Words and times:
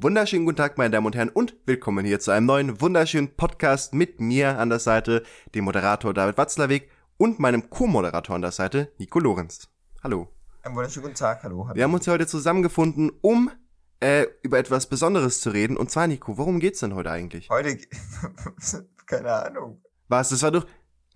Wunderschönen 0.00 0.44
guten 0.44 0.58
Tag, 0.58 0.78
meine 0.78 0.90
Damen 0.90 1.06
und 1.06 1.16
Herren, 1.16 1.28
und 1.28 1.56
willkommen 1.66 2.04
hier 2.06 2.20
zu 2.20 2.30
einem 2.30 2.46
neuen 2.46 2.80
wunderschönen 2.80 3.34
Podcast 3.34 3.94
mit 3.94 4.20
mir 4.20 4.56
an 4.56 4.68
der 4.68 4.78
Seite, 4.78 5.24
dem 5.56 5.64
Moderator 5.64 6.14
David 6.14 6.38
Watzlawick 6.38 6.88
und 7.16 7.40
meinem 7.40 7.68
Co-Moderator 7.68 8.36
an 8.36 8.42
der 8.42 8.52
Seite, 8.52 8.92
Nico 8.98 9.18
Lorenz. 9.18 9.66
Hallo. 10.04 10.28
Einen 10.62 10.76
wunderschönen 10.76 11.06
guten 11.06 11.16
Tag, 11.16 11.42
hallo, 11.42 11.64
hallo. 11.66 11.74
Wir 11.74 11.82
haben 11.82 11.94
uns 11.94 12.06
heute 12.06 12.28
zusammengefunden, 12.28 13.10
um 13.22 13.50
äh, 13.98 14.26
über 14.42 14.60
etwas 14.60 14.86
Besonderes 14.88 15.40
zu 15.40 15.50
reden. 15.50 15.76
Und 15.76 15.90
zwar, 15.90 16.06
Nico, 16.06 16.38
worum 16.38 16.60
geht's 16.60 16.78
denn 16.78 16.94
heute 16.94 17.10
eigentlich? 17.10 17.50
Heute, 17.50 17.76
keine 19.06 19.32
Ahnung. 19.32 19.82
Was? 20.06 20.28
Das 20.28 20.44
war 20.44 20.52
doch. 20.52 20.66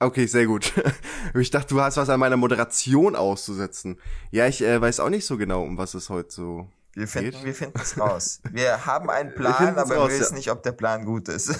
Okay, 0.00 0.26
sehr 0.26 0.46
gut. 0.46 0.72
Ich 1.38 1.50
dachte, 1.50 1.72
du 1.72 1.80
hast 1.80 1.98
was 1.98 2.08
an 2.08 2.18
meiner 2.18 2.36
Moderation 2.36 3.14
auszusetzen. 3.14 4.00
Ja, 4.32 4.48
ich 4.48 4.60
äh, 4.60 4.80
weiß 4.80 4.98
auch 4.98 5.08
nicht 5.08 5.24
so 5.24 5.38
genau, 5.38 5.62
um 5.62 5.78
was 5.78 5.94
es 5.94 6.10
heute 6.10 6.32
so 6.32 6.68
Wir 6.94 7.08
finden, 7.08 7.44
wir 7.44 7.54
finden 7.54 7.80
es 7.80 7.98
raus. 7.98 8.40
Wir 8.50 8.84
haben 8.84 9.08
einen 9.08 9.30
Wir 9.30 9.36
Plan, 9.36 9.54
finden's 9.54 9.78
aber 9.78 9.96
raus, 9.96 10.10
wir 10.10 10.20
wissen 10.20 10.34
ja. 10.34 10.38
nicht, 10.38 10.50
ob 10.50 10.62
der 10.62 10.72
Plan 10.72 11.04
gut 11.04 11.28
ist. 11.28 11.54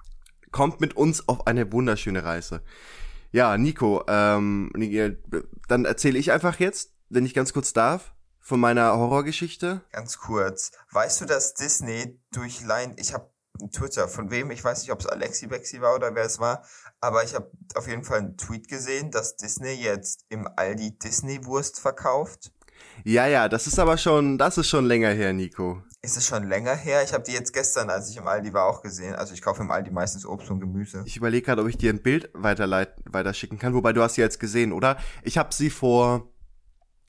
Kommt 0.50 0.80
mit 0.80 0.96
uns 0.96 1.26
auf 1.28 1.46
eine 1.46 1.72
wunderschöne 1.72 2.24
Reise. 2.24 2.62
Ja, 3.32 3.56
Nico, 3.58 4.04
ähm, 4.06 4.70
dann 5.68 5.84
erzähle 5.84 6.18
ich 6.18 6.30
einfach 6.30 6.60
jetzt, 6.60 6.92
wenn 7.08 7.26
ich 7.26 7.34
ganz 7.34 7.52
kurz 7.52 7.72
darf, 7.72 8.14
von 8.38 8.60
meiner 8.60 8.96
Horrorgeschichte. 8.96 9.80
Ganz 9.90 10.18
kurz. 10.18 10.70
Weißt 10.92 11.22
du, 11.22 11.24
dass 11.24 11.54
Disney 11.54 12.20
durch 12.30 12.60
Line, 12.60 12.94
ich 12.98 13.14
habe 13.14 13.32
Twitter, 13.72 14.06
von 14.08 14.30
wem, 14.30 14.50
ich 14.50 14.62
weiß 14.62 14.82
nicht, 14.82 14.92
ob 14.92 15.00
es 15.00 15.06
Alexi 15.06 15.46
Bexi 15.46 15.80
war 15.80 15.94
oder 15.94 16.14
wer 16.14 16.24
es 16.24 16.38
war, 16.38 16.64
aber 17.00 17.24
ich 17.24 17.34
habe 17.34 17.50
auf 17.74 17.88
jeden 17.88 18.04
Fall 18.04 18.18
einen 18.18 18.36
Tweet 18.36 18.68
gesehen, 18.68 19.10
dass 19.10 19.36
Disney 19.36 19.72
jetzt 19.72 20.26
im 20.28 20.48
Aldi 20.56 20.98
Disney-Wurst 20.98 21.80
verkauft. 21.80 22.52
Ja, 23.02 23.26
ja, 23.26 23.48
das 23.48 23.66
ist 23.66 23.78
aber 23.78 23.98
schon, 23.98 24.38
das 24.38 24.56
ist 24.56 24.68
schon 24.68 24.86
länger 24.86 25.10
her, 25.10 25.32
Nico. 25.32 25.82
Ist 26.02 26.16
es 26.16 26.26
schon 26.26 26.44
länger 26.44 26.74
her? 26.74 27.02
Ich 27.02 27.12
habe 27.12 27.24
die 27.24 27.32
jetzt 27.32 27.52
gestern, 27.52 27.90
als 27.90 28.10
ich 28.10 28.16
im 28.16 28.26
Aldi 28.26 28.52
war, 28.52 28.66
auch 28.66 28.82
gesehen. 28.82 29.14
Also 29.14 29.34
ich 29.34 29.42
kaufe 29.42 29.62
im 29.62 29.70
Aldi 29.70 29.90
meistens 29.90 30.26
Obst 30.26 30.50
und 30.50 30.60
Gemüse. 30.60 31.02
Ich 31.06 31.16
überlege 31.16 31.44
gerade, 31.44 31.62
ob 31.62 31.68
ich 31.68 31.78
dir 31.78 31.90
ein 31.90 32.02
Bild 32.02 32.30
weiterleiten, 32.34 33.02
weiterschicken 33.10 33.58
kann, 33.58 33.74
wobei 33.74 33.92
du 33.92 34.02
hast 34.02 34.14
sie 34.14 34.20
jetzt 34.20 34.38
gesehen, 34.38 34.72
oder? 34.72 34.98
Ich 35.22 35.38
habe 35.38 35.52
sie 35.52 35.70
vor 35.70 36.28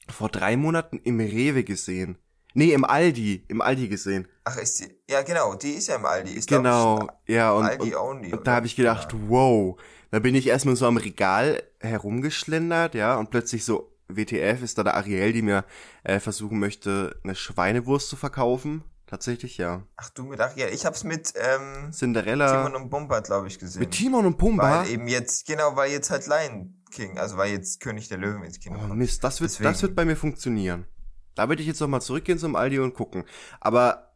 vor 0.08 0.30
drei 0.30 0.55
Monaten 0.55 1.00
im 1.03 1.19
Rewe 1.19 1.64
gesehen. 1.64 2.17
Nee, 2.53 2.72
im 2.72 2.86
Aldi, 2.86 3.44
im 3.49 3.61
Aldi 3.61 3.89
gesehen. 3.89 4.27
Ach, 4.45 4.55
ist 4.58 4.80
die? 4.80 4.95
Ja, 5.09 5.23
genau, 5.23 5.55
die 5.55 5.72
ist 5.72 5.88
ja 5.88 5.95
im 5.95 6.05
Aldi. 6.05 6.31
Ist, 6.31 6.47
glaub 6.47 6.64
Genau, 6.64 7.08
ja, 7.27 7.52
und, 7.52 7.66
Aldi 7.66 7.95
und, 7.95 8.02
only. 8.02 8.33
und 8.33 8.47
da 8.47 8.55
habe 8.55 8.66
ich 8.66 8.75
gedacht, 8.75 9.14
wow. 9.27 9.77
Da 10.11 10.20
bin 10.20 10.36
ich 10.36 10.47
erstmal 10.47 10.77
so 10.77 10.86
am 10.86 10.95
Regal 10.95 11.64
herumgeschlendert, 11.81 12.95
ja, 12.95 13.17
und 13.17 13.30
plötzlich 13.30 13.66
so, 13.66 13.92
WTF 14.08 14.61
ist 14.61 14.78
da 14.78 14.84
der 14.84 14.95
Ariel, 14.95 15.34
die 15.34 15.42
mir 15.42 15.66
äh, 16.03 16.20
versuchen 16.20 16.59
möchte, 16.59 17.20
eine 17.23 17.36
Schweinewurst 17.36 18.09
zu 18.09 18.16
verkaufen. 18.16 18.84
Tatsächlich, 19.08 19.58
ja. 19.59 19.84
Ach 19.98 20.09
du 20.09 20.23
mit, 20.23 20.39
ja, 20.39 20.67
ich 20.67 20.86
hab's 20.86 21.03
mit 21.03 21.34
ähm, 21.36 21.92
Cinderella. 21.92 22.52
Timon 22.64 22.81
und 22.81 22.89
Pumba, 22.89 23.20
glaube 23.20 23.48
ich, 23.48 23.59
gesehen. 23.59 23.80
mit 23.80 23.92
Timon 23.92 24.26
und 24.26 24.38
Pumba. 24.38 24.81
Weil 24.81 24.89
eben 24.89 25.08
jetzt, 25.08 25.45
genau, 25.45 25.76
weil 25.76 25.92
jetzt 25.92 26.09
halt 26.09 26.26
Lion 26.26 26.81
King, 26.92 27.20
also 27.20 27.38
weil 27.38 27.52
jetzt 27.52 27.81
König 27.81 28.08
der 28.09 28.17
Löwen 28.17 28.44
ins 28.44 28.59
Kino 28.59 28.78
Oh 28.78 28.88
kommt. 28.88 28.95
Mist, 28.98 29.23
das 29.23 29.42
wird, 29.42 29.52
Deswegen. 29.52 29.70
das 29.72 29.81
wird 29.83 29.95
bei 29.95 30.06
mir 30.06 30.16
funktionieren. 30.16 30.86
Da 31.36 31.50
würde 31.50 31.61
ich 31.61 31.67
jetzt 31.67 31.81
noch 31.81 31.88
mal 31.88 32.00
zurückgehen 32.02 32.39
zum 32.39 32.56
Aldi 32.56 32.80
und 32.80 32.95
gucken. 32.95 33.26
Aber 33.59 34.14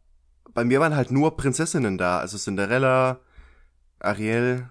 bei 0.53 0.63
mir 0.63 0.79
waren 0.79 0.95
halt 0.95 1.11
nur 1.11 1.37
Prinzessinnen 1.37 1.97
da. 1.99 2.19
Also 2.19 2.37
Cinderella, 2.39 3.19
Ariel. 3.99 4.69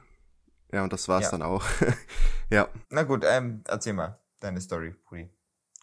Ja, 0.72 0.82
und 0.82 0.92
das 0.92 1.06
war's 1.08 1.24
Ja. 1.26 1.30
dann 1.30 1.42
auch. 1.42 1.64
ja. 2.50 2.68
Na 2.90 3.04
gut, 3.04 3.24
ähm, 3.26 3.62
erzähl 3.68 3.92
mal 3.92 4.18
deine 4.40 4.60
Story, 4.60 4.94
Pudi. 5.04 5.30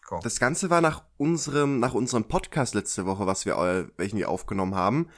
Go. 0.06 0.20
Das 0.22 0.38
Ganze 0.38 0.70
war 0.70 0.80
nach 0.80 1.02
unserem, 1.16 1.80
nach 1.80 1.94
unserem 1.94 2.24
Podcast 2.28 2.74
letzte 2.74 3.06
Woche, 3.06 3.26
was 3.26 3.44
wir, 3.44 3.90
welchen 3.96 4.18
wir 4.18 4.28
aufgenommen 4.28 4.76
haben. 4.76 5.08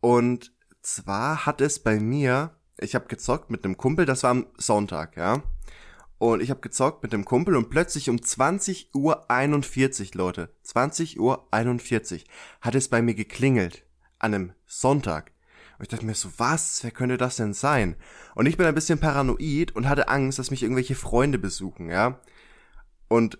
Und 0.00 0.52
zwar 0.80 1.44
hat 1.44 1.60
es 1.60 1.78
bei 1.80 2.00
mir, 2.00 2.56
ich 2.78 2.94
habe 2.94 3.08
gezockt 3.08 3.50
mit 3.50 3.64
einem 3.64 3.76
Kumpel, 3.76 4.06
das 4.06 4.22
war 4.22 4.30
am 4.30 4.46
Sonntag, 4.56 5.16
ja. 5.16 5.42
Und 6.18 6.40
ich 6.40 6.50
habe 6.50 6.60
gezockt 6.60 7.02
mit 7.02 7.12
dem 7.12 7.24
Kumpel 7.24 7.56
und 7.56 7.68
plötzlich 7.68 8.08
um 8.08 8.22
20 8.22 8.94
Uhr 8.94 9.30
41, 9.30 10.14
Leute, 10.14 10.54
20 10.62 11.18
Uhr 11.20 11.48
41, 11.50 12.26
hat 12.60 12.74
es 12.74 12.88
bei 12.88 13.02
mir 13.02 13.14
geklingelt. 13.14 13.84
An 14.18 14.32
einem 14.32 14.52
Sonntag. 14.66 15.32
Und 15.78 15.82
ich 15.82 15.88
dachte 15.88 16.06
mir 16.06 16.14
so, 16.14 16.30
was? 16.36 16.84
Wer 16.84 16.92
könnte 16.92 17.16
das 17.16 17.36
denn 17.36 17.54
sein? 17.54 17.96
Und 18.36 18.46
ich 18.46 18.56
bin 18.56 18.66
ein 18.66 18.74
bisschen 18.74 19.00
paranoid 19.00 19.74
und 19.74 19.88
hatte 19.88 20.08
Angst, 20.08 20.38
dass 20.38 20.52
mich 20.52 20.62
irgendwelche 20.62 20.94
Freunde 20.94 21.38
besuchen, 21.38 21.90
ja. 21.90 22.20
Und 23.12 23.38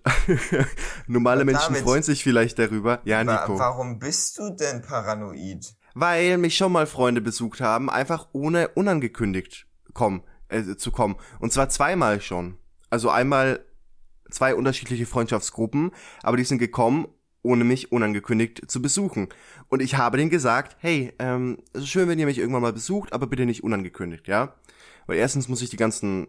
normale 1.06 1.47
Menschen 1.47 1.72
David, 1.72 1.83
freuen 1.83 2.03
sich 2.03 2.22
vielleicht 2.22 2.59
darüber. 2.59 3.00
Ja, 3.06 3.25
Nico. 3.25 3.59
warum 3.59 3.99
bist 3.99 4.38
du 4.38 4.50
denn 4.50 4.83
paranoid? 4.83 5.75
Weil 5.94 6.37
mich 6.37 6.59
schon 6.59 6.72
mal 6.72 6.87
Freunde 6.87 7.22
besucht 7.22 7.62
haben, 7.62 7.88
einfach 7.88 8.28
ohne 8.32 8.69
unangekündigt 8.69 9.66
kommen, 9.94 10.25
äh, 10.49 10.77
zu 10.77 10.93
kommen. 10.93 11.16
Und 11.41 11.55
zwar 11.55 11.71
zweimal 11.71 12.21
schon. 12.21 12.59
Also 12.91 13.09
einmal 13.09 13.65
zwei 14.31 14.55
unterschiedliche 14.55 15.06
Freundschaftsgruppen, 15.06 15.93
aber 16.22 16.37
die 16.37 16.44
sind 16.44 16.59
gekommen, 16.59 17.09
ohne 17.41 17.65
mich 17.65 17.93
unangekündigt 17.93 18.71
zu 18.71 18.82
besuchen. 18.82 19.31
Und 19.69 19.81
ich 19.81 19.97
habe 19.97 20.19
denen 20.19 20.28
gesagt, 20.28 20.77
hey, 20.81 21.15
ähm, 21.19 21.56
es 21.72 21.84
ist 21.84 21.88
schön, 21.88 22.11
wenn 22.11 22.19
ihr 22.19 22.27
mich 22.27 22.37
irgendwann 22.37 22.61
mal 22.61 22.75
besucht, 22.75 23.15
aber 23.15 23.27
bitte 23.27 23.47
nicht 23.47 23.65
unangekündigt, 23.65 24.28
ja? 24.28 24.55
Weil 25.06 25.16
erstens 25.16 25.49
muss 25.49 25.62
ich 25.62 25.71
die 25.71 25.78
ganzen 25.78 26.28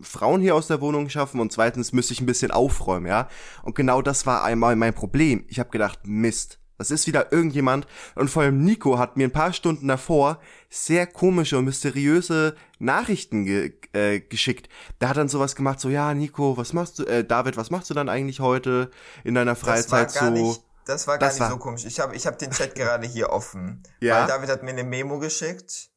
Frauen 0.00 0.40
hier 0.40 0.54
aus 0.54 0.68
der 0.68 0.80
Wohnung 0.80 1.08
schaffen 1.08 1.40
und 1.40 1.52
zweitens 1.52 1.92
müsste 1.92 2.12
ich 2.14 2.20
ein 2.20 2.26
bisschen 2.26 2.50
aufräumen, 2.50 3.06
ja? 3.06 3.28
Und 3.62 3.74
genau 3.74 4.00
das 4.02 4.24
war 4.26 4.42
einmal 4.44 4.74
mein 4.76 4.94
Problem. 4.94 5.44
Ich 5.48 5.58
habe 5.58 5.70
gedacht, 5.70 6.00
Mist, 6.04 6.58
das 6.78 6.90
ist 6.90 7.06
wieder 7.06 7.32
irgendjemand 7.32 7.86
und 8.14 8.28
vor 8.28 8.42
allem 8.42 8.64
Nico 8.64 8.98
hat 8.98 9.16
mir 9.16 9.24
ein 9.28 9.30
paar 9.32 9.52
Stunden 9.52 9.86
davor 9.88 10.40
sehr 10.70 11.06
komische 11.06 11.58
und 11.58 11.66
mysteriöse 11.66 12.56
Nachrichten 12.78 13.44
ge 13.44 13.74
äh, 13.92 14.20
geschickt. 14.20 14.68
Der 15.00 15.10
hat 15.10 15.16
dann 15.18 15.28
sowas 15.28 15.54
gemacht, 15.54 15.78
so 15.78 15.90
ja, 15.90 16.14
Nico, 16.14 16.56
was 16.56 16.72
machst 16.72 16.98
du, 16.98 17.04
äh, 17.04 17.24
David, 17.24 17.56
was 17.56 17.70
machst 17.70 17.90
du 17.90 17.94
dann 17.94 18.08
eigentlich 18.08 18.40
heute 18.40 18.90
in 19.22 19.34
deiner 19.34 19.54
Freizeit 19.54 20.12
gar 20.14 20.28
so? 20.28 20.30
nicht, 20.32 20.62
das 20.86 21.06
war 21.06 21.18
gar 21.18 21.28
Das 21.28 21.34
nicht 21.34 21.42
war- 21.42 21.50
so 21.50 21.58
komisch. 21.58 21.84
Ich 21.84 22.00
habe 22.00 22.16
ich 22.16 22.26
hab 22.26 22.38
den 22.38 22.50
Chat 22.50 22.74
gerade 22.74 23.06
hier 23.06 23.30
offen. 23.30 23.82
Ja? 24.00 24.22
Weil 24.22 24.26
David 24.28 24.48
hat 24.48 24.62
mir 24.64 24.70
eine 24.70 24.82
Memo 24.84 25.18
geschickt. 25.20 25.90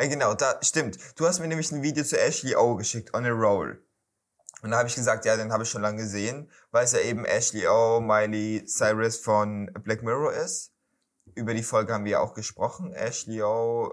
Äh, 0.00 0.08
genau, 0.08 0.32
da 0.32 0.58
stimmt. 0.62 0.98
Du 1.16 1.26
hast 1.26 1.40
mir 1.40 1.46
nämlich 1.46 1.70
ein 1.72 1.82
Video 1.82 2.02
zu 2.02 2.18
Ashley 2.18 2.56
O 2.56 2.74
geschickt, 2.74 3.12
on 3.12 3.26
a 3.26 3.28
roll. 3.28 3.84
Und 4.62 4.70
da 4.70 4.78
habe 4.78 4.88
ich 4.88 4.94
gesagt, 4.94 5.26
ja, 5.26 5.36
den 5.36 5.52
habe 5.52 5.64
ich 5.64 5.68
schon 5.68 5.82
lange 5.82 5.98
gesehen, 5.98 6.50
weil 6.70 6.86
es 6.86 6.92
ja 6.92 7.00
eben 7.00 7.26
Ashley 7.26 7.66
O, 7.66 8.00
Miley 8.00 8.64
Cyrus 8.64 9.18
von 9.18 9.70
Black 9.84 10.02
Mirror 10.02 10.32
ist. 10.32 10.72
Über 11.34 11.52
die 11.52 11.62
Folge 11.62 11.92
haben 11.92 12.06
wir 12.06 12.12
ja 12.12 12.20
auch 12.20 12.32
gesprochen. 12.32 12.94
Ashley 12.94 13.42
O, 13.42 13.92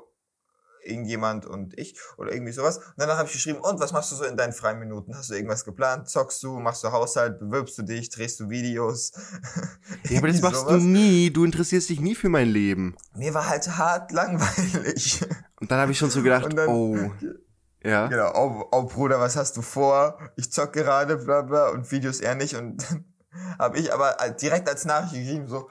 irgendjemand 0.87 1.45
und 1.45 1.77
ich 1.77 1.97
oder 2.17 2.31
irgendwie 2.31 2.51
sowas. 2.53 2.77
Und 2.77 2.93
danach 2.97 3.17
habe 3.17 3.27
ich 3.27 3.33
geschrieben, 3.33 3.59
und 3.59 3.79
was 3.79 3.91
machst 3.93 4.11
du 4.11 4.15
so 4.15 4.23
in 4.23 4.37
deinen 4.37 4.53
freien 4.53 4.79
Minuten? 4.79 5.15
Hast 5.15 5.29
du 5.29 5.33
irgendwas 5.35 5.65
geplant? 5.65 6.09
Zockst 6.09 6.41
du? 6.43 6.59
Machst 6.59 6.83
du 6.83 6.91
Haushalt? 6.91 7.39
Bewirbst 7.39 7.77
du 7.77 7.83
dich? 7.83 8.09
Drehst 8.09 8.39
du 8.39 8.49
Videos? 8.49 9.11
Ja, 10.09 10.19
aber 10.19 10.27
das 10.31 10.41
machst 10.41 10.61
sowas. 10.61 10.73
du 10.73 10.79
nie. 10.87 11.31
Du 11.31 11.45
interessierst 11.45 11.89
dich 11.89 11.99
nie 11.99 12.15
für 12.15 12.29
mein 12.29 12.47
Leben. 12.47 12.95
Mir 13.15 13.33
war 13.33 13.47
halt 13.49 13.77
hart 13.77 14.11
langweilig. 14.11 15.21
Und 15.59 15.71
dann 15.71 15.79
habe 15.79 15.91
ich 15.91 15.97
schon 15.97 16.09
so 16.09 16.21
gedacht, 16.23 16.57
dann- 16.57 16.67
oh, 16.69 17.11
ja. 17.83 18.07
Genau, 18.07 18.31
oh, 18.35 18.65
oh 18.71 18.83
Bruder, 18.83 19.19
was 19.19 19.35
hast 19.35 19.55
du 19.55 19.61
vor? 19.61 20.17
Ich 20.35 20.51
zock 20.51 20.73
gerade, 20.73 21.17
bla 21.17 21.41
bla, 21.43 21.69
und 21.69 21.89
Videos 21.91 22.19
eher 22.19 22.35
nicht. 22.35 22.55
Und 22.55 22.83
dann 22.89 23.05
habe 23.59 23.77
ich 23.77 23.93
aber 23.93 24.15
direkt 24.41 24.67
als 24.67 24.85
Nachricht 24.85 25.13
geschrieben, 25.13 25.47
so, 25.47 25.69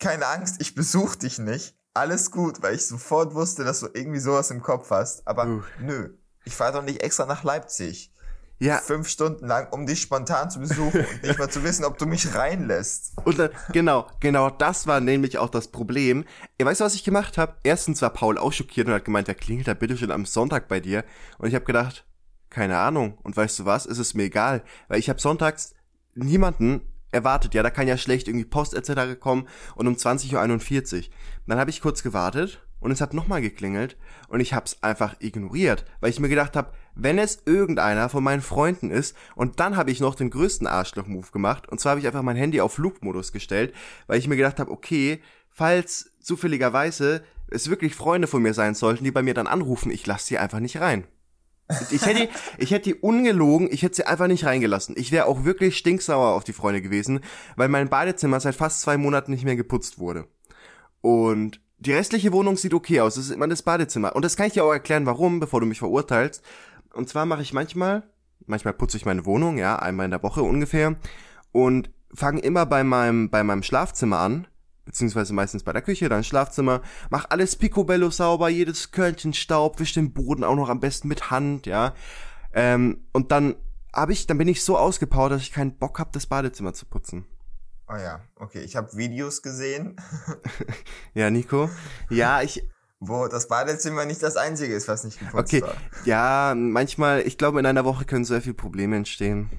keine 0.00 0.26
Angst, 0.26 0.56
ich 0.60 0.74
besuch 0.74 1.14
dich 1.14 1.38
nicht. 1.38 1.77
Alles 1.98 2.30
gut, 2.30 2.62
weil 2.62 2.76
ich 2.76 2.86
sofort 2.86 3.34
wusste, 3.34 3.64
dass 3.64 3.80
du 3.80 3.88
irgendwie 3.92 4.20
sowas 4.20 4.52
im 4.52 4.62
Kopf 4.62 4.90
hast. 4.90 5.26
Aber 5.26 5.46
Uh. 5.46 5.62
nö, 5.80 6.10
ich 6.44 6.54
fahre 6.54 6.74
doch 6.74 6.84
nicht 6.84 7.02
extra 7.02 7.26
nach 7.26 7.42
Leipzig. 7.42 8.12
Ja, 8.60 8.78
Fünf 8.78 9.08
Stunden 9.08 9.46
lang, 9.46 9.68
um 9.72 9.84
dich 9.86 10.00
spontan 10.00 10.48
zu 10.50 10.60
besuchen 10.60 11.04
und 11.04 11.22
nicht 11.22 11.38
mal 11.38 11.48
zu 11.48 11.62
wissen, 11.64 11.84
ob 11.84 11.98
du 11.98 12.06
mich 12.06 12.34
reinlässt. 12.34 13.14
Und 13.24 13.38
dann, 13.38 13.50
genau, 13.72 14.06
genau 14.20 14.48
das 14.48 14.86
war 14.86 15.00
nämlich 15.00 15.38
auch 15.38 15.48
das 15.48 15.68
Problem. 15.68 16.24
Ihr 16.56 16.66
weißt, 16.66 16.80
was 16.80 16.94
ich 16.94 17.02
gemacht 17.04 17.36
habe? 17.36 17.54
Erstens 17.64 18.00
war 18.02 18.10
Paul 18.10 18.38
auch 18.38 18.52
schockiert 18.52 18.86
und 18.86 18.94
hat 18.94 19.04
gemeint, 19.04 19.28
der 19.28 19.34
klingelt 19.34 19.66
da 19.66 19.74
bitte 19.74 19.96
schon 19.96 20.10
am 20.12 20.24
Sonntag 20.24 20.68
bei 20.68 20.78
dir. 20.80 21.04
Und 21.38 21.48
ich 21.48 21.54
habe 21.54 21.64
gedacht, 21.64 22.04
keine 22.48 22.78
Ahnung. 22.78 23.18
Und 23.22 23.36
weißt 23.36 23.58
du 23.58 23.64
was? 23.64 23.86
Es 23.86 23.98
ist 23.98 24.14
mir 24.14 24.24
egal, 24.24 24.62
weil 24.88 24.98
ich 25.00 25.08
habe 25.08 25.20
sonntags 25.20 25.74
niemanden 26.14 26.80
erwartet. 27.10 27.54
Ja, 27.54 27.62
da 27.62 27.70
kann 27.70 27.88
ja 27.88 27.96
schlecht 27.96 28.28
irgendwie 28.28 28.44
Post 28.44 28.74
etc. 28.74 29.18
kommen 29.18 29.48
und 29.74 29.86
um 29.86 29.94
20.41 29.94 30.96
Uhr. 30.96 31.04
Dann 31.46 31.58
habe 31.58 31.70
ich 31.70 31.80
kurz 31.80 32.02
gewartet 32.02 32.60
und 32.80 32.90
es 32.90 33.00
hat 33.00 33.14
nochmal 33.14 33.40
geklingelt 33.40 33.96
und 34.28 34.40
ich 34.40 34.54
habe 34.54 34.66
es 34.66 34.82
einfach 34.82 35.16
ignoriert, 35.20 35.84
weil 36.00 36.10
ich 36.10 36.20
mir 36.20 36.28
gedacht 36.28 36.56
habe, 36.56 36.72
wenn 36.94 37.18
es 37.18 37.42
irgendeiner 37.44 38.08
von 38.08 38.22
meinen 38.22 38.42
Freunden 38.42 38.90
ist 38.90 39.16
und 39.34 39.60
dann 39.60 39.76
habe 39.76 39.90
ich 39.90 40.00
noch 40.00 40.14
den 40.14 40.30
größten 40.30 40.66
Arschloch-Move 40.66 41.30
gemacht 41.32 41.68
und 41.68 41.80
zwar 41.80 41.90
habe 41.90 42.00
ich 42.00 42.06
einfach 42.06 42.22
mein 42.22 42.36
Handy 42.36 42.60
auf 42.60 42.74
Flugmodus 42.74 43.32
gestellt, 43.32 43.74
weil 44.06 44.18
ich 44.18 44.28
mir 44.28 44.36
gedacht 44.36 44.60
habe, 44.60 44.70
okay, 44.70 45.20
falls 45.50 46.12
zufälligerweise 46.20 47.22
es 47.50 47.70
wirklich 47.70 47.94
Freunde 47.94 48.28
von 48.28 48.42
mir 48.42 48.54
sein 48.54 48.74
sollten, 48.74 49.04
die 49.04 49.10
bei 49.10 49.22
mir 49.22 49.34
dann 49.34 49.46
anrufen, 49.46 49.90
ich 49.90 50.06
lasse 50.06 50.26
sie 50.26 50.38
einfach 50.38 50.60
nicht 50.60 50.80
rein. 50.80 51.04
Ich 51.90 52.06
hätte, 52.06 52.28
ich 52.56 52.70
hätte 52.70 52.90
die 52.90 52.94
ungelogen, 52.94 53.68
ich 53.70 53.82
hätte 53.82 53.96
sie 53.96 54.06
einfach 54.06 54.26
nicht 54.26 54.44
reingelassen. 54.44 54.94
Ich 54.98 55.12
wäre 55.12 55.26
auch 55.26 55.44
wirklich 55.44 55.76
stinksauer 55.76 56.34
auf 56.34 56.44
die 56.44 56.52
Freunde 56.54 56.80
gewesen, 56.80 57.20
weil 57.56 57.68
mein 57.68 57.88
Badezimmer 57.90 58.40
seit 58.40 58.54
fast 58.54 58.80
zwei 58.80 58.96
Monaten 58.96 59.32
nicht 59.32 59.44
mehr 59.44 59.56
geputzt 59.56 59.98
wurde. 59.98 60.26
Und 61.02 61.60
Die 61.80 61.92
restliche 61.92 62.32
Wohnung 62.32 62.56
sieht 62.56 62.74
okay 62.74 63.00
aus. 63.00 63.14
Das 63.14 63.26
ist 63.26 63.30
immer 63.30 63.46
das 63.46 63.62
Badezimmer. 63.62 64.16
Und 64.16 64.24
das 64.24 64.36
kann 64.36 64.48
ich 64.48 64.54
dir 64.54 64.64
auch 64.64 64.72
erklären, 64.72 65.06
warum, 65.06 65.38
bevor 65.38 65.60
du 65.60 65.66
mich 65.66 65.78
verurteilst. 65.78 66.42
Und 66.92 67.08
zwar 67.08 67.24
mache 67.24 67.42
ich 67.42 67.52
manchmal, 67.52 68.02
manchmal 68.46 68.74
putze 68.74 68.96
ich 68.96 69.06
meine 69.06 69.24
Wohnung, 69.24 69.58
ja, 69.58 69.76
einmal 69.78 70.06
in 70.06 70.10
der 70.10 70.22
Woche 70.22 70.42
ungefähr. 70.42 70.96
Und 71.52 71.90
fange 72.12 72.40
immer 72.40 72.66
bei 72.66 72.82
meinem, 72.82 73.30
bei 73.30 73.44
meinem 73.44 73.62
Schlafzimmer 73.62 74.18
an. 74.18 74.48
Beziehungsweise 74.88 75.34
meistens 75.34 75.64
bei 75.64 75.74
der 75.74 75.82
Küche, 75.82 76.08
dann 76.08 76.24
Schlafzimmer. 76.24 76.80
Mach 77.10 77.26
alles 77.28 77.56
picobello 77.56 78.08
sauber, 78.08 78.48
jedes 78.48 78.90
Körnchen 78.90 79.34
Staub, 79.34 79.78
wisch 79.80 79.92
den 79.92 80.14
Boden 80.14 80.44
auch 80.44 80.56
noch 80.56 80.70
am 80.70 80.80
besten 80.80 81.08
mit 81.08 81.30
Hand, 81.30 81.66
ja. 81.66 81.92
Ähm, 82.54 83.04
und 83.12 83.30
dann 83.30 83.56
habe 83.94 84.14
ich, 84.14 84.26
dann 84.26 84.38
bin 84.38 84.48
ich 84.48 84.64
so 84.64 84.78
ausgepowert, 84.78 85.32
dass 85.32 85.42
ich 85.42 85.52
keinen 85.52 85.76
Bock 85.76 85.98
habe, 85.98 86.08
das 86.14 86.24
Badezimmer 86.24 86.72
zu 86.72 86.86
putzen. 86.86 87.26
Oh 87.86 87.96
ja, 87.96 88.22
okay. 88.36 88.60
Ich 88.60 88.76
habe 88.76 88.96
Videos 88.96 89.42
gesehen. 89.42 89.96
ja, 91.14 91.28
Nico. 91.28 91.68
Ja, 92.08 92.40
ich. 92.40 92.66
Wo 93.00 93.28
das 93.28 93.46
Badezimmer 93.46 94.06
nicht 94.06 94.22
das 94.22 94.36
einzige 94.38 94.74
ist, 94.74 94.88
was 94.88 95.04
nicht 95.04 95.18
geputzt 95.18 95.52
okay. 95.52 95.60
war. 95.60 95.74
Ja, 96.06 96.54
manchmal, 96.56 97.26
ich 97.26 97.36
glaube, 97.36 97.60
in 97.60 97.66
einer 97.66 97.84
Woche 97.84 98.06
können 98.06 98.24
sehr 98.24 98.40
viele 98.40 98.54
Probleme 98.54 98.96
entstehen. 98.96 99.50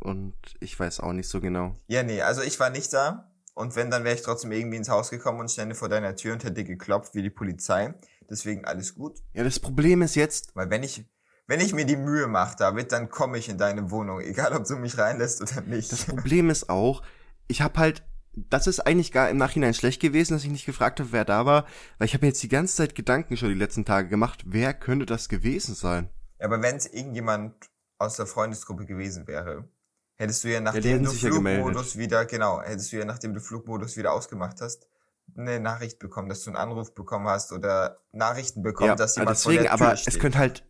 Und 0.00 0.34
ich 0.60 0.80
weiß 0.80 1.00
auch 1.00 1.12
nicht 1.12 1.28
so 1.28 1.42
genau. 1.42 1.74
Ja, 1.88 2.02
nee, 2.02 2.22
also 2.22 2.40
ich 2.40 2.58
war 2.58 2.70
nicht 2.70 2.90
da. 2.94 3.31
Und 3.54 3.76
wenn, 3.76 3.90
dann 3.90 4.04
wäre 4.04 4.14
ich 4.14 4.22
trotzdem 4.22 4.52
irgendwie 4.52 4.78
ins 4.78 4.88
Haus 4.88 5.10
gekommen 5.10 5.40
und 5.40 5.50
stände 5.50 5.74
vor 5.74 5.88
deiner 5.88 6.16
Tür 6.16 6.32
und 6.32 6.44
hätte 6.44 6.64
geklopft 6.64 7.14
wie 7.14 7.22
die 7.22 7.30
Polizei. 7.30 7.94
Deswegen 8.30 8.64
alles 8.64 8.94
gut. 8.94 9.18
Ja, 9.34 9.44
das 9.44 9.60
Problem 9.60 10.00
ist 10.00 10.14
jetzt. 10.14 10.56
Weil 10.56 10.70
wenn 10.70 10.82
ich, 10.82 11.04
wenn 11.46 11.60
ich 11.60 11.74
mir 11.74 11.84
die 11.84 11.96
Mühe 11.96 12.28
mache, 12.28 12.56
David, 12.56 12.92
dann 12.92 13.10
komme 13.10 13.36
ich 13.36 13.50
in 13.50 13.58
deine 13.58 13.90
Wohnung, 13.90 14.20
egal 14.20 14.54
ob 14.54 14.64
du 14.64 14.76
mich 14.76 14.96
reinlässt 14.96 15.42
oder 15.42 15.60
nicht. 15.62 15.92
Das 15.92 16.06
Problem 16.06 16.48
ist 16.48 16.70
auch, 16.70 17.02
ich 17.46 17.60
habe 17.60 17.78
halt, 17.78 18.02
das 18.32 18.66
ist 18.66 18.80
eigentlich 18.80 19.12
gar 19.12 19.28
im 19.28 19.36
Nachhinein 19.36 19.74
schlecht 19.74 20.00
gewesen, 20.00 20.32
dass 20.32 20.44
ich 20.44 20.50
nicht 20.50 20.64
gefragt 20.64 21.00
habe, 21.00 21.12
wer 21.12 21.26
da 21.26 21.44
war, 21.44 21.66
weil 21.98 22.06
ich 22.06 22.14
habe 22.14 22.24
mir 22.24 22.30
jetzt 22.30 22.42
die 22.42 22.48
ganze 22.48 22.76
Zeit 22.76 22.94
Gedanken 22.94 23.36
schon 23.36 23.50
die 23.50 23.54
letzten 23.54 23.84
Tage 23.84 24.08
gemacht, 24.08 24.44
wer 24.46 24.72
könnte 24.72 25.04
das 25.04 25.28
gewesen 25.28 25.74
sein? 25.74 26.08
Ja, 26.40 26.46
aber 26.46 26.62
wenn 26.62 26.76
es 26.76 26.86
irgendjemand 26.86 27.54
aus 27.98 28.16
der 28.16 28.26
Freundesgruppe 28.26 28.86
gewesen 28.86 29.26
wäre, 29.26 29.68
hättest 30.16 30.44
du 30.44 30.48
ja 30.52 30.60
Ja, 30.70 30.80
nachdem 30.80 30.82
hätten 30.82 31.04
du 31.04 31.10
ja 31.22 31.30
Flugmodus 31.30 31.32
gemeldet. 31.32 31.96
wieder, 31.96 32.24
genau, 32.26 32.60
hättest 32.62 32.92
du 32.92 32.96
ja 32.98 33.04
nachdem 33.04 33.34
du 33.34 33.40
Flugmodus 33.40 33.96
wieder 33.96 34.12
ausgemacht 34.12 34.60
hast, 34.60 34.86
eine 35.36 35.60
Nachricht 35.60 35.98
bekommen, 35.98 36.28
dass 36.28 36.42
du 36.44 36.50
einen 36.50 36.56
Anruf 36.56 36.94
bekommen 36.94 37.28
hast 37.28 37.52
oder 37.52 37.98
Nachrichten 38.12 38.62
bekommen, 38.62 38.88
Ja, 38.88 38.96
dass 38.96 39.16
jemand 39.16 39.38
deswegen, 39.38 39.42
vor 39.42 39.52
der 39.64 39.74
Tür 39.76 39.90
aber 39.90 39.96
steht. 39.96 40.14
es 40.14 40.18
könnte 40.18 40.38
halt, 40.38 40.64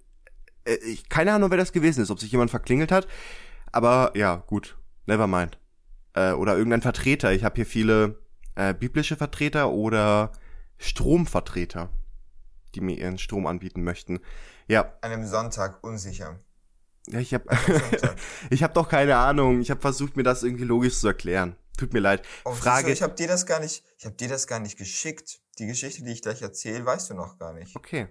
äh, 0.65 0.75
ich, 0.77 1.09
keine 1.09 1.33
Ahnung, 1.35 1.51
wer 1.51 1.59
das 1.59 1.73
gewesen 1.73 2.03
ist, 2.03 2.11
ob 2.11 2.21
sich 2.21 2.33
jemand 2.33 2.51
verklingelt 2.51 2.93
hat, 2.93 3.09
aber 3.73 4.13
ja, 4.17 4.37
gut, 4.37 4.79
never 5.07 5.27
mind. 5.27 5.59
Äh, 6.15 6.33
oder 6.33 6.57
irgendein 6.57 6.83
Vertreter, 6.83 7.33
ich 7.33 7.45
habe 7.45 7.57
hier 7.57 7.67
viele 7.67 8.19
äh, 8.57 8.75
biblische 8.75 9.17
Vertreter 9.17 9.71
oder 9.71 10.33
Stromvertreter, 10.79 11.91
die 12.75 12.81
mir 12.81 12.99
ihren 12.99 13.19
Strom 13.19 13.47
anbieten 13.47 13.83
möchten. 13.85 14.21
Ja, 14.69 14.93
An 15.03 15.13
einem 15.13 15.27
Sonntag 15.27 15.85
unsicher. 15.85 16.41
Ja 17.09 17.19
ich 17.21 17.35
habe 17.35 17.45
ich 18.51 18.63
habe 18.63 18.75
doch 18.75 18.89
keine 18.89 19.17
Ahnung, 19.17 19.61
ich 19.61 19.71
habe 19.71 19.81
versucht, 19.81 20.17
mir 20.17 20.23
das 20.23 20.43
irgendwie 20.43 20.65
logisch 20.65 20.99
zu 20.99 21.09
erklären. 21.09 21.57
Tut 21.79 21.93
mir 21.95 22.01
leid. 22.01 22.23
Oh, 22.45 22.53
Frage, 22.53 22.87
Du, 22.89 22.93
ich 22.93 23.03
habe 23.03 23.15
dir 23.15 23.27
das 23.29 23.47
gar 23.47 23.59
nicht, 23.61 23.83
ich 23.99 24.05
habe 24.05 24.15
dir 24.15 24.29
das 24.29 24.47
gar 24.47 24.61
nicht 24.61 24.77
geschickt. 24.79 25.41
Die 25.59 25.67
Geschichte, 25.67 26.03
die 26.05 26.13
ich 26.13 26.23
gleich 26.23 26.41
erzähle, 26.43 26.85
weißt 26.85 27.11
du 27.11 27.15
noch 27.15 27.39
gar 27.39 27.53
nicht. 27.53 27.75
Okay. 27.77 28.09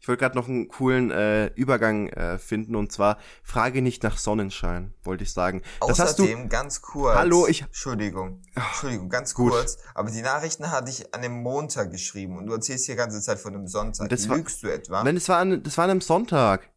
Ich 0.00 0.06
wollte 0.08 0.20
gerade 0.20 0.36
noch 0.36 0.48
einen 0.48 0.68
coolen 0.68 1.10
äh, 1.10 1.46
Übergang 1.54 2.08
äh, 2.08 2.38
finden 2.38 2.76
und 2.76 2.92
zwar 2.92 3.18
Frage 3.42 3.82
nicht 3.82 4.02
nach 4.02 4.18
Sonnenschein, 4.18 4.94
wollte 5.02 5.24
ich 5.24 5.32
sagen. 5.32 5.62
Das 5.80 5.98
hast 5.98 6.18
du. 6.18 6.24
Außerdem, 6.24 6.48
ganz 6.48 6.82
kurz. 6.82 7.16
Hallo, 7.16 7.46
ich- 7.46 7.62
Entschuldigung. 7.62 8.42
Entschuldigung, 8.54 9.08
ganz 9.08 9.34
gut. 9.34 9.52
kurz. 9.52 9.78
Aber 9.94 10.10
die 10.10 10.22
Nachrichten 10.22 10.70
hatte 10.70 10.90
ich 10.90 11.12
an 11.14 11.22
dem 11.22 11.42
Montag 11.42 11.90
geschrieben 11.90 12.36
und 12.38 12.46
du 12.46 12.52
erzählst 12.52 12.86
hier 12.86 12.96
ganze 12.96 13.20
Zeit 13.20 13.38
von 13.38 13.54
einem 13.54 13.66
Sonntag. 13.66 14.08
Das 14.10 14.28
war- 14.28 14.36
Lügst 14.36 14.62
du 14.62 14.68
etwa? 14.68 15.02
Nein, 15.02 15.14
das 15.16 15.28
war 15.28 15.38
an, 15.38 15.62
das 15.62 15.76
war 15.78 15.84
an 15.84 15.90
einem 15.90 16.00
Sonntag. 16.00 16.70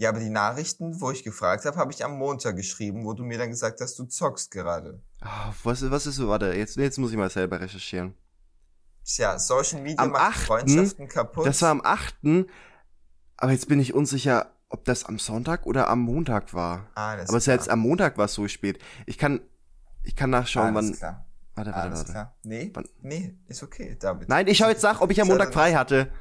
Ja, 0.00 0.10
aber 0.10 0.20
die 0.20 0.30
Nachrichten, 0.30 1.00
wo 1.00 1.10
ich 1.10 1.24
gefragt 1.24 1.64
habe, 1.64 1.76
habe 1.76 1.90
ich 1.92 2.04
am 2.04 2.16
Montag 2.16 2.54
geschrieben, 2.54 3.04
wo 3.04 3.14
du 3.14 3.24
mir 3.24 3.36
dann 3.36 3.50
gesagt 3.50 3.80
hast, 3.80 3.98
du 3.98 4.04
zockst 4.04 4.52
gerade. 4.52 5.02
Ah, 5.20 5.52
was, 5.64 5.90
was 5.90 6.06
ist 6.06 6.14
so? 6.16 6.28
Warte, 6.28 6.52
jetzt, 6.54 6.76
jetzt 6.76 6.98
muss 6.98 7.10
ich 7.10 7.16
mal 7.16 7.28
selber 7.30 7.60
recherchieren. 7.60 8.14
Tja, 9.04 9.38
Social 9.40 9.80
Media 9.82 9.98
Am 10.04 10.10
macht 10.12 10.36
8., 10.36 10.46
Freundschaften 10.46 11.08
kaputt. 11.08 11.46
Das 11.46 11.60
war 11.62 11.70
am 11.70 11.80
8. 11.84 12.14
Aber 13.38 13.50
jetzt 13.50 13.66
bin 13.68 13.80
ich 13.80 13.92
unsicher, 13.92 14.52
ob 14.68 14.84
das 14.84 15.04
am 15.04 15.18
Sonntag 15.18 15.66
oder 15.66 15.88
am 15.88 16.00
Montag 16.00 16.54
war. 16.54 16.86
Alles 16.94 17.28
Aber 17.28 17.40
selbst 17.40 17.68
am 17.68 17.80
Montag 17.80 18.18
war 18.18 18.26
es 18.26 18.34
so 18.34 18.46
spät. 18.46 18.78
Ich 19.06 19.18
kann, 19.18 19.40
ich 20.04 20.14
kann 20.14 20.30
nachschauen, 20.30 20.76
Alles 20.76 20.90
wann. 20.90 20.96
klar. 20.96 21.24
Warte, 21.56 21.70
warte, 21.72 21.82
Alles 21.82 21.98
warte. 21.98 22.12
klar. 22.12 22.38
Nee, 22.44 22.70
Wann- 22.72 22.88
nee, 23.00 23.36
ist 23.48 23.64
okay, 23.64 23.96
David. 23.98 24.28
Nein, 24.28 24.46
ich 24.46 24.58
schau 24.58 24.68
jetzt 24.68 24.82
nach, 24.84 25.00
ob 25.00 25.10
ich 25.10 25.20
am 25.20 25.26
Montag 25.26 25.52
frei 25.52 25.74
hatte. 25.74 26.12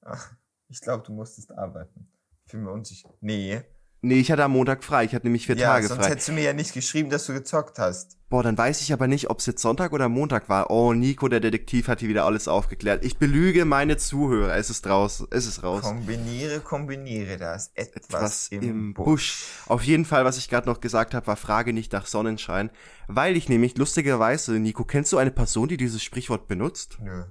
Ach, 0.00 0.32
ich 0.68 0.80
glaube, 0.80 1.02
du 1.04 1.12
musstest 1.12 1.52
arbeiten. 1.52 2.08
Bin 2.54 2.62
mir 2.62 2.70
unsicher. 2.70 3.12
Nee. 3.20 3.62
Nee, 4.00 4.20
ich 4.20 4.30
hatte 4.30 4.44
am 4.44 4.52
Montag 4.52 4.84
frei. 4.84 5.04
Ich 5.04 5.12
hatte 5.12 5.26
nämlich 5.26 5.46
vier 5.46 5.56
ja, 5.56 5.72
Tage 5.72 5.88
sonst 5.88 6.02
frei. 6.02 6.10
hättest 6.10 6.28
du 6.28 6.32
mir 6.34 6.44
ja 6.44 6.52
nicht 6.52 6.72
geschrieben, 6.72 7.10
dass 7.10 7.26
du 7.26 7.32
gezockt 7.32 7.80
hast. 7.80 8.16
Boah, 8.28 8.44
dann 8.44 8.56
weiß 8.56 8.80
ich 8.82 8.92
aber 8.92 9.08
nicht, 9.08 9.28
ob 9.28 9.40
es 9.40 9.46
jetzt 9.46 9.60
Sonntag 9.60 9.92
oder 9.92 10.08
Montag 10.08 10.48
war. 10.48 10.70
Oh, 10.70 10.92
Nico, 10.92 11.26
der 11.26 11.40
Detektiv, 11.40 11.88
hat 11.88 11.98
hier 11.98 12.08
wieder 12.08 12.24
alles 12.24 12.46
aufgeklärt. 12.46 13.04
Ich 13.04 13.18
belüge 13.18 13.64
meine 13.64 13.96
Zuhörer. 13.96 14.54
Es 14.54 14.70
ist 14.70 14.86
raus. 14.86 15.26
Es 15.32 15.46
ist 15.46 15.64
raus. 15.64 15.82
Kombiniere, 15.82 16.60
kombiniere 16.60 17.38
das. 17.38 17.72
Etwas, 17.74 18.04
Etwas 18.04 18.48
im, 18.52 18.62
im 18.62 18.94
Busch. 18.94 19.04
Busch. 19.04 19.44
Auf 19.66 19.82
jeden 19.82 20.04
Fall, 20.04 20.24
was 20.24 20.38
ich 20.38 20.48
gerade 20.48 20.68
noch 20.68 20.80
gesagt 20.80 21.12
habe, 21.12 21.26
war 21.26 21.36
Frage 21.36 21.72
nicht 21.72 21.92
nach 21.92 22.06
Sonnenschein. 22.06 22.70
Weil 23.08 23.36
ich 23.36 23.48
nämlich, 23.48 23.76
lustigerweise, 23.76 24.60
Nico, 24.60 24.84
kennst 24.84 25.12
du 25.12 25.18
eine 25.18 25.32
Person, 25.32 25.66
die 25.66 25.76
dieses 25.76 26.04
Sprichwort 26.04 26.46
benutzt? 26.46 26.98
Nö. 27.00 27.24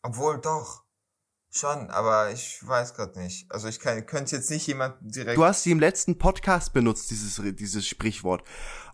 Obwohl 0.00 0.40
doch. 0.40 0.84
Schon, 1.52 1.90
aber 1.90 2.30
ich 2.32 2.60
weiß 2.64 2.94
gerade 2.94 3.18
nicht. 3.18 3.50
Also 3.50 3.66
ich 3.68 3.80
kann, 3.80 4.06
könnte 4.06 4.36
jetzt 4.36 4.50
nicht 4.50 4.66
jemanden 4.68 5.10
direkt. 5.10 5.36
Du 5.36 5.44
hast 5.44 5.64
sie 5.64 5.72
im 5.72 5.80
letzten 5.80 6.16
Podcast 6.16 6.72
benutzt, 6.72 7.10
dieses, 7.10 7.40
dieses 7.56 7.86
Sprichwort. 7.88 8.44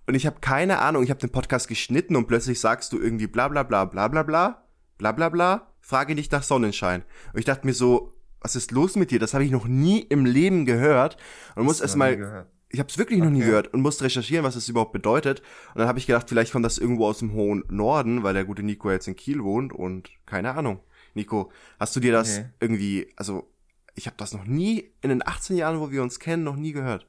Und 0.06 0.14
ich 0.14 0.25
habe 0.26 0.41
keine 0.41 0.79
Ahnung, 0.79 1.03
ich 1.03 1.11
habe 1.11 1.20
den 1.20 1.31
Podcast 1.31 1.69
geschnitten 1.69 2.17
und 2.17 2.26
plötzlich 2.29 2.58
sagst 2.61 2.93
du 2.93 2.99
irgendwie 2.99 3.26
bla 3.26 3.49
bla 3.49 3.62
bla 3.62 3.85
bla 3.85 4.08
bla 4.08 4.23
bla 4.23 4.62
bla 4.97 5.12
bla 5.12 5.29
bla, 5.29 5.67
frage 5.81 6.14
nicht 6.14 6.32
nach 6.32 6.43
Sonnenschein. 6.43 7.03
Und 7.35 7.38
ich 7.38 7.44
dachte 7.44 7.67
mir 7.67 7.75
so, 7.75 8.12
was 8.41 8.56
ist 8.56 8.70
los 8.70 8.97
mit 8.97 9.11
dir? 9.11 9.19
Das 9.19 9.35
habe 9.35 9.44
ich 9.44 9.50
noch 9.50 9.67
nie 9.67 10.00
im 10.00 10.25
Leben 10.25 10.64
gehört. 10.64 11.19
Und 11.56 11.64
muss 11.64 11.76
Hast 11.76 11.81
erst 11.82 11.94
du 11.97 11.99
noch 11.99 12.06
nie 12.06 12.11
mal 12.12 12.17
gehört. 12.17 12.47
ich 12.70 12.79
habe 12.79 12.88
es 12.88 12.97
wirklich 12.97 13.19
noch 13.19 13.29
nie 13.31 13.41
Okay. 13.41 13.47
gehört 13.49 13.75
und 13.75 13.82
musste 13.82 14.05
recherchieren, 14.05 14.44
was 14.44 14.56
es 14.56 14.69
überhaupt 14.69 14.93
bedeutet. 14.93 15.41
Und 15.75 15.81
dann 15.81 15.88
habe 15.88 15.99
ich 15.99 16.06
gedacht, 16.06 16.26
vielleicht 16.29 16.52
kommt 16.52 16.64
das 16.64 16.79
irgendwo 16.79 17.06
aus 17.06 17.19
dem 17.19 17.32
hohen 17.35 17.64
Norden, 17.69 18.23
weil 18.23 18.32
der 18.32 18.44
gute 18.47 18.62
Nico 18.62 18.91
jetzt 18.91 19.09
in 19.09 19.17
Kiel 19.17 19.43
wohnt 19.44 19.75
und 19.75 20.09
keine 20.25 20.55
Ahnung. 20.55 20.81
Nico, 21.17 21.51
hast 21.81 21.97
du 21.97 22.01
dir 22.01 22.13
das 22.13 22.38
Nee. 22.38 22.45
irgendwie, 22.61 23.12
also 23.17 23.50
ich 23.95 24.07
habe 24.07 24.17
das 24.19 24.33
noch 24.35 24.45
nie 24.45 24.93
in 25.00 25.09
den 25.09 25.26
18 25.26 25.57
Jahren, 25.57 25.81
wo 25.81 25.90
wir 25.90 26.02
uns 26.02 26.21
kennen, 26.21 26.45
noch 26.45 26.57
nie 26.57 26.73
gehört. 26.73 27.09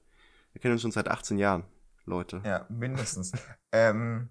Wir 0.53 0.61
kennen 0.61 0.71
uns 0.71 0.81
schon 0.81 0.91
seit 0.91 1.09
18 1.09 1.37
Jahren, 1.37 1.65
Leute. 2.05 2.41
Ja, 2.45 2.65
mindestens. 2.69 3.33
ähm, 3.73 4.29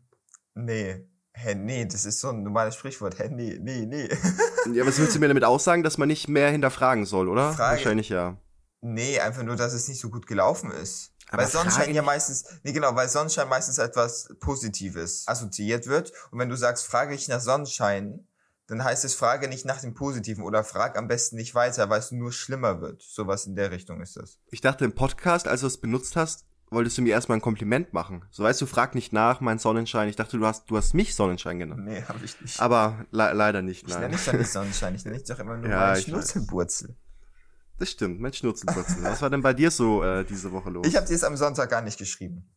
nee. 0.55 1.07
Hä, 1.39 1.55
nee, 1.55 1.85
das 1.85 2.07
ist 2.07 2.19
so 2.21 2.31
ein 2.31 2.43
normales 2.43 2.75
Sprichwort. 2.77 3.19
Hä, 3.19 3.29
nee, 3.31 3.59
nee, 3.61 3.85
nee. 3.85 4.09
Ja, 4.73 4.87
was 4.87 4.99
willst 4.99 5.15
du 5.15 5.21
mir 5.21 5.29
damit 5.29 5.45
aussagen, 5.45 5.83
dass 5.85 5.99
man 5.99 6.09
nicht 6.09 6.27
mehr 6.29 6.51
hinterfragen 6.51 7.05
soll, 7.05 7.29
oder? 7.29 7.53
Frage- 7.53 7.77
Wahrscheinlich 7.77 8.09
ja. 8.09 8.37
nee, 8.81 9.21
einfach 9.21 9.43
nur, 9.43 9.55
dass 9.57 9.75
es 9.75 9.87
nicht 9.89 10.01
so 10.01 10.09
gut 10.11 10.27
gelaufen 10.27 10.71
ist. 10.73 11.13
Aber 11.29 11.43
weil 11.43 11.51
Sonnenschein 11.51 11.83
Frage 11.85 11.93
ja 11.97 12.03
meistens, 12.03 12.45
nee 12.65 12.73
genau, 12.73 12.95
weil 12.97 13.09
Sonnenschein 13.11 13.49
meistens 13.49 13.77
etwas 13.79 14.35
Positives 14.41 15.29
assoziiert 15.29 15.87
wird. 15.87 16.13
Und 16.31 16.39
wenn 16.39 16.49
du 16.49 16.57
sagst, 16.57 16.87
frage 16.87 17.15
ich 17.15 17.29
nach 17.29 17.41
Sonnenschein, 17.41 18.27
dann 18.67 18.83
heißt 18.83 19.05
es, 19.05 19.15
frage 19.15 19.49
nicht 19.49 19.65
nach 19.65 19.81
dem 19.81 19.95
Positiven 19.95 20.43
oder 20.43 20.65
frag 20.65 20.99
am 20.99 21.07
besten 21.07 21.37
nicht 21.37 21.55
weiter, 21.55 21.89
weil 21.89 22.01
es 22.01 22.11
nur 22.11 22.33
schlimmer 22.33 22.81
wird. 22.81 23.03
Sowas 23.03 23.47
in 23.47 23.55
der 23.55 23.71
Richtung 23.71 24.01
ist 24.01 24.17
das. 24.17 24.41
Ich 24.51 24.61
dachte 24.61 24.85
im 24.85 24.93
Podcast, 24.93 25.47
als 25.47 25.61
du 25.61 25.69
es 25.69 25.79
benutzt 25.79 26.17
hast, 26.17 26.47
wolltest 26.71 26.99
du 26.99 27.03
mir 27.03 27.11
erstmal 27.11 27.39
ein 27.39 27.43
Kompliment 27.43 27.93
machen. 27.93 28.25
So 28.33 28.43
weißt 28.43 28.61
du, 28.61 28.67
frag 28.67 28.97
nicht 28.97 29.13
nach, 29.13 29.41
mein 29.41 29.61
Sonnenschein. 29.61 30.09
Ich 30.09 30.17
dachte, 30.17 30.37
du 30.37 30.45
hast, 30.45 30.69
du 30.69 30.77
hast 30.77 30.95
mich 30.95 31.15
Sonnenschein 31.15 31.61
genannt. 31.61 31.85
Nee, 31.85 32.03
habe 32.03 32.25
ich 32.25 32.41
nicht. 32.41 32.61
Aber 32.61 33.07
le 33.13 33.33
leider 33.35 33.63
nicht, 33.63 33.85
ich 33.87 33.95
nenne 33.95 34.09
nein. 34.09 34.13
dich 34.13 34.25
doch 34.25 34.33
nicht 34.33 34.51
Sonnenschein, 34.53 34.95
ich 34.97 35.05
nenne 35.05 35.19
dich 35.19 35.29
doch 35.29 35.39
immer 35.39 35.57
nur 35.57 35.71
Ja, 35.71 35.93
weiß. 35.93 36.03
Schnurzelwurzel. 36.03 36.97
Das 37.79 37.91
stimmt, 37.91 38.21
mein 38.21 38.33
Schnurzelwurzel. 38.33 39.03
Was 39.05 39.23
war 39.23 39.31
denn 39.31 39.43
bei 39.43 39.53
dir 39.53 39.71
so 39.71 40.03
äh, 40.03 40.25
diese 40.25 40.51
Woche 40.51 40.71
los? 40.71 40.87
Ich 40.87 40.97
habe 40.97 41.07
dir 41.07 41.15
es 41.15 41.23
am 41.23 41.37
Sonntag 41.37 41.71
gar 41.71 41.83
nicht 41.83 41.99
geschrieben. 41.99 42.49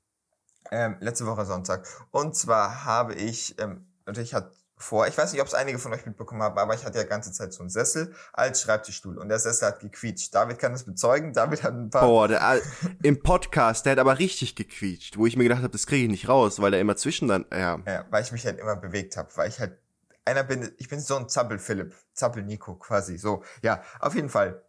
Ähm, 0.71 0.95
letzte 1.01 1.25
Woche 1.25 1.45
Sonntag. 1.45 1.85
Und 2.09 2.35
zwar 2.35 2.85
habe 2.85 3.13
ich, 3.13 3.59
ähm, 3.59 3.85
natürlich 4.05 4.33
hat 4.33 4.53
vor, 4.79 5.07
ich 5.07 5.17
weiß 5.17 5.33
nicht, 5.33 5.41
ob 5.41 5.47
es 5.47 5.53
einige 5.53 5.77
von 5.77 5.93
euch 5.93 6.05
mitbekommen 6.05 6.41
haben, 6.41 6.57
aber 6.57 6.73
ich 6.73 6.85
hatte 6.85 6.97
ja 6.97 7.03
ganze 7.03 7.33
Zeit 7.33 7.51
so 7.53 7.59
einen 7.59 7.69
Sessel 7.69 8.13
als 8.31 8.61
Schreibtischstuhl 8.61 9.17
und 9.17 9.27
der 9.27 9.37
Sessel 9.37 9.67
hat 9.67 9.81
gequietscht. 9.81 10.33
David 10.33 10.57
kann 10.57 10.71
das 10.71 10.85
bezeugen. 10.85 11.33
David 11.33 11.63
hat 11.63 11.73
ein 11.73 11.89
paar. 11.89 12.01
Boah, 12.01 12.27
der, 12.29 12.41
äh, 12.41 12.61
im 13.03 13.21
Podcast, 13.21 13.85
der 13.85 13.91
hat 13.91 13.99
aber 13.99 14.19
richtig 14.19 14.55
gequietscht, 14.55 15.17
wo 15.17 15.25
ich 15.25 15.35
mir 15.35 15.43
gedacht 15.43 15.63
habe, 15.63 15.69
das 15.69 15.85
kriege 15.85 16.03
ich 16.03 16.09
nicht 16.09 16.29
raus, 16.29 16.61
weil 16.61 16.73
er 16.73 16.79
immer 16.79 16.95
zwischen 16.95 17.27
dann, 17.27 17.45
ja. 17.51 17.79
Ja, 17.85 18.05
weil 18.09 18.23
ich 18.23 18.31
mich 18.31 18.45
halt 18.45 18.57
immer 18.57 18.77
bewegt 18.77 19.17
habe, 19.17 19.29
weil 19.35 19.49
ich 19.49 19.59
halt 19.59 19.77
einer 20.23 20.43
bin, 20.43 20.71
ich 20.77 20.87
bin 20.87 20.99
so 20.99 21.17
ein 21.17 21.27
Zappel-Philipp, 21.27 21.93
Zappel-Nico 22.13 22.75
quasi, 22.75 23.17
so. 23.17 23.43
Ja, 23.61 23.83
auf 23.99 24.15
jeden 24.15 24.29
Fall. 24.29 24.63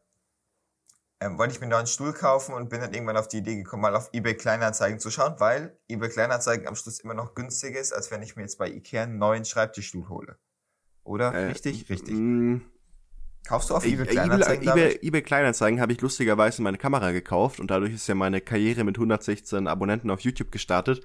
Ähm, 1.23 1.37
wollte 1.39 1.53
ich 1.53 1.61
mir 1.61 1.65
einen 1.65 1.73
neuen 1.73 1.87
Stuhl 1.87 2.15
kaufen 2.15 2.55
und 2.55 2.71
bin 2.71 2.81
dann 2.81 2.95
irgendwann 2.95 3.19
auf 3.19 3.29
die 3.29 3.39
Idee 3.39 3.57
gekommen, 3.57 3.83
mal 3.83 3.95
auf 3.95 4.09
eBay 4.13 4.35
Kleinanzeigen 4.35 4.99
zu 5.01 5.11
schauen, 5.11 5.35
weil 5.39 5.79
eBay 5.89 6.09
Kleinanzeigen 6.09 6.67
am 6.67 6.75
Schluss 6.75 7.01
immer 7.01 7.13
noch 7.13 7.35
günstiger 7.35 7.79
ist, 7.79 7.93
als 7.93 8.11
wenn 8.11 8.23
ich 8.23 8.37
mir 8.37 8.43
jetzt 8.43 8.57
bei 8.57 8.71
Ikea 8.71 9.03
einen 9.03 9.19
neuen 9.19 9.45
Schreibtischstuhl 9.45 10.09
hole. 10.09 10.39
oder? 11.05 11.35
Äh, 11.35 11.47
richtig, 11.49 11.91
richtig. 11.91 12.17
Kaufst 13.47 13.69
du 13.69 13.75
auf 13.75 13.85
eBay, 13.85 13.95
eBay 13.95 14.05
eBay, 14.05 14.15
Kleinanzeigen 14.15 14.69
eBay, 14.69 14.99
eBay 15.03 15.23
Kleinanzeigen 15.23 15.81
habe 15.81 15.93
ich 15.93 16.01
lustigerweise 16.01 16.63
meine 16.63 16.79
Kamera 16.79 17.11
gekauft 17.11 17.61
und 17.61 17.71
dadurch 17.71 17.93
ist 17.95 18.07
ja 18.07 18.15
meine 18.15 18.41
Karriere 18.41 18.85
mit 18.85 18.97
116 18.97 19.67
Abonnenten 19.67 20.11
auf 20.11 20.21
YouTube 20.21 20.51
gestartet. 20.51 21.03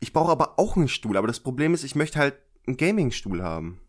Ich 0.00 0.12
brauche 0.12 0.32
aber 0.32 0.58
auch 0.58 0.76
einen 0.76 0.88
Stuhl, 0.88 1.16
aber 1.16 1.26
das 1.26 1.40
Problem 1.40 1.72
ist, 1.72 1.84
ich 1.84 1.94
möchte 1.94 2.18
halt 2.18 2.34
einen 2.66 2.76
Gaming-Stuhl 2.76 3.42
haben. 3.42 3.80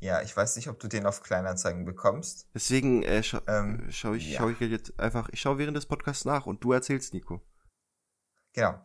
Ja, 0.00 0.20
ich 0.22 0.36
weiß 0.36 0.56
nicht, 0.56 0.68
ob 0.68 0.78
du 0.80 0.88
den 0.88 1.06
auf 1.06 1.22
Kleinanzeigen 1.22 1.84
bekommst. 1.84 2.48
Deswegen 2.54 3.02
äh, 3.02 3.22
scha 3.22 3.40
Ähm, 3.46 3.86
schaue 3.90 4.16
ich, 4.16 4.32
ja. 4.32 4.38
schau 4.38 4.48
ich 4.50 4.60
jetzt 4.60 4.98
einfach, 4.98 5.28
ich 5.30 5.40
schaue 5.40 5.58
während 5.58 5.76
des 5.76 5.86
Podcasts 5.86 6.24
nach 6.24 6.46
und 6.46 6.62
du 6.62 6.72
erzählst, 6.72 7.14
Nico. 7.14 7.40
Genau. 8.52 8.78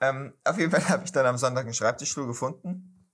Ähm, 0.00 0.34
auf 0.44 0.58
jeden 0.58 0.70
Fall 0.70 0.86
habe 0.88 1.04
ich 1.04 1.12
dann 1.12 1.26
am 1.26 1.38
Sonntag 1.38 1.64
einen 1.64 1.74
Schreibtischstuhl 1.74 2.26
gefunden 2.26 3.10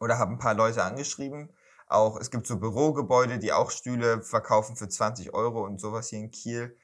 oder 0.00 0.18
habe 0.18 0.32
ein 0.32 0.38
paar 0.38 0.54
Leute 0.54 0.84
angeschrieben. 0.84 1.52
Auch 1.86 2.18
es 2.18 2.30
gibt 2.30 2.46
so 2.46 2.58
Bürogebäude, 2.58 3.38
die 3.38 3.52
auch 3.52 3.70
Stühle 3.70 4.22
verkaufen 4.22 4.76
für 4.76 4.88
20 4.88 5.34
Euro 5.34 5.64
und 5.64 5.80
sowas 5.80 6.08
hier 6.08 6.20
in 6.20 6.30
Kiel. 6.30 6.76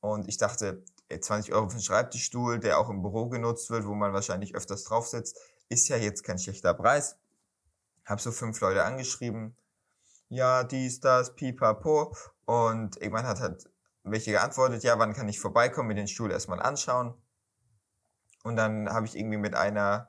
Und 0.00 0.28
ich 0.28 0.38
dachte, 0.38 0.84
ey, 1.08 1.20
20 1.20 1.52
Euro 1.52 1.68
für 1.68 1.74
einen 1.74 1.82
Schreibtischstuhl, 1.82 2.58
der 2.58 2.78
auch 2.78 2.88
im 2.88 3.02
Büro 3.02 3.28
genutzt 3.28 3.70
wird, 3.70 3.86
wo 3.86 3.94
man 3.94 4.12
wahrscheinlich 4.12 4.54
öfters 4.54 4.84
drauf 4.84 5.06
sitzt, 5.06 5.38
ist 5.68 5.88
ja 5.88 5.96
jetzt 5.96 6.22
kein 6.22 6.38
schlechter 6.38 6.74
Preis. 6.74 7.16
Hab 8.04 8.20
so 8.20 8.32
fünf 8.32 8.60
Leute 8.60 8.84
angeschrieben. 8.84 9.56
Ja, 10.28 10.64
dies, 10.64 11.00
das, 11.00 11.34
pipapo. 11.34 12.14
Und 12.44 12.96
irgendwann 13.00 13.26
hat 13.26 13.40
halt 13.40 13.70
welche 14.04 14.32
geantwortet, 14.32 14.82
ja, 14.82 14.98
wann 14.98 15.12
kann 15.12 15.28
ich 15.28 15.40
vorbeikommen, 15.40 15.88
mir 15.88 15.94
den 15.94 16.08
Stuhl 16.08 16.30
erstmal 16.30 16.60
anschauen. 16.60 17.14
Und 18.42 18.56
dann 18.56 18.88
habe 18.90 19.06
ich 19.06 19.16
irgendwie 19.16 19.36
mit 19.36 19.54
einer 19.54 20.08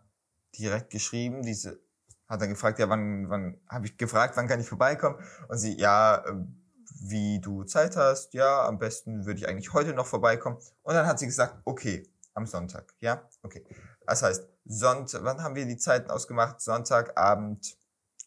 direkt 0.57 0.89
geschrieben, 0.89 1.41
diese 1.43 1.81
hat 2.27 2.41
dann 2.41 2.49
gefragt, 2.49 2.79
ja, 2.79 2.87
wann, 2.87 3.29
wann 3.29 3.59
habe 3.67 3.85
ich 3.87 3.97
gefragt, 3.97 4.37
wann 4.37 4.47
kann 4.47 4.61
ich 4.61 4.67
vorbeikommen? 4.67 5.19
Und 5.49 5.57
sie, 5.57 5.77
ja, 5.77 6.23
ähm, 6.25 6.61
wie 7.01 7.41
du 7.41 7.63
Zeit 7.63 7.97
hast, 7.97 8.33
ja, 8.33 8.65
am 8.65 8.79
besten 8.79 9.25
würde 9.25 9.39
ich 9.39 9.49
eigentlich 9.49 9.73
heute 9.73 9.93
noch 9.93 10.05
vorbeikommen. 10.05 10.57
Und 10.83 10.93
dann 10.93 11.05
hat 11.07 11.19
sie 11.19 11.25
gesagt, 11.25 11.57
okay, 11.65 12.07
am 12.33 12.45
Sonntag, 12.45 12.93
ja, 12.99 13.27
okay. 13.43 13.65
Das 14.05 14.23
heißt, 14.23 14.47
Sonntag, 14.63 15.23
wann 15.23 15.43
haben 15.43 15.55
wir 15.55 15.65
die 15.65 15.77
Zeiten 15.77 16.09
ausgemacht? 16.09 16.61
Sonntagabend 16.61 17.77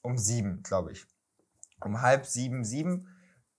um 0.04 0.18
sieben, 0.18 0.62
glaube 0.62 0.92
ich. 0.92 1.06
Um 1.80 2.02
halb 2.02 2.26
sieben, 2.26 2.64
sieben 2.64 3.08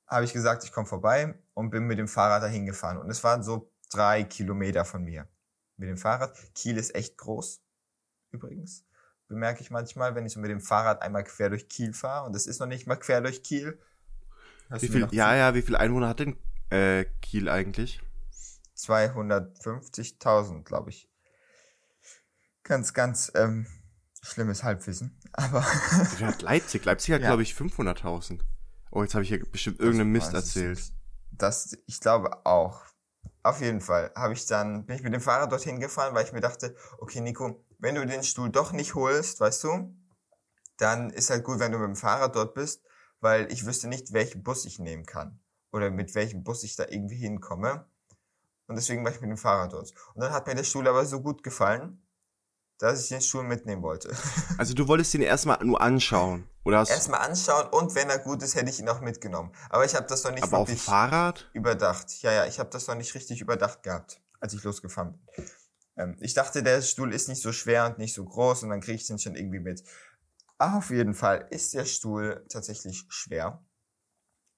habe 0.07 0.25
ich 0.25 0.33
gesagt, 0.33 0.63
ich 0.63 0.71
komme 0.71 0.87
vorbei 0.87 1.37
und 1.53 1.71
bin 1.71 1.83
mit 1.85 1.97
dem 1.97 2.07
Fahrrad 2.07 2.43
dahin 2.43 2.65
gefahren. 2.65 2.97
Und 2.97 3.09
es 3.09 3.23
waren 3.23 3.43
so 3.43 3.71
drei 3.91 4.23
Kilometer 4.23 4.85
von 4.85 5.03
mir 5.03 5.27
mit 5.77 5.89
dem 5.89 5.97
Fahrrad. 5.97 6.37
Kiel 6.53 6.77
ist 6.77 6.93
echt 6.95 7.17
groß, 7.17 7.61
übrigens. 8.31 8.85
Bemerke 9.27 9.61
ich 9.61 9.71
manchmal, 9.71 10.13
wenn 10.13 10.25
ich 10.25 10.33
so 10.33 10.39
mit 10.39 10.51
dem 10.51 10.61
Fahrrad 10.61 11.01
einmal 11.01 11.23
quer 11.23 11.49
durch 11.49 11.67
Kiel 11.67 11.93
fahre. 11.93 12.27
Und 12.27 12.35
es 12.35 12.45
ist 12.45 12.59
noch 12.59 12.67
nicht 12.67 12.85
mal 12.85 12.95
quer 12.95 13.21
durch 13.21 13.41
Kiel. 13.41 13.79
Wie 14.69 14.87
viel, 14.87 15.07
ja, 15.11 15.35
ja, 15.35 15.55
wie 15.55 15.63
viel 15.63 15.75
Einwohner 15.75 16.09
hat 16.09 16.19
denn 16.19 16.37
äh, 16.69 17.05
Kiel 17.21 17.49
eigentlich? 17.49 18.01
250.000, 18.77 20.63
glaube 20.63 20.91
ich. 20.91 21.09
Ganz, 22.63 22.93
ganz 22.93 23.31
ähm, 23.35 23.65
schlimmes 24.25 24.63
Halbwissen. 24.63 25.17
Aber 25.33 25.61
Wie 26.17 26.25
hat 26.25 26.41
Leipzig? 26.41 26.83
Leipzig 26.85 27.13
hat, 27.13 27.21
Ja. 27.21 27.27
glaube 27.29 27.43
ich, 27.43 27.53
500.000. 27.53 28.41
Oh, 28.91 29.03
jetzt 29.03 29.13
habe 29.13 29.23
ich 29.23 29.29
hier 29.29 29.43
bestimmt 29.49 29.79
irgendeinen 29.79 30.11
Mist 30.11 30.33
erzählt. 30.33 30.81
Das, 31.31 31.77
ich 31.85 31.99
glaube 31.99 32.45
auch. 32.45 32.81
Auf 33.43 33.61
jeden 33.61 33.81
Fall 33.81 34.11
habe 34.15 34.33
ich 34.33 34.45
dann, 34.47 34.85
bin 34.85 34.95
ich 34.95 35.03
mit 35.03 35.13
dem 35.13 35.21
Fahrrad 35.21 35.51
dorthin 35.51 35.79
gefahren, 35.79 36.15
weil 36.15 36.25
ich 36.25 36.31
mir 36.33 36.39
dachte, 36.41 36.75
okay, 36.97 37.21
Nico, 37.21 37.63
wenn 37.77 37.95
du 37.95 38.05
den 38.05 38.23
Stuhl 38.23 38.49
doch 38.49 38.71
nicht 38.71 38.95
holst, 38.95 39.39
weißt 39.39 39.63
du, 39.65 39.95
dann 40.77 41.09
ist 41.09 41.29
halt 41.29 41.43
gut, 41.43 41.59
wenn 41.59 41.71
du 41.71 41.77
mit 41.77 41.87
dem 41.87 41.95
Fahrrad 41.95 42.35
dort 42.35 42.53
bist, 42.55 42.83
weil 43.21 43.51
ich 43.51 43.65
wüsste 43.65 43.87
nicht, 43.87 44.13
welchen 44.13 44.43
Bus 44.43 44.65
ich 44.65 44.79
nehmen 44.79 45.05
kann. 45.05 45.39
Oder 45.71 45.91
mit 45.91 46.15
welchem 46.15 46.43
Bus 46.43 46.63
ich 46.63 46.75
da 46.75 46.85
irgendwie 46.87 47.17
hinkomme. 47.17 47.85
Und 48.67 48.75
deswegen 48.75 49.03
war 49.03 49.11
ich 49.11 49.21
mit 49.21 49.29
dem 49.29 49.37
Fahrrad 49.37 49.73
dort. 49.73 49.93
Und 50.13 50.23
dann 50.23 50.31
hat 50.31 50.47
mir 50.47 50.55
der 50.55 50.63
Stuhl 50.63 50.87
aber 50.87 51.05
so 51.05 51.21
gut 51.21 51.43
gefallen, 51.43 52.01
dass 52.77 53.01
ich 53.03 53.09
den 53.09 53.21
Stuhl 53.21 53.43
mitnehmen 53.43 53.81
wollte. 53.81 54.13
Also 54.57 54.73
du 54.73 54.87
wolltest 54.87 55.13
ihn 55.13 55.21
erstmal 55.21 55.63
nur 55.63 55.81
anschauen. 55.81 56.47
Oder 56.63 56.77
Erstmal 56.79 57.21
anschauen 57.21 57.67
und 57.69 57.93
wenn 57.93 58.09
er 58.09 58.19
gut 58.19 58.41
ist, 58.41 58.55
hätte 58.55 58.69
ich 58.69 58.79
ihn 58.79 58.89
auch 58.89 59.01
mitgenommen. 59.01 59.51
Aber 59.69 59.85
ich 59.85 59.93
habe 59.95 60.07
das 60.07 60.23
noch 60.23 60.31
nicht 60.31 60.43
aber 60.43 60.57
auf 60.57 60.67
dem 60.67 60.71
wirklich 60.71 60.81
Fahrrad? 60.83 61.49
überdacht. 61.53 62.21
Ja, 62.21 62.31
ja, 62.31 62.45
ich 62.47 62.59
habe 62.59 62.69
das 62.71 62.87
noch 62.87 62.95
nicht 62.95 63.13
richtig 63.13 63.39
überdacht 63.41 63.83
gehabt, 63.83 64.19
als 64.39 64.53
ich 64.53 64.63
losgefahren 64.63 65.19
bin. 65.35 65.45
Ähm, 65.97 66.17
ich 66.19 66.33
dachte, 66.33 66.63
der 66.63 66.81
Stuhl 66.81 67.13
ist 67.13 67.29
nicht 67.29 67.41
so 67.41 67.51
schwer 67.51 67.85
und 67.85 67.99
nicht 67.99 68.15
so 68.15 68.25
groß 68.25 68.63
und 68.63 68.69
dann 68.69 68.81
kriege 68.81 68.95
ich 68.95 69.05
den 69.05 69.19
schon 69.19 69.35
irgendwie 69.35 69.59
mit. 69.59 69.83
Aber 70.57 70.77
auf 70.77 70.89
jeden 70.89 71.13
Fall 71.13 71.47
ist 71.51 71.73
der 71.73 71.85
Stuhl 71.85 72.45
tatsächlich 72.49 73.05
schwer. 73.09 73.63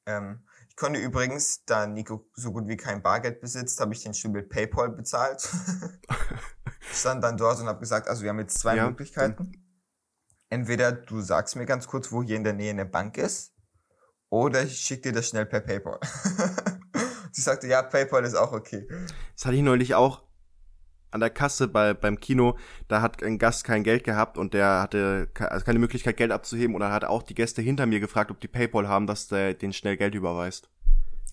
Ähm, 0.05 0.46
konnte 0.77 0.99
übrigens, 0.99 1.65
da 1.65 1.87
Nico 1.87 2.29
so 2.33 2.53
gut 2.53 2.67
wie 2.67 2.77
kein 2.77 3.01
Bargeld 3.01 3.41
besitzt, 3.41 3.81
habe 3.81 3.93
ich 3.93 4.03
den 4.03 4.13
Stuhl 4.13 4.31
mit 4.31 4.49
PayPal 4.49 4.89
bezahlt. 4.89 5.49
ich 6.91 6.97
stand 6.97 7.23
dann 7.23 7.35
dort 7.35 7.59
und 7.59 7.67
habe 7.67 7.79
gesagt, 7.79 8.07
also 8.07 8.23
wir 8.23 8.29
haben 8.29 8.39
jetzt 8.39 8.59
zwei 8.59 8.77
Ja, 8.77 8.87
Möglichkeiten. 8.87 9.51
Entweder 10.49 10.93
du 10.93 11.19
sagst 11.19 11.57
mir 11.57 11.65
ganz 11.65 11.87
kurz, 11.87 12.11
wo 12.11 12.23
hier 12.23 12.37
in 12.37 12.45
der 12.45 12.53
Nähe 12.53 12.69
eine 12.69 12.85
Bank 12.85 13.17
ist, 13.17 13.53
oder 14.29 14.63
ich 14.63 14.79
schicke 14.79 15.03
dir 15.03 15.13
das 15.13 15.29
schnell 15.29 15.45
per 15.45 15.61
PayPal. 15.61 15.99
Sie 17.31 17.41
sagte, 17.41 17.67
ja, 17.67 17.81
PayPal 17.81 18.23
ist 18.23 18.35
auch 18.35 18.51
okay. 18.51 18.87
Das 19.35 19.45
hatte 19.45 19.55
ich 19.55 19.61
neulich 19.61 19.95
auch 19.95 20.26
an 21.11 21.19
der 21.19 21.29
Kasse 21.29 21.67
bei, 21.67 21.93
beim 21.93 22.19
Kino. 22.19 22.57
Da 22.87 23.01
hat 23.01 23.23
ein 23.23 23.37
Gast 23.37 23.63
kein 23.63 23.83
Geld 23.83 24.03
gehabt 24.03 24.37
und 24.37 24.53
der 24.53 24.81
hatte 24.81 25.29
also 25.39 25.65
keine 25.65 25.79
Möglichkeit, 25.79 26.17
Geld 26.17 26.31
abzuheben. 26.31 26.75
Und 26.75 26.81
dann 26.81 26.91
hat 26.91 27.05
auch 27.05 27.23
die 27.23 27.33
Gäste 27.35 27.61
hinter 27.61 27.85
mir 27.85 27.99
gefragt, 27.99 28.31
ob 28.31 28.39
die 28.39 28.47
Paypal 28.47 28.87
haben, 28.87 29.07
dass 29.07 29.27
der 29.27 29.53
den 29.53 29.73
schnell 29.73 29.97
Geld 29.97 30.15
überweist. 30.15 30.69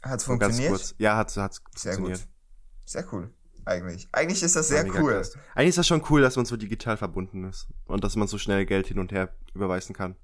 Hat's 0.02 0.26
ganz 0.26 0.40
funktioniert? 0.42 0.70
kurz. 0.70 0.94
Ja, 0.98 1.16
hat 1.16 1.34
hat's 1.36 1.60
Sehr 1.76 1.94
funktioniert. 1.94 2.20
gut. 2.20 2.28
Sehr 2.86 3.04
cool. 3.12 3.30
Eigentlich. 3.66 4.08
Eigentlich 4.12 4.42
ist 4.42 4.56
das 4.56 4.68
sehr 4.68 4.84
mega 4.84 5.00
cool. 5.00 5.12
krass. 5.14 5.38
Eigentlich 5.54 5.70
ist 5.70 5.78
das 5.78 5.86
schon 5.86 6.04
cool, 6.10 6.20
dass 6.20 6.36
man 6.36 6.44
so 6.44 6.56
digital 6.58 6.98
verbunden 6.98 7.44
ist 7.48 7.66
und 7.86 8.04
dass 8.04 8.14
man 8.14 8.28
so 8.28 8.36
schnell 8.36 8.66
Geld 8.66 8.88
hin 8.88 8.98
und 8.98 9.10
her 9.10 9.32
überweisen 9.54 9.94
kann. 9.94 10.16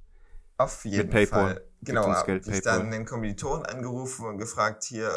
Auf 0.58 0.84
jeden 0.84 1.08
PayPal. 1.08 1.44
Fall. 1.44 1.54
Gibt 1.54 1.86
Genau, 1.86 2.06
uns 2.06 2.18
hab 2.18 2.26
Geld, 2.26 2.46
ich 2.46 2.52
PayPal. 2.52 2.78
dann 2.80 2.90
den 2.90 3.06
Kommilitonen 3.06 3.64
angerufen 3.64 4.26
und 4.26 4.36
gefragt 4.36 4.84
hier, 4.84 5.10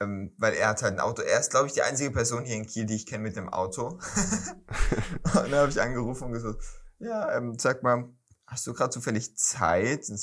ähm, 0.00 0.34
weil 0.38 0.54
er 0.54 0.68
hat 0.68 0.82
halt 0.82 0.94
ein 0.94 1.00
Auto. 1.00 1.22
Er 1.22 1.40
ist, 1.40 1.50
glaube 1.50 1.66
ich, 1.66 1.72
die 1.72 1.82
einzige 1.82 2.10
Person 2.10 2.44
hier 2.44 2.56
in 2.56 2.66
Kiel, 2.66 2.86
die 2.86 2.96
ich 2.96 3.06
kenne 3.06 3.22
mit 3.22 3.36
einem 3.36 3.48
Auto. 3.48 3.88
und 5.24 5.34
dann 5.34 5.54
habe 5.54 5.70
ich 5.70 5.80
angerufen 5.80 6.24
und 6.24 6.32
gesagt, 6.32 6.62
ja, 6.98 7.36
ähm, 7.36 7.58
sag 7.58 7.82
mal, 7.82 8.08
hast 8.46 8.66
du 8.66 8.74
gerade 8.74 8.90
zufällig 8.90 9.36
Zeit? 9.36 10.04
So, 10.04 10.16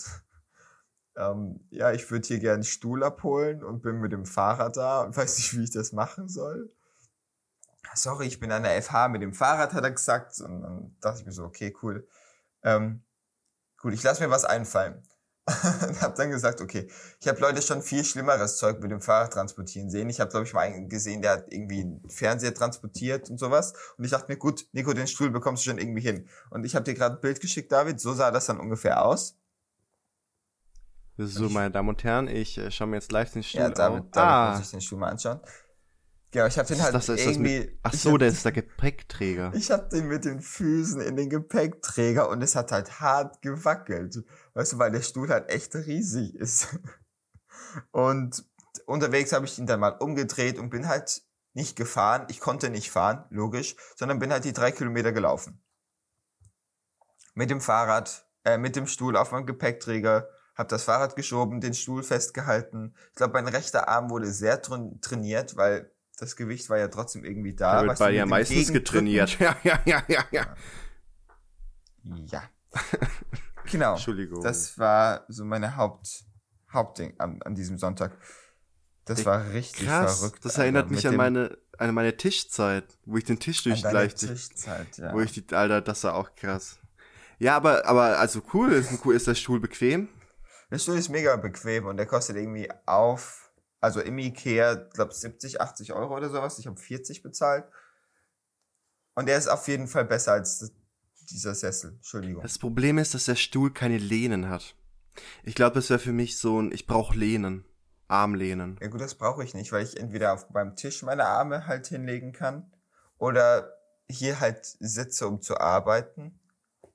ähm, 1.17 1.59
ja, 1.69 1.91
ich 1.91 2.09
würde 2.09 2.27
hier 2.27 2.39
gerne 2.39 2.55
einen 2.55 2.63
Stuhl 2.63 3.03
abholen 3.03 3.63
und 3.63 3.81
bin 3.81 3.99
mit 3.99 4.11
dem 4.11 4.25
Fahrrad 4.25 4.77
da 4.77 5.01
und 5.01 5.15
weiß 5.17 5.37
nicht, 5.37 5.57
wie 5.57 5.63
ich 5.63 5.71
das 5.71 5.91
machen 5.91 6.27
soll. 6.27 6.73
Sorry, 7.93 8.27
ich 8.27 8.39
bin 8.39 8.51
an 8.51 8.63
der 8.63 8.81
FH 8.81 9.09
mit 9.09 9.21
dem 9.21 9.33
Fahrrad, 9.33 9.73
hat 9.73 9.83
er 9.83 9.91
gesagt. 9.91 10.39
Und 10.39 10.61
dann 10.61 10.95
dachte 11.01 11.19
ich 11.19 11.25
mir 11.25 11.33
so, 11.33 11.43
okay, 11.43 11.75
cool. 11.81 12.07
Ähm, 12.63 13.03
gut, 13.77 13.93
ich 13.93 14.03
lasse 14.03 14.23
mir 14.23 14.29
was 14.29 14.45
einfallen. 14.45 15.03
und 15.87 16.01
habe 16.01 16.13
dann 16.15 16.29
gesagt, 16.29 16.61
okay, 16.61 16.87
ich 17.19 17.27
habe 17.27 17.39
Leute 17.39 17.61
schon 17.61 17.81
viel 17.81 18.05
schlimmeres 18.05 18.57
Zeug 18.57 18.79
mit 18.79 18.91
dem 18.91 19.01
Fahrrad 19.01 19.33
transportieren 19.33 19.89
sehen. 19.89 20.09
Ich 20.09 20.19
habe, 20.19 20.29
glaube 20.29 20.45
ich, 20.45 20.53
mal 20.53 20.61
einen 20.61 20.87
gesehen, 20.87 21.21
der 21.21 21.31
hat 21.31 21.45
irgendwie 21.51 21.81
einen 21.81 22.09
Fernseher 22.09 22.53
transportiert 22.53 23.29
und 23.29 23.39
sowas. 23.39 23.73
Und 23.97 24.05
ich 24.05 24.11
dachte 24.11 24.31
mir, 24.31 24.37
gut, 24.37 24.67
Nico, 24.71 24.93
den 24.93 25.07
Stuhl 25.07 25.31
bekommst 25.31 25.65
du 25.65 25.71
schon 25.71 25.79
irgendwie 25.79 26.01
hin. 26.01 26.27
Und 26.51 26.63
ich 26.63 26.75
habe 26.75 26.85
dir 26.85 26.93
gerade 26.93 27.15
ein 27.15 27.21
Bild 27.21 27.41
geschickt, 27.41 27.71
David. 27.71 27.99
So 27.99 28.13
sah 28.13 28.29
das 28.29 28.45
dann 28.45 28.59
ungefähr 28.59 29.03
aus. 29.03 29.35
So, 31.17 31.49
meine 31.49 31.71
Damen 31.71 31.89
und 31.89 32.03
Herren, 32.03 32.27
ich 32.27 32.57
äh, 32.57 32.71
schaue 32.71 32.87
mir 32.87 32.95
jetzt 32.95 33.11
live 33.11 33.31
den 33.31 33.43
Stuhl 33.43 33.61
Ja, 33.61 33.69
David, 33.69 34.03
an. 34.03 34.11
David 34.11 34.29
Ah, 34.29 34.51
muss 34.51 34.61
ich 34.61 34.71
den 34.71 34.81
Stuhl 34.81 34.99
mal 34.99 35.09
anschauen. 35.09 35.39
Genau, 36.31 36.45
ich 36.45 36.57
habe 36.57 36.67
den 36.67 36.81
halt 36.81 36.95
das, 36.95 37.09
irgendwie... 37.09 37.59
mit, 37.59 37.79
ach 37.83 37.93
so, 37.93 38.11
hab- 38.11 38.19
der 38.19 38.29
ist 38.29 38.45
der 38.45 38.53
Gepäckträger. 38.53 39.51
Ich 39.53 39.69
habe 39.69 39.89
den 39.89 40.07
mit 40.07 40.23
den 40.23 40.41
Füßen 40.41 41.01
in 41.01 41.17
den 41.17 41.29
Gepäckträger 41.29 42.29
und 42.29 42.41
es 42.41 42.55
hat 42.55 42.71
halt 42.71 43.01
hart 43.01 43.41
gewackelt. 43.41 44.23
Weißt 44.53 44.73
du, 44.73 44.77
weil 44.79 44.91
der 44.91 45.01
Stuhl 45.01 45.29
halt 45.29 45.49
echt 45.49 45.75
riesig 45.75 46.35
ist. 46.35 46.67
Und 47.91 48.45
unterwegs 48.85 49.33
habe 49.33 49.45
ich 49.45 49.57
ihn 49.57 49.65
dann 49.65 49.79
mal 49.79 49.97
umgedreht 49.99 50.57
und 50.59 50.69
bin 50.69 50.87
halt 50.87 51.21
nicht 51.53 51.75
gefahren. 51.75 52.25
Ich 52.29 52.39
konnte 52.39 52.69
nicht 52.69 52.91
fahren, 52.91 53.25
logisch, 53.29 53.75
sondern 53.95 54.19
bin 54.19 54.31
halt 54.31 54.45
die 54.45 54.53
drei 54.53 54.71
Kilometer 54.71 55.11
gelaufen. 55.11 55.63
Mit 57.33 57.49
dem 57.49 57.61
Fahrrad, 57.61 58.25
äh, 58.43 58.57
mit 58.57 58.75
dem 58.75 58.87
Stuhl 58.87 59.15
auf 59.15 59.31
meinem 59.31 59.45
Gepäckträger, 59.45 60.27
habe 60.55 60.69
das 60.69 60.83
Fahrrad 60.83 61.15
geschoben, 61.15 61.61
den 61.61 61.73
Stuhl 61.73 62.03
festgehalten. 62.03 62.95
Ich 63.09 63.15
glaube, 63.15 63.33
mein 63.33 63.47
rechter 63.47 63.87
Arm 63.87 64.09
wurde 64.09 64.31
sehr 64.31 64.61
tra 64.61 64.79
trainiert, 65.01 65.55
weil 65.55 65.91
das 66.21 66.35
Gewicht 66.35 66.69
war 66.69 66.77
ja 66.77 66.87
trotzdem 66.87 67.25
irgendwie 67.25 67.55
da. 67.55 67.81
Da 67.81 67.87
wird 67.87 67.99
bei 67.99 68.11
ja 68.11 68.27
meistens 68.27 68.71
getrainiert. 68.71 69.37
Ja, 69.39 69.57
ja, 69.63 69.79
ja, 69.85 70.03
ja, 70.07 70.23
ja. 70.31 70.55
Ja. 72.03 72.43
genau. 73.71 73.93
Entschuldigung. 73.93 74.43
Das 74.43 74.77
war 74.77 75.25
so 75.29 75.43
meine 75.43 75.75
Haupt, 75.75 76.23
Hauptding 76.71 77.15
an, 77.17 77.41
an 77.41 77.55
diesem 77.55 77.79
Sonntag. 77.79 78.15
Das 79.05 79.25
war 79.25 79.51
richtig 79.51 79.87
Krass, 79.87 80.19
verrückt. 80.19 80.45
das 80.45 80.53
Alter, 80.53 80.63
erinnert 80.63 80.91
mit 80.91 80.97
mich 80.97 81.07
an 81.07 81.15
meine, 81.15 81.57
an 81.79 81.93
meine 81.95 82.15
Tischzeit, 82.15 82.85
wo 83.05 83.17
ich 83.17 83.23
den 83.23 83.39
Tisch 83.39 83.65
an 83.65 83.71
deine 83.81 83.81
durchgleich, 83.81 84.13
Tischzeit, 84.13 84.97
ja. 84.97 85.13
wo 85.13 85.21
ich 85.21 85.31
die, 85.31 85.55
Alter, 85.55 85.81
das 85.81 86.03
war 86.03 86.13
auch 86.13 86.35
krass. 86.35 86.77
Ja, 87.39 87.55
aber, 87.55 87.83
aber, 87.87 88.19
also 88.19 88.43
cool, 88.53 88.73
ist, 88.73 88.91
cool, 89.03 89.15
ist 89.15 89.25
der 89.25 89.33
Stuhl 89.33 89.59
bequem? 89.59 90.07
Der 90.69 90.77
Stuhl 90.77 90.97
ist 90.97 91.09
mega 91.09 91.35
bequem 91.35 91.87
und 91.87 91.97
der 91.97 92.05
kostet 92.05 92.35
irgendwie 92.35 92.69
auf, 92.85 93.40
also 93.81 93.99
im 93.99 94.17
Ikea, 94.19 94.75
glaube 94.75 95.13
70, 95.13 95.59
80 95.59 95.93
Euro 95.93 96.15
oder 96.15 96.29
sowas. 96.29 96.59
Ich 96.59 96.67
habe 96.67 96.79
40 96.79 97.23
bezahlt. 97.23 97.65
Und 99.15 99.25
der 99.27 99.37
ist 99.37 99.47
auf 99.47 99.67
jeden 99.67 99.87
Fall 99.87 100.05
besser 100.05 100.33
als 100.33 100.71
dieser 101.29 101.55
Sessel. 101.55 101.93
Entschuldigung. 101.95 102.43
Das 102.43 102.59
Problem 102.59 102.97
ist, 102.99 103.13
dass 103.13 103.25
der 103.25 103.35
Stuhl 103.35 103.73
keine 103.73 103.97
Lehnen 103.97 104.49
hat. 104.49 104.75
Ich 105.43 105.55
glaube, 105.55 105.75
das 105.75 105.89
wäre 105.89 105.99
für 105.99 106.13
mich 106.13 106.37
so 106.37 106.61
ein, 106.61 106.71
ich 106.71 106.87
brauche 106.87 107.17
Lehnen. 107.17 107.65
Armlehnen. 108.07 108.77
Ja 108.81 108.87
gut, 108.87 109.01
das 109.01 109.15
brauche 109.15 109.43
ich 109.43 109.53
nicht, 109.53 109.71
weil 109.71 109.83
ich 109.83 109.97
entweder 109.97 110.33
auf 110.33 110.49
beim 110.49 110.75
Tisch 110.75 111.01
meine 111.01 111.25
Arme 111.25 111.65
halt 111.65 111.87
hinlegen 111.87 112.33
kann 112.33 112.71
oder 113.17 113.71
hier 114.09 114.41
halt 114.41 114.65
sitze, 114.65 115.27
um 115.27 115.41
zu 115.41 115.57
arbeiten. 115.59 116.39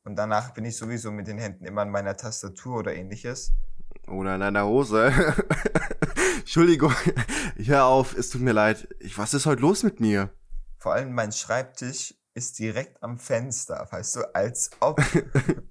Und 0.05 0.16
danach 0.16 0.52
bin 0.52 0.66
ich 0.66 0.76
sowieso 0.76 1.11
mit 1.11 1.26
den 1.26 1.38
Händen 1.38 1.64
immer 1.64 1.83
an 1.83 1.90
meiner 1.90 2.16
Tastatur 2.16 2.78
oder 2.78 2.95
ähnliches. 2.95 3.52
Oder 4.07 4.35
in 4.35 4.40
deiner 4.40 4.66
Hose. 4.66 5.11
Entschuldigung, 6.46 6.92
ich 7.56 7.70
hör 7.70 7.86
auf, 7.86 8.16
es 8.16 8.30
tut 8.30 8.40
mir 8.40 8.52
leid. 8.52 8.86
Ich, 9.00 9.18
was 9.18 9.34
ist 9.34 9.46
heute 9.46 9.62
los 9.62 9.82
mit 9.82 9.98
mir? 9.98 10.30
Vor 10.78 10.92
allem 10.92 11.12
mein 11.12 11.32
Schreibtisch 11.32 12.14
ist 12.34 12.60
direkt 12.60 13.02
am 13.02 13.18
Fenster, 13.18 13.88
weißt 13.90 14.14
du, 14.14 14.20
als 14.32 14.70
ob. 14.78 15.02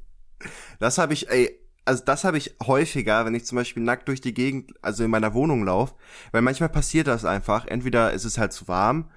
das 0.79 0.97
habe 0.97 1.13
ich, 1.13 1.29
ey, 1.29 1.57
also 1.85 2.03
das 2.03 2.25
habe 2.25 2.37
ich 2.37 2.57
häufiger, 2.61 3.25
wenn 3.25 3.35
ich 3.35 3.45
zum 3.45 3.55
Beispiel 3.55 3.83
nackt 3.83 4.09
durch 4.09 4.19
die 4.19 4.33
Gegend, 4.33 4.73
also 4.81 5.05
in 5.05 5.11
meiner 5.11 5.33
Wohnung 5.33 5.63
laufe, 5.63 5.95
weil 6.33 6.41
manchmal 6.41 6.67
passiert 6.67 7.07
das 7.07 7.23
einfach. 7.23 7.65
Entweder 7.67 8.11
ist 8.11 8.25
es 8.25 8.37
halt 8.37 8.51
zu 8.51 8.67
warm 8.67 9.09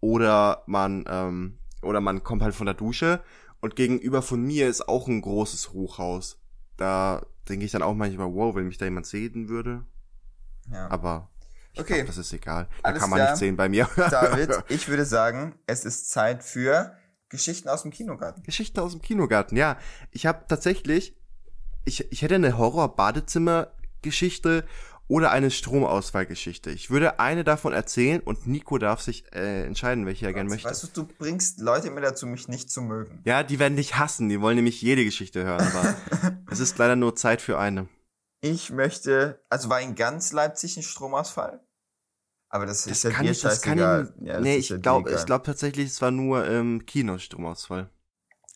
oder 0.00 0.62
man 0.64 1.04
ähm, 1.06 1.58
oder 1.82 2.00
man 2.00 2.24
kommt 2.24 2.40
halt 2.40 2.54
von 2.54 2.64
der 2.64 2.74
Dusche 2.74 3.22
und 3.60 3.76
gegenüber 3.76 4.22
von 4.22 4.42
mir 4.42 4.66
ist 4.66 4.88
auch 4.88 5.08
ein 5.08 5.20
großes 5.20 5.74
Hochhaus. 5.74 6.40
Da 6.78 7.26
denke 7.50 7.66
ich 7.66 7.70
dann 7.70 7.82
auch 7.82 7.94
manchmal, 7.94 8.32
wow, 8.32 8.54
wenn 8.54 8.66
mich 8.66 8.78
da 8.78 8.86
jemand 8.86 9.04
sehen 9.04 9.50
würde. 9.50 9.84
Ja. 10.70 10.90
Aber 10.90 11.30
ich 11.72 11.80
okay, 11.80 11.96
glaub, 11.96 12.08
das 12.08 12.18
ist 12.18 12.32
egal. 12.32 12.68
Da 12.82 12.90
Alles 12.90 13.00
kann 13.00 13.10
man 13.10 13.18
klar. 13.18 13.30
nicht 13.30 13.38
sehen 13.38 13.56
bei 13.56 13.68
mir. 13.68 13.88
David, 13.96 14.50
ich 14.68 14.88
würde 14.88 15.04
sagen, 15.04 15.54
es 15.66 15.84
ist 15.84 16.10
Zeit 16.10 16.44
für 16.44 16.96
Geschichten 17.28 17.68
aus 17.68 17.82
dem 17.82 17.90
Kindergarten. 17.90 18.42
Geschichten 18.42 18.78
aus 18.80 18.92
dem 18.92 19.00
Kindergarten, 19.00 19.56
ja. 19.56 19.78
Ich 20.10 20.26
habe 20.26 20.44
tatsächlich 20.48 21.16
ich, 21.84 22.12
ich 22.12 22.22
hätte 22.22 22.36
eine 22.36 22.56
Horror-Badezimmer-Geschichte 22.58 24.64
oder 25.08 25.32
eine 25.32 25.50
Stromausfallgeschichte. 25.50 26.70
Ich 26.70 26.90
würde 26.90 27.18
eine 27.20 27.44
davon 27.44 27.74
erzählen 27.74 28.20
und 28.20 28.46
Nico 28.46 28.78
darf 28.78 29.02
sich 29.02 29.24
äh, 29.34 29.66
entscheiden, 29.66 30.06
welche 30.06 30.24
er 30.26 30.32
gerne 30.32 30.48
möchte. 30.48 30.70
Weißt 30.70 30.84
du, 30.84 30.88
du 31.02 31.08
bringst 31.18 31.58
Leute 31.60 31.88
immer 31.88 32.00
dazu, 32.00 32.26
mich 32.26 32.48
nicht 32.48 32.70
zu 32.70 32.80
mögen. 32.82 33.20
Ja, 33.24 33.42
die 33.42 33.58
werden 33.58 33.76
dich 33.76 33.98
hassen. 33.98 34.28
Die 34.28 34.40
wollen 34.40 34.54
nämlich 34.56 34.80
jede 34.80 35.04
Geschichte 35.04 35.42
hören. 35.44 35.60
Aber 35.60 35.96
es 36.50 36.60
ist 36.60 36.78
leider 36.78 36.94
nur 36.96 37.14
Zeit 37.16 37.42
für 37.42 37.58
eine. 37.58 37.88
Ich 38.42 38.70
möchte, 38.70 39.40
also 39.48 39.70
war 39.70 39.80
in 39.80 39.94
ganz 39.94 40.32
Leipzig 40.32 40.76
ein 40.76 40.82
Stromausfall? 40.82 41.64
Aber 42.48 42.66
das, 42.66 42.82
das 42.82 42.98
ist 42.98 43.04
ja 43.04 43.10
kann 43.10 43.24
dir 43.24 43.30
ich, 43.30 43.40
das 43.40 43.62
kann 43.62 43.78
ich, 43.78 44.26
ja, 44.26 44.40
nee, 44.40 44.56
ich 44.56 44.68
ja 44.68 44.76
glaube, 44.76 45.12
ich 45.12 45.24
glaube 45.24 45.44
tatsächlich, 45.44 45.86
es 45.86 46.02
war 46.02 46.10
nur 46.10 46.46
ähm, 46.46 46.84
Kinostromausfall. 46.84 47.88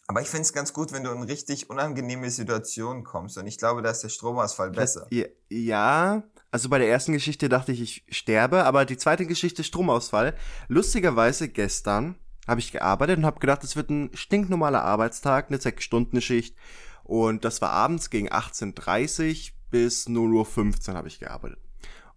Aber 0.08 0.20
ich 0.20 0.28
finde 0.28 0.42
es 0.42 0.52
ganz 0.52 0.72
gut, 0.72 0.92
wenn 0.92 1.04
du 1.04 1.10
in 1.12 1.22
richtig 1.22 1.70
unangenehme 1.70 2.30
Situationen 2.30 3.04
kommst. 3.04 3.38
Und 3.38 3.46
ich 3.46 3.58
glaube, 3.58 3.80
da 3.80 3.90
ist 3.90 4.02
der 4.02 4.08
Stromausfall 4.08 4.70
besser. 4.70 5.08
Ja, 5.48 6.22
also 6.50 6.68
bei 6.68 6.78
der 6.78 6.88
ersten 6.88 7.12
Geschichte 7.12 7.48
dachte 7.48 7.72
ich, 7.72 7.80
ich 7.80 8.16
sterbe, 8.16 8.64
aber 8.64 8.84
die 8.84 8.96
zweite 8.96 9.24
Geschichte 9.24 9.64
Stromausfall. 9.64 10.36
Lustigerweise 10.68 11.48
gestern 11.48 12.16
habe 12.46 12.60
ich 12.60 12.72
gearbeitet 12.72 13.18
und 13.18 13.26
habe 13.26 13.40
gedacht, 13.40 13.64
es 13.64 13.76
wird 13.76 13.90
ein 13.90 14.10
stinknormaler 14.14 14.82
Arbeitstag, 14.82 15.48
eine 15.48 15.60
Sechs-Stunden-Schicht. 15.60 16.56
Und 17.02 17.44
das 17.44 17.62
war 17.62 17.70
abends 17.70 18.10
gegen 18.10 18.28
18.30 18.28 19.55
bis 19.70 20.06
0.15 20.06 20.88
Uhr 20.90 20.94
habe 20.94 21.08
ich 21.08 21.18
gearbeitet 21.18 21.58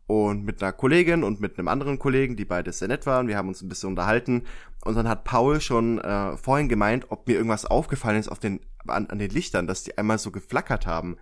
und 0.10 0.44
mit 0.44 0.64
einer 0.64 0.74
Kollegin 0.74 1.24
und 1.24 1.40
mit 1.40 1.60
einem 1.60 1.68
anderen 1.68 2.00
Kollegen, 2.00 2.36
die 2.36 2.44
beide 2.44 2.72
sehr 2.72 2.88
nett 2.88 3.06
waren. 3.06 3.28
Wir 3.28 3.38
haben 3.38 3.48
uns 3.48 3.62
ein 3.62 3.70
bisschen 3.70 3.90
unterhalten 3.90 4.44
und 4.84 4.96
dann 4.96 5.08
hat 5.08 5.24
Paul 5.24 5.62
schon 5.62 6.00
äh, 6.00 6.36
vorhin 6.36 6.68
gemeint, 6.68 7.12
ob 7.12 7.28
mir 7.28 7.36
irgendwas 7.36 7.66
aufgefallen 7.66 8.18
ist 8.18 8.28
auf 8.28 8.40
den 8.40 8.60
an, 8.88 9.06
an 9.06 9.20
den 9.20 9.30
Lichtern, 9.30 9.68
dass 9.68 9.84
die 9.84 9.96
einmal 10.00 10.18
so 10.18 10.32
geflackert 10.32 10.88
haben. 10.88 11.18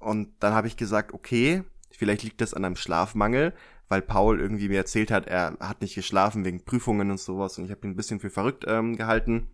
Und 0.00 0.30
dann 0.40 0.54
habe 0.54 0.66
ich 0.66 0.76
gesagt, 0.76 1.14
okay, 1.14 1.62
vielleicht 1.92 2.24
liegt 2.24 2.40
das 2.40 2.52
an 2.52 2.64
einem 2.64 2.74
Schlafmangel, 2.74 3.54
weil 3.88 4.02
Paul 4.02 4.40
irgendwie 4.40 4.68
mir 4.68 4.78
erzählt 4.78 5.12
hat, 5.12 5.28
er 5.28 5.56
hat 5.60 5.80
nicht 5.80 5.94
geschlafen 5.94 6.44
wegen 6.44 6.64
Prüfungen 6.64 7.12
und 7.12 7.20
sowas 7.20 7.56
und 7.58 7.66
ich 7.66 7.70
habe 7.70 7.86
ihn 7.86 7.92
ein 7.92 7.96
bisschen 7.96 8.18
für 8.18 8.30
verrückt 8.30 8.64
ähm, 8.66 8.96
gehalten, 8.96 9.46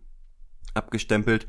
abgestempelt 0.73 1.45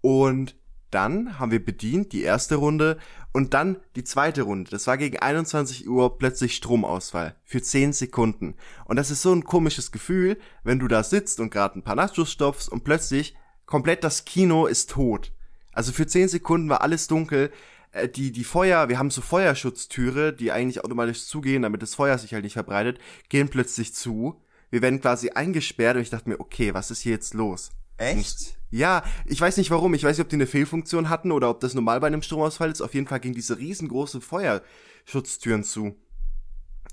und 0.00 0.54
dann 0.92 1.38
haben 1.38 1.50
wir 1.50 1.64
bedient, 1.64 2.12
die 2.12 2.22
erste 2.22 2.56
Runde, 2.56 2.98
und 3.32 3.54
dann 3.54 3.78
die 3.96 4.04
zweite 4.04 4.42
Runde. 4.42 4.70
Das 4.70 4.86
war 4.86 4.98
gegen 4.98 5.18
21 5.18 5.88
Uhr 5.88 6.18
plötzlich 6.18 6.54
Stromausfall. 6.54 7.34
Für 7.44 7.62
10 7.62 7.94
Sekunden. 7.94 8.54
Und 8.84 8.96
das 8.96 9.10
ist 9.10 9.22
so 9.22 9.32
ein 9.32 9.44
komisches 9.44 9.90
Gefühl, 9.90 10.38
wenn 10.64 10.78
du 10.78 10.86
da 10.86 11.02
sitzt 11.02 11.40
und 11.40 11.50
gerade 11.50 11.78
ein 11.78 11.82
paar 11.82 11.96
Nachos 11.96 12.30
stopfst 12.30 12.68
und 12.68 12.84
plötzlich 12.84 13.34
komplett 13.64 14.04
das 14.04 14.24
Kino 14.26 14.66
ist 14.66 14.90
tot. 14.90 15.32
Also 15.72 15.92
für 15.92 16.06
10 16.06 16.28
Sekunden 16.28 16.68
war 16.68 16.82
alles 16.82 17.06
dunkel. 17.06 17.50
Äh, 17.92 18.08
die, 18.08 18.32
die 18.32 18.44
Feuer, 18.44 18.90
wir 18.90 18.98
haben 18.98 19.10
so 19.10 19.22
Feuerschutztüre, 19.22 20.34
die 20.34 20.52
eigentlich 20.52 20.84
automatisch 20.84 21.24
zugehen, 21.26 21.62
damit 21.62 21.82
das 21.82 21.94
Feuer 21.94 22.18
sich 22.18 22.34
halt 22.34 22.44
nicht 22.44 22.52
verbreitet, 22.54 22.98
gehen 23.30 23.48
plötzlich 23.48 23.94
zu. 23.94 24.42
Wir 24.70 24.82
werden 24.82 25.00
quasi 25.00 25.30
eingesperrt 25.30 25.96
und 25.96 26.02
ich 26.02 26.10
dachte 26.10 26.28
mir, 26.28 26.40
okay, 26.40 26.74
was 26.74 26.90
ist 26.90 27.00
hier 27.00 27.12
jetzt 27.12 27.32
los? 27.34 27.70
Echt? 28.02 28.58
Ja, 28.70 29.04
ich 29.26 29.40
weiß 29.40 29.58
nicht 29.58 29.70
warum. 29.70 29.94
Ich 29.94 30.02
weiß 30.02 30.16
nicht, 30.16 30.24
ob 30.24 30.30
die 30.30 30.36
eine 30.36 30.46
Fehlfunktion 30.46 31.08
hatten 31.08 31.30
oder 31.30 31.50
ob 31.50 31.60
das 31.60 31.74
normal 31.74 32.00
bei 32.00 32.06
einem 32.06 32.22
Stromausfall 32.22 32.70
ist. 32.70 32.80
Auf 32.80 32.94
jeden 32.94 33.06
Fall 33.06 33.20
ging 33.20 33.34
diese 33.34 33.58
riesengroße 33.58 34.20
Feuerschutztüren 34.20 35.62
zu. 35.62 35.94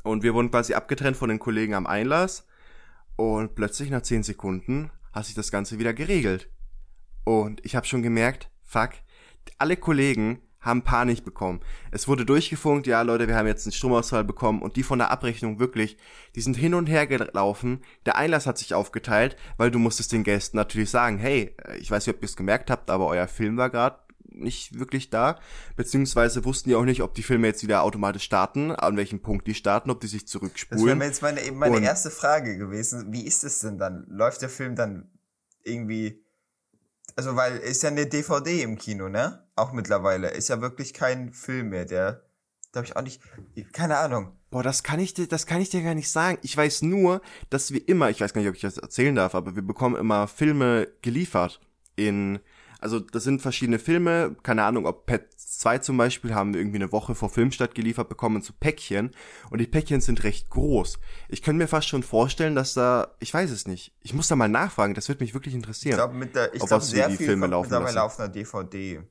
Und 0.03 0.23
wir 0.23 0.33
wurden 0.33 0.51
quasi 0.51 0.73
abgetrennt 0.73 1.17
von 1.17 1.29
den 1.29 1.39
Kollegen 1.39 1.73
am 1.73 1.87
Einlass. 1.87 2.45
Und 3.15 3.55
plötzlich 3.55 3.89
nach 3.89 4.01
zehn 4.01 4.23
Sekunden 4.23 4.91
hat 5.13 5.25
sich 5.25 5.35
das 5.35 5.51
Ganze 5.51 5.79
wieder 5.79 5.93
geregelt. 5.93 6.49
Und 7.23 7.63
ich 7.65 7.75
habe 7.75 7.85
schon 7.85 8.03
gemerkt, 8.03 8.49
fuck, 8.63 8.91
alle 9.57 9.77
Kollegen 9.77 10.41
haben 10.61 10.83
Panik 10.83 11.23
bekommen. 11.23 11.61
Es 11.91 12.07
wurde 12.07 12.25
durchgefunkt, 12.25 12.87
ja 12.87 13.01
Leute, 13.01 13.27
wir 13.27 13.35
haben 13.35 13.47
jetzt 13.47 13.65
einen 13.65 13.73
Stromausfall 13.73 14.23
bekommen 14.23 14.61
und 14.61 14.75
die 14.75 14.83
von 14.83 14.99
der 14.99 15.11
Abrechnung 15.11 15.59
wirklich, 15.59 15.97
die 16.35 16.41
sind 16.41 16.57
hin 16.57 16.73
und 16.73 16.87
her 16.87 17.07
gelaufen. 17.07 17.81
Der 18.05 18.17
Einlass 18.17 18.45
hat 18.45 18.57
sich 18.57 18.73
aufgeteilt, 18.73 19.37
weil 19.57 19.71
du 19.71 19.79
musstest 19.79 20.11
den 20.11 20.23
Gästen 20.23 20.57
natürlich 20.57 20.89
sagen, 20.89 21.17
hey, 21.17 21.55
äh, 21.65 21.77
ich 21.77 21.89
weiß 21.89 22.05
nicht, 22.05 22.15
ob 22.15 22.21
ihr 22.21 22.27
es 22.27 22.35
gemerkt 22.35 22.69
habt, 22.69 22.89
aber 22.89 23.07
euer 23.07 23.27
Film 23.27 23.57
war 23.57 23.69
gerade 23.69 23.99
nicht 24.31 24.79
wirklich 24.79 25.09
da, 25.09 25.39
beziehungsweise 25.75 26.45
wussten 26.45 26.69
die 26.69 26.75
auch 26.75 26.85
nicht, 26.85 27.01
ob 27.01 27.13
die 27.13 27.23
Filme 27.23 27.47
jetzt 27.47 27.63
wieder 27.63 27.83
automatisch 27.83 28.23
starten, 28.23 28.71
an 28.71 28.95
welchem 28.95 29.21
Punkt 29.21 29.47
die 29.47 29.55
starten, 29.55 29.89
ob 29.89 29.99
die 30.01 30.07
sich 30.07 30.27
zurückspulen. 30.27 30.85
Das 30.85 30.95
wäre 30.99 31.07
jetzt 31.07 31.21
meine, 31.21 31.41
eben 31.41 31.57
meine 31.57 31.77
und 31.77 31.83
erste 31.83 32.09
Frage 32.09 32.57
gewesen. 32.57 33.11
Wie 33.11 33.25
ist 33.25 33.43
es 33.43 33.59
denn 33.59 33.77
dann? 33.77 34.05
Läuft 34.07 34.41
der 34.41 34.49
Film 34.49 34.75
dann 34.75 35.09
irgendwie 35.63 36.23
also 37.19 37.35
weil 37.35 37.57
ist 37.57 37.83
ja 37.83 37.89
eine 37.89 38.07
DVD 38.07 38.61
im 38.61 38.77
Kino, 38.77 39.09
ne? 39.09 39.43
Auch 39.59 39.73
mittlerweile. 39.73 40.29
Ist 40.29 40.49
ja 40.49 40.61
wirklich 40.61 40.93
kein 40.93 41.33
Film 41.33 41.69
mehr, 41.69 41.85
der. 41.85 42.23
Da 42.71 42.79
habe 42.79 42.87
ich 42.87 42.95
auch 42.95 43.01
nicht. 43.01 43.21
Keine 43.73 43.97
Ahnung. 43.97 44.31
Boah, 44.51 44.63
das 44.63 44.83
kann 44.83 44.99
ich 44.99 45.13
dir, 45.13 45.27
das 45.27 45.45
kann 45.45 45.61
ich 45.61 45.69
dir 45.69 45.83
gar 45.83 45.95
nicht 45.95 46.09
sagen. 46.09 46.37
Ich 46.41 46.55
weiß 46.55 46.81
nur, 46.83 47.21
dass 47.49 47.71
wir 47.71 47.87
immer, 47.87 48.09
ich 48.09 48.21
weiß 48.21 48.33
gar 48.33 48.41
nicht, 48.41 48.49
ob 48.49 48.55
ich 48.55 48.61
das 48.61 48.77
erzählen 48.77 49.15
darf, 49.15 49.35
aber 49.35 49.55
wir 49.55 49.61
bekommen 49.61 49.95
immer 49.95 50.27
Filme 50.27 50.87
geliefert 51.01 51.59
in 51.95 52.39
also 52.79 52.99
das 52.99 53.23
sind 53.23 53.41
verschiedene 53.41 53.77
Filme, 53.77 54.35
keine 54.41 54.63
Ahnung, 54.63 54.85
ob 54.85 55.05
Pet 55.05 55.33
2 55.37 55.79
zum 55.79 55.97
Beispiel 55.97 56.33
haben 56.33 56.53
wir 56.53 56.61
irgendwie 56.61 56.77
eine 56.77 56.91
Woche 56.93 57.13
vor 57.13 57.29
Filmstart 57.29 57.75
geliefert 57.75 58.07
bekommen 58.07 58.41
zu 58.41 58.53
Päckchen 58.53 59.11
und 59.49 59.59
die 59.59 59.67
Päckchen 59.67 59.99
sind 59.99 60.23
recht 60.23 60.49
groß. 60.49 60.97
Ich 61.27 61.41
könnte 61.41 61.57
mir 61.57 61.67
fast 61.67 61.89
schon 61.89 62.03
vorstellen, 62.03 62.55
dass 62.55 62.73
da, 62.73 63.15
ich 63.19 63.33
weiß 63.33 63.51
es 63.51 63.67
nicht, 63.67 63.93
ich 64.01 64.13
muss 64.13 64.29
da 64.29 64.37
mal 64.37 64.47
nachfragen, 64.47 64.93
das 64.93 65.09
würde 65.09 65.23
mich 65.23 65.33
wirklich 65.33 65.55
interessieren. 65.55 65.91
Ich 65.91 65.97
glaube, 65.97 66.13
mit 66.13 66.35
der, 66.35 66.53
ich 66.53 66.65
glaube, 66.65 66.83
sehr 66.83 67.09
die 67.09 67.17
viel 67.17 67.27
Filme 67.27 67.47
laufen 67.47 67.69
mittlerweile 67.69 68.01
auf 68.01 68.17
einer 68.17 68.29
DVD 68.29 69.01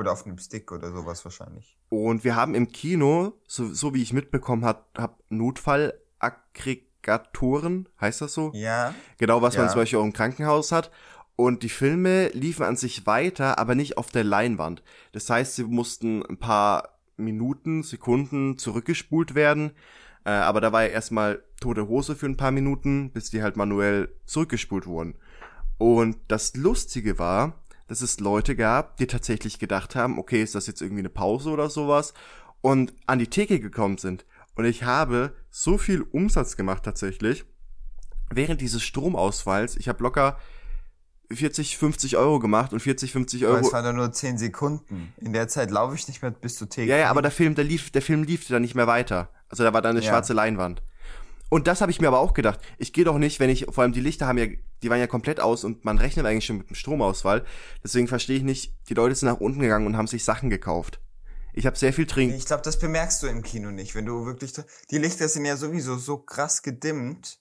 oder 0.00 0.12
auf 0.12 0.26
einem 0.26 0.38
Stick 0.38 0.72
oder 0.72 0.90
sowas 0.90 1.24
wahrscheinlich. 1.24 1.78
Und 1.88 2.24
wir 2.24 2.34
haben 2.34 2.54
im 2.54 2.72
Kino, 2.72 3.34
so, 3.46 3.72
so 3.72 3.94
wie 3.94 4.02
ich 4.02 4.12
mitbekommen 4.12 4.64
habe, 4.64 4.82
hab 4.96 5.22
Notfallaggregatoren, 5.28 7.88
heißt 8.00 8.22
das 8.22 8.34
so? 8.34 8.50
Ja. 8.54 8.92
Genau, 9.18 9.42
was 9.42 9.54
ja. 9.54 9.60
man 9.60 9.70
zum 9.70 9.80
Beispiel 9.80 10.00
auch 10.00 10.04
im 10.04 10.12
Krankenhaus 10.12 10.72
hat. 10.72 10.90
Und 11.36 11.62
die 11.62 11.68
Filme 11.68 12.28
liefen 12.28 12.64
an 12.64 12.76
sich 12.76 13.06
weiter, 13.06 13.58
aber 13.58 13.74
nicht 13.74 13.96
auf 13.96 14.10
der 14.10 14.24
Leinwand. 14.24 14.82
Das 15.12 15.30
heißt, 15.30 15.54
sie 15.54 15.64
mussten 15.64 16.22
ein 16.26 16.38
paar 16.38 16.98
Minuten, 17.16 17.82
Sekunden 17.82 18.58
zurückgespult 18.58 19.34
werden. 19.34 19.72
Äh, 20.24 20.30
aber 20.30 20.60
da 20.60 20.72
war 20.72 20.82
ja 20.82 20.88
erstmal 20.88 21.42
tote 21.60 21.88
Hose 21.88 22.16
für 22.16 22.26
ein 22.26 22.36
paar 22.36 22.50
Minuten, 22.50 23.10
bis 23.10 23.30
die 23.30 23.42
halt 23.42 23.56
manuell 23.56 24.14
zurückgespult 24.26 24.86
wurden. 24.86 25.14
Und 25.78 26.18
das 26.28 26.54
Lustige 26.56 27.18
war, 27.18 27.54
dass 27.90 28.02
es 28.02 28.20
Leute 28.20 28.54
gab, 28.54 28.98
die 28.98 29.08
tatsächlich 29.08 29.58
gedacht 29.58 29.96
haben, 29.96 30.20
okay, 30.20 30.40
ist 30.40 30.54
das 30.54 30.68
jetzt 30.68 30.80
irgendwie 30.80 31.00
eine 31.00 31.08
Pause 31.08 31.50
oder 31.50 31.68
sowas? 31.68 32.14
Und 32.60 32.94
an 33.06 33.18
die 33.18 33.26
Theke 33.26 33.58
gekommen 33.58 33.98
sind. 33.98 34.24
Und 34.54 34.64
ich 34.64 34.84
habe 34.84 35.34
so 35.50 35.76
viel 35.76 36.02
Umsatz 36.02 36.56
gemacht 36.56 36.84
tatsächlich. 36.84 37.44
Während 38.32 38.60
dieses 38.60 38.84
Stromausfalls, 38.84 39.74
ich 39.76 39.88
habe 39.88 40.04
locker 40.04 40.38
40, 41.32 41.78
50 41.78 42.16
Euro 42.16 42.38
gemacht 42.38 42.72
und 42.72 42.78
40, 42.78 43.10
50 43.10 43.44
Euro. 43.46 43.56
Aber 43.56 43.66
es 43.66 43.72
waren 43.72 43.84
doch 43.84 43.92
nur 43.92 44.12
10 44.12 44.38
Sekunden. 44.38 45.12
In 45.16 45.32
der 45.32 45.48
Zeit 45.48 45.72
laufe 45.72 45.96
ich 45.96 46.06
nicht 46.06 46.22
mehr 46.22 46.30
bis 46.30 46.56
zur 46.58 46.68
Theke. 46.68 46.88
Ja, 46.92 46.96
ja, 46.96 47.10
aber 47.10 47.22
der 47.22 47.32
Film, 47.32 47.56
der 47.56 47.64
lief, 47.64 47.90
der 47.90 48.02
Film 48.02 48.22
lief 48.22 48.46
dann 48.46 48.62
nicht 48.62 48.76
mehr 48.76 48.86
weiter. 48.86 49.30
Also 49.48 49.64
da 49.64 49.72
war 49.72 49.82
dann 49.82 49.96
eine 49.96 50.04
Ja. 50.04 50.12
schwarze 50.12 50.32
Leinwand. 50.32 50.80
Und 51.50 51.66
das 51.66 51.82
habe 51.82 51.90
ich 51.90 52.00
mir 52.00 52.08
aber 52.08 52.20
auch 52.20 52.32
gedacht. 52.32 52.60
Ich 52.78 52.94
gehe 52.94 53.04
doch 53.04 53.18
nicht, 53.18 53.40
wenn 53.40 53.50
ich, 53.50 53.66
vor 53.68 53.82
allem 53.82 53.92
die 53.92 54.00
Lichter 54.00 54.26
haben 54.26 54.38
ja, 54.38 54.46
die 54.82 54.88
waren 54.88 55.00
ja 55.00 55.06
komplett 55.06 55.40
aus 55.40 55.64
und 55.64 55.84
man 55.84 55.98
rechnet 55.98 56.24
eigentlich 56.24 56.46
schon 56.46 56.56
mit 56.58 56.70
dem 56.70 56.76
Stromausfall. 56.76 57.44
Deswegen 57.84 58.08
verstehe 58.08 58.38
ich 58.38 58.42
nicht, 58.42 58.74
die 58.88 58.94
Leute 58.94 59.14
sind 59.14 59.28
nach 59.28 59.40
unten 59.40 59.60
gegangen 59.60 59.86
und 59.86 59.96
haben 59.96 60.06
sich 60.06 60.24
Sachen 60.24 60.48
gekauft. 60.48 61.00
Ich 61.52 61.66
habe 61.66 61.76
sehr 61.76 61.92
viel 61.92 62.06
trinken. 62.06 62.36
Ich 62.36 62.46
glaube, 62.46 62.62
das 62.62 62.78
bemerkst 62.78 63.22
du 63.22 63.26
im 63.26 63.42
Kino 63.42 63.72
nicht, 63.72 63.94
wenn 63.94 64.06
du 64.06 64.24
wirklich. 64.24 64.52
Die 64.90 64.98
Lichter 64.98 65.28
sind 65.28 65.44
ja 65.44 65.56
sowieso 65.56 65.96
so 65.96 66.18
krass 66.18 66.62
gedimmt 66.62 67.40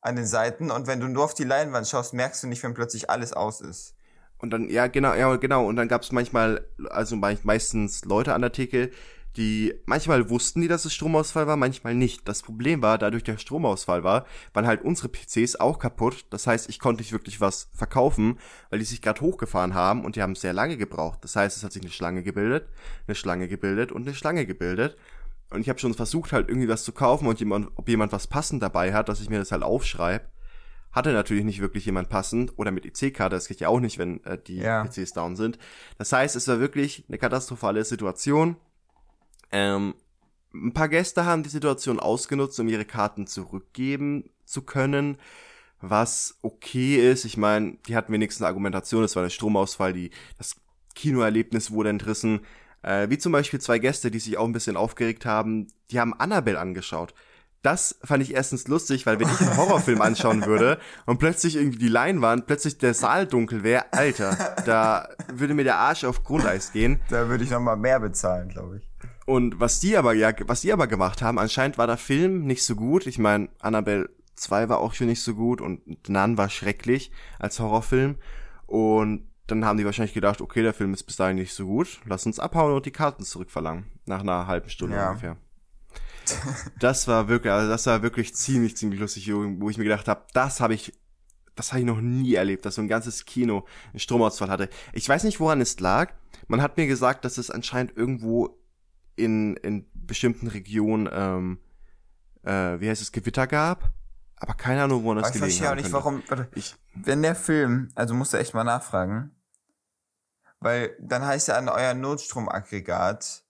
an 0.00 0.14
den 0.14 0.26
Seiten 0.26 0.70
und 0.70 0.86
wenn 0.86 1.00
du 1.00 1.08
nur 1.08 1.24
auf 1.24 1.34
die 1.34 1.44
Leinwand 1.44 1.88
schaust, 1.88 2.14
merkst 2.14 2.44
du 2.44 2.46
nicht, 2.46 2.62
wenn 2.62 2.74
plötzlich 2.74 3.10
alles 3.10 3.32
aus 3.32 3.60
ist. 3.60 3.94
Und 4.38 4.50
dann, 4.50 4.68
ja, 4.70 4.86
genau, 4.86 5.14
ja, 5.14 5.34
genau. 5.34 5.66
Und 5.66 5.74
dann 5.74 5.88
gab 5.88 6.02
es 6.02 6.12
manchmal, 6.12 6.68
also 6.90 7.16
mei- 7.16 7.38
meistens 7.42 8.04
Leute 8.04 8.34
an 8.34 8.40
der 8.40 8.52
Theke, 8.52 8.92
die 9.36 9.74
manchmal 9.86 10.30
wussten 10.30 10.60
die, 10.62 10.68
dass 10.68 10.84
es 10.84 10.94
Stromausfall 10.94 11.46
war, 11.46 11.56
manchmal 11.56 11.94
nicht. 11.94 12.26
Das 12.26 12.42
Problem 12.42 12.82
war, 12.82 12.98
dadurch 12.98 13.22
der 13.22 13.38
Stromausfall 13.38 14.02
war, 14.02 14.26
waren 14.52 14.66
halt 14.66 14.82
unsere 14.82 15.08
PCs 15.08 15.56
auch 15.56 15.78
kaputt. 15.78 16.26
Das 16.30 16.46
heißt, 16.46 16.68
ich 16.68 16.80
konnte 16.80 17.02
nicht 17.02 17.12
wirklich 17.12 17.40
was 17.40 17.68
verkaufen, 17.72 18.38
weil 18.70 18.80
die 18.80 18.84
sich 18.84 19.00
gerade 19.02 19.20
hochgefahren 19.20 19.74
haben 19.74 20.04
und 20.04 20.16
die 20.16 20.22
haben 20.22 20.34
sehr 20.34 20.52
lange 20.52 20.76
gebraucht. 20.76 21.18
Das 21.22 21.36
heißt, 21.36 21.56
es 21.56 21.62
hat 21.62 21.72
sich 21.72 21.82
eine 21.82 21.90
Schlange 21.92 22.22
gebildet, 22.24 22.68
eine 23.06 23.14
Schlange 23.14 23.46
gebildet 23.48 23.92
und 23.92 24.02
eine 24.06 24.14
Schlange 24.14 24.44
gebildet. 24.46 24.96
Und 25.50 25.60
ich 25.60 25.68
habe 25.68 25.78
schon 25.78 25.94
versucht, 25.94 26.32
halt 26.32 26.48
irgendwie 26.48 26.68
was 26.68 26.84
zu 26.84 26.92
kaufen 26.92 27.26
und 27.28 27.38
jemand, 27.38 27.70
ob 27.76 27.88
jemand 27.88 28.12
was 28.12 28.26
passend 28.26 28.62
dabei 28.62 28.92
hat, 28.92 29.08
dass 29.08 29.20
ich 29.20 29.30
mir 29.30 29.38
das 29.38 29.52
halt 29.52 29.62
aufschreibe. 29.62 30.24
Hatte 30.90 31.12
natürlich 31.12 31.44
nicht 31.44 31.60
wirklich 31.60 31.84
jemand 31.86 32.08
passend 32.08 32.54
oder 32.56 32.70
mit 32.70 32.84
EC-Karte, 32.86 33.36
das 33.36 33.46
geht 33.46 33.60
ja 33.60 33.68
auch 33.68 33.78
nicht, 33.78 33.98
wenn 33.98 34.24
äh, 34.24 34.38
die 34.38 34.56
Ja. 34.56 34.84
PCs 34.84 35.12
down 35.12 35.36
sind. 35.36 35.58
Das 35.96 36.12
heißt, 36.12 36.34
es 36.34 36.48
war 36.48 36.60
wirklich 36.60 37.04
eine 37.08 37.18
katastrophale 37.18 37.84
Situation. 37.84 38.56
Ähm, 39.52 39.94
ein 40.54 40.72
paar 40.72 40.88
Gäste 40.88 41.24
haben 41.24 41.42
die 41.42 41.48
Situation 41.48 42.00
ausgenutzt, 42.00 42.58
um 42.60 42.68
ihre 42.68 42.84
Karten 42.84 43.26
zurückgeben 43.26 44.30
zu 44.44 44.62
können, 44.62 45.18
was 45.80 46.38
okay 46.42 46.96
ist. 47.10 47.24
Ich 47.24 47.36
meine, 47.36 47.76
die 47.86 47.96
hatten 47.96 48.12
wenigstens 48.12 48.42
eine 48.42 48.48
Argumentation, 48.48 49.04
es 49.04 49.14
war 49.14 49.22
der 49.22 49.30
Stromausfall, 49.30 49.92
die, 49.92 50.10
das 50.38 50.56
Kinoerlebnis 50.94 51.70
wurde 51.70 51.90
entrissen. 51.90 52.40
Äh, 52.82 53.10
wie 53.10 53.18
zum 53.18 53.32
Beispiel 53.32 53.60
zwei 53.60 53.78
Gäste, 53.78 54.10
die 54.10 54.18
sich 54.18 54.38
auch 54.38 54.44
ein 54.44 54.52
bisschen 54.52 54.76
aufgeregt 54.76 55.26
haben, 55.26 55.68
die 55.90 56.00
haben 56.00 56.14
Annabelle 56.14 56.58
angeschaut. 56.58 57.14
Das 57.62 57.98
fand 58.04 58.22
ich 58.22 58.34
erstens 58.34 58.68
lustig, 58.68 59.04
weil 59.04 59.18
wenn 59.18 59.28
ich 59.28 59.40
einen 59.40 59.56
Horrorfilm 59.56 60.00
anschauen 60.00 60.46
würde 60.46 60.78
und 61.06 61.18
plötzlich 61.18 61.56
irgendwie 61.56 61.78
die 61.78 61.88
Leinwand, 61.88 62.46
plötzlich 62.46 62.78
der 62.78 62.94
Saal 62.94 63.26
dunkel 63.26 63.64
wäre, 63.64 63.92
Alter, 63.92 64.54
da 64.64 65.08
würde 65.32 65.54
mir 65.54 65.64
der 65.64 65.76
Arsch 65.76 66.04
auf 66.04 66.22
Grundeis 66.22 66.72
gehen. 66.72 67.00
Da 67.10 67.28
würde 67.28 67.44
ich 67.44 67.50
noch 67.50 67.60
mal 67.60 67.76
mehr 67.76 67.98
bezahlen, 67.98 68.48
glaube 68.48 68.78
ich. 68.78 68.88
Und 69.28 69.60
was 69.60 69.78
die 69.78 69.94
aber 69.94 70.14
ja, 70.14 70.32
was 70.46 70.62
die 70.62 70.72
aber 70.72 70.86
gemacht 70.86 71.20
haben, 71.20 71.38
anscheinend 71.38 71.76
war 71.76 71.86
der 71.86 71.98
Film 71.98 72.46
nicht 72.46 72.64
so 72.64 72.74
gut. 72.74 73.06
Ich 73.06 73.18
meine, 73.18 73.50
Annabelle 73.58 74.08
2 74.36 74.70
war 74.70 74.78
auch 74.78 74.94
schon 74.94 75.08
nicht 75.08 75.20
so 75.20 75.34
gut 75.34 75.60
und 75.60 76.08
Nan 76.08 76.38
war 76.38 76.48
schrecklich 76.48 77.10
als 77.38 77.60
Horrorfilm. 77.60 78.16
Und 78.66 79.28
dann 79.46 79.66
haben 79.66 79.76
die 79.76 79.84
wahrscheinlich 79.84 80.14
gedacht, 80.14 80.40
okay, 80.40 80.62
der 80.62 80.72
Film 80.72 80.94
ist 80.94 81.02
bis 81.02 81.16
dahin 81.16 81.36
nicht 81.36 81.52
so 81.52 81.66
gut, 81.66 82.00
lass 82.06 82.24
uns 82.24 82.38
abhauen 82.38 82.72
und 82.72 82.86
die 82.86 82.90
Karten 82.90 83.22
zurückverlangen. 83.22 83.84
Nach 84.06 84.20
einer 84.20 84.46
halben 84.46 84.70
Stunde 84.70 84.96
Ja. 84.96 85.10
ungefähr. 85.10 85.36
Das 86.78 87.06
war 87.06 87.28
wirklich, 87.28 87.52
also 87.52 87.68
das 87.68 87.84
war 87.84 88.00
wirklich 88.00 88.34
ziemlich, 88.34 88.78
ziemlich 88.78 88.98
lustig, 88.98 89.30
wo 89.30 89.68
ich 89.68 89.76
mir 89.76 89.84
gedacht 89.84 90.08
habe, 90.08 90.22
das 90.32 90.60
habe 90.60 90.72
ich, 90.72 90.94
das 91.54 91.72
habe 91.72 91.80
ich 91.80 91.86
noch 91.86 92.00
nie 92.00 92.32
erlebt, 92.34 92.64
dass 92.64 92.76
so 92.76 92.80
ein 92.80 92.88
ganzes 92.88 93.26
Kino 93.26 93.66
einen 93.92 94.00
Stromausfall 94.00 94.48
hatte. 94.48 94.70
Ich 94.94 95.06
weiß 95.06 95.24
nicht, 95.24 95.38
woran 95.38 95.60
es 95.60 95.80
lag. 95.80 96.14
Man 96.46 96.62
hat 96.62 96.78
mir 96.78 96.86
gesagt, 96.86 97.26
dass 97.26 97.36
es 97.36 97.50
anscheinend 97.50 97.94
irgendwo 97.94 98.56
in, 99.18 99.56
in 99.56 99.86
bestimmten 99.94 100.46
Regionen, 100.48 101.08
ähm, 101.12 101.58
äh, 102.42 102.80
wie 102.80 102.88
heißt 102.88 103.02
es, 103.02 103.12
Gewitter 103.12 103.46
gab. 103.46 103.92
Aber 104.36 104.54
keine 104.54 104.84
Ahnung, 104.84 105.02
woran 105.04 105.18
das 105.18 105.26
Aber 105.26 105.34
ich 105.34 105.40
gelegen 105.40 105.58
verstehe 105.58 105.70
auch 105.70 105.82
nicht, 105.82 105.92
warum. 105.92 106.22
Warte, 106.28 106.48
Ich, 106.54 106.76
wenn 106.94 107.22
der 107.22 107.34
Film, 107.34 107.88
also 107.94 108.14
musst 108.14 108.32
du 108.32 108.36
echt 108.36 108.54
mal 108.54 108.64
nachfragen, 108.64 109.34
weil 110.60 110.96
dann 111.00 111.24
heißt 111.24 111.48
ja 111.48 111.56
an 111.56 111.68
euer 111.68 111.94
Notstromaggregat, 111.94 113.44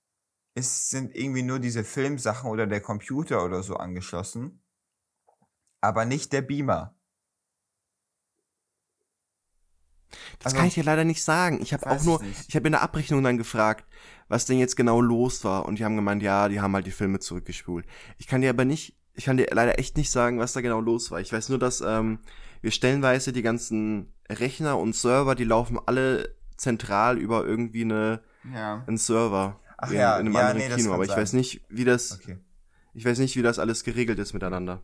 es 0.55 0.91
sind 0.91 1.15
irgendwie 1.15 1.43
nur 1.43 1.59
diese 1.59 1.85
Filmsachen 1.85 2.51
oder 2.51 2.67
der 2.67 2.81
Computer 2.81 3.45
oder 3.45 3.63
so 3.63 3.77
angeschlossen, 3.77 4.63
aber 5.81 6.05
nicht 6.05 6.33
der 6.33 6.43
Beamer. 6.43 6.98
Das 10.39 10.47
Also, 10.47 10.57
kann 10.57 10.67
ich 10.67 10.75
dir 10.75 10.85
leider 10.85 11.05
nicht 11.05 11.23
sagen. 11.23 11.61
Ich 11.63 11.73
habe 11.73 11.87
auch 11.89 12.03
nur, 12.03 12.23
ich 12.49 12.55
habe 12.57 12.67
in 12.69 12.73
der 12.73 12.83
Abrechnung 12.83 13.23
dann 13.23 13.39
gefragt, 13.39 13.87
was 14.29 14.45
denn 14.47 14.59
jetzt 14.59 14.77
genau 14.77 15.01
los 15.01 15.45
war. 15.45 15.67
Und 15.67 15.79
die 15.79 15.85
haben 15.85 15.97
gemeint, 15.97 16.23
ja, 16.23 16.49
die 16.49 16.61
haben 16.61 16.75
halt 16.75 16.87
die 16.87 16.91
Filme 16.93 17.19
zurückgespult. 17.19 17.87
Ich 18.19 18.27
kann 18.27 18.41
dir 18.41 18.51
aber 18.51 18.65
nicht, 18.65 18.97
ich 19.15 19.25
kann 19.25 19.37
dir 19.37 19.49
leider 19.51 19.79
echt 19.79 19.97
nicht 19.97 20.11
sagen, 20.11 20.39
was 20.39 20.53
da 20.53 20.61
genau 20.61 20.81
los 20.81 21.11
war. 21.11 21.21
Ich 21.21 21.33
weiß 21.33 21.49
nur, 21.49 21.59
dass 21.59 21.81
ähm, 21.81 22.21
wir 22.61 22.71
stellenweise 22.71 23.33
die 23.33 23.43
ganzen 23.43 24.13
Rechner 24.29 24.79
und 24.79 24.95
Server, 24.95 25.35
die 25.35 25.45
laufen 25.45 25.79
alle 25.87 26.35
zentral 26.57 27.19
über 27.19 27.45
irgendwie 27.47 27.83
eine, 27.83 28.21
Ja. 28.53 28.85
einen 28.87 28.99
Server. 28.99 29.61
Ach 29.77 29.91
in, 29.91 29.97
ja, 29.97 30.17
in 30.19 30.27
einem 30.27 30.35
ja, 30.35 30.49
anderen 30.49 30.71
nee, 30.71 30.75
Kino. 30.77 30.93
Aber 30.93 31.05
ich 31.05 31.11
sein. 31.11 31.21
weiß 31.21 31.33
nicht, 31.35 31.63
wie 31.69 31.85
das, 31.85 32.13
Okay. 32.21 32.39
Ich 32.95 33.05
weiß 33.05 33.19
nicht, 33.21 33.37
wie 33.37 33.43
das 33.43 33.61
alles 33.61 33.85
geregelt 33.85 34.19
ist 34.19 34.33
miteinander. 34.33 34.83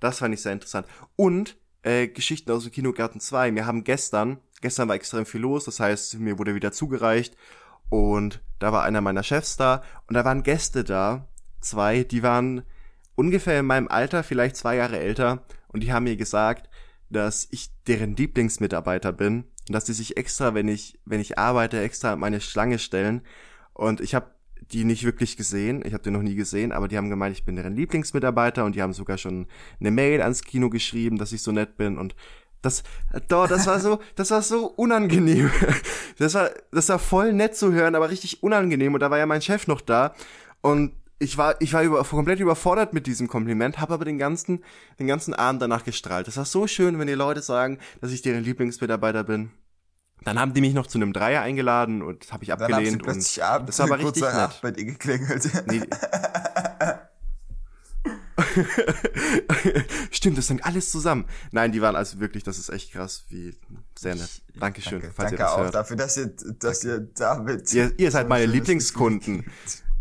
Das 0.00 0.18
fand 0.18 0.34
ich 0.34 0.42
sehr 0.42 0.52
interessant. 0.52 0.86
Und 1.16 1.56
äh, 1.88 2.08
Geschichten 2.08 2.50
aus 2.50 2.64
dem 2.64 2.72
Kinogarten 2.72 3.18
2. 3.18 3.54
Wir 3.54 3.66
haben 3.66 3.82
gestern, 3.82 4.38
gestern 4.60 4.88
war 4.88 4.96
extrem 4.96 5.24
viel 5.24 5.40
los, 5.40 5.64
das 5.64 5.80
heißt, 5.80 6.18
mir 6.18 6.38
wurde 6.38 6.54
wieder 6.54 6.70
zugereicht 6.70 7.34
und 7.88 8.40
da 8.58 8.72
war 8.72 8.84
einer 8.84 9.00
meiner 9.00 9.22
Chefs 9.22 9.56
da 9.56 9.82
und 10.06 10.14
da 10.14 10.24
waren 10.24 10.42
Gäste 10.42 10.84
da, 10.84 11.26
zwei, 11.60 12.04
die 12.04 12.22
waren 12.22 12.62
ungefähr 13.14 13.60
in 13.60 13.66
meinem 13.66 13.88
Alter, 13.88 14.22
vielleicht 14.22 14.56
zwei 14.56 14.76
Jahre 14.76 14.98
älter 14.98 15.44
und 15.68 15.82
die 15.82 15.92
haben 15.92 16.04
mir 16.04 16.16
gesagt, 16.16 16.68
dass 17.08 17.48
ich 17.50 17.70
deren 17.86 18.16
Lieblingsmitarbeiter 18.16 19.12
bin 19.12 19.44
und 19.66 19.72
dass 19.72 19.84
die 19.84 19.94
sich 19.94 20.18
extra, 20.18 20.52
wenn 20.52 20.68
ich, 20.68 21.00
wenn 21.06 21.20
ich 21.20 21.38
arbeite, 21.38 21.80
extra 21.80 22.16
meine 22.16 22.42
Schlange 22.42 22.78
stellen 22.78 23.22
und 23.72 24.02
ich 24.02 24.14
habe 24.14 24.30
die 24.72 24.84
nicht 24.84 25.04
wirklich 25.04 25.36
gesehen, 25.36 25.82
ich 25.84 25.92
habe 25.94 26.02
die 26.02 26.10
noch 26.10 26.22
nie 26.22 26.34
gesehen, 26.34 26.72
aber 26.72 26.88
die 26.88 26.96
haben 26.96 27.10
gemeint, 27.10 27.36
ich 27.36 27.44
bin 27.44 27.56
deren 27.56 27.74
Lieblingsmitarbeiter 27.74 28.64
und 28.64 28.74
die 28.74 28.82
haben 28.82 28.92
sogar 28.92 29.18
schon 29.18 29.46
eine 29.80 29.90
Mail 29.90 30.20
ans 30.22 30.42
Kino 30.42 30.68
geschrieben, 30.70 31.18
dass 31.18 31.32
ich 31.32 31.42
so 31.42 31.52
nett 31.52 31.76
bin 31.76 31.98
und 31.98 32.14
das, 32.60 32.82
doch, 33.28 33.46
das 33.46 33.66
war 33.66 33.80
so, 33.80 34.00
das 34.16 34.30
war 34.30 34.42
so 34.42 34.66
unangenehm. 34.66 35.50
Das 36.18 36.34
war, 36.34 36.50
das 36.72 36.88
war 36.88 36.98
voll 36.98 37.32
nett 37.32 37.56
zu 37.56 37.72
hören, 37.72 37.94
aber 37.94 38.10
richtig 38.10 38.42
unangenehm. 38.42 38.92
Und 38.92 38.98
da 38.98 39.08
war 39.08 39.18
ja 39.18 39.26
mein 39.26 39.40
Chef 39.40 39.68
noch 39.68 39.80
da 39.80 40.14
und 40.60 40.92
ich 41.20 41.38
war, 41.38 41.60
ich 41.60 41.72
war 41.72 41.82
über, 41.82 42.02
komplett 42.04 42.40
überfordert 42.40 42.92
mit 42.92 43.06
diesem 43.06 43.28
Kompliment, 43.28 43.78
habe 43.78 43.94
aber 43.94 44.04
den 44.04 44.18
ganzen, 44.18 44.64
den 44.98 45.06
ganzen 45.06 45.34
Abend 45.34 45.62
danach 45.62 45.84
gestrahlt. 45.84 46.26
Das 46.26 46.36
war 46.36 46.44
so 46.44 46.66
schön, 46.66 46.98
wenn 46.98 47.06
die 47.06 47.14
Leute 47.14 47.42
sagen, 47.42 47.78
dass 48.00 48.12
ich 48.12 48.22
deren 48.22 48.44
Lieblingsmitarbeiter 48.44 49.24
bin. 49.24 49.50
Dann 50.24 50.38
haben 50.38 50.52
die 50.52 50.60
mich 50.60 50.74
noch 50.74 50.86
zu 50.86 50.98
einem 50.98 51.12
Dreier 51.12 51.42
eingeladen 51.42 52.02
und 52.02 52.24
das 52.24 52.32
habe 52.32 52.44
ich 52.44 52.48
Dann 52.50 52.60
haben 52.60 52.68
sie 52.68 52.74
abgelehnt. 52.74 53.02
plötzlich 53.02 53.38
und 53.38 53.44
abends 53.44 53.76
das 53.76 53.88
war 53.88 53.94
aber 53.94 54.04
richtig 54.04 54.22
nett. 54.22 54.58
bei 54.62 54.70
dir 54.72 54.84
geklingelt. 54.84 55.50
Nee. 55.66 55.82
Stimmt, 60.10 60.38
das 60.38 60.48
hängt 60.50 60.64
alles 60.64 60.90
zusammen. 60.90 61.24
Nein, 61.50 61.72
die 61.72 61.80
waren 61.82 61.96
also 61.96 62.20
wirklich, 62.20 62.44
das 62.44 62.58
ist 62.58 62.68
echt 62.68 62.92
krass, 62.92 63.24
wie 63.28 63.56
sehr 63.98 64.14
nett. 64.14 64.42
Dankeschön, 64.58 65.00
Danke, 65.00 65.14
falls 65.14 65.30
danke 65.30 65.34
ihr 65.42 65.46
das 65.46 65.52
auch 65.52 65.58
hört. 65.60 65.74
dafür, 65.74 65.96
dass 65.96 66.16
ihr, 66.16 66.26
dass 66.58 66.84
ihr 66.84 67.00
damit. 67.16 67.72
Ihr, 67.72 67.92
ihr 67.98 68.10
seid 68.10 68.28
meine 68.28 68.46
Lieblingskunden. 68.46 69.44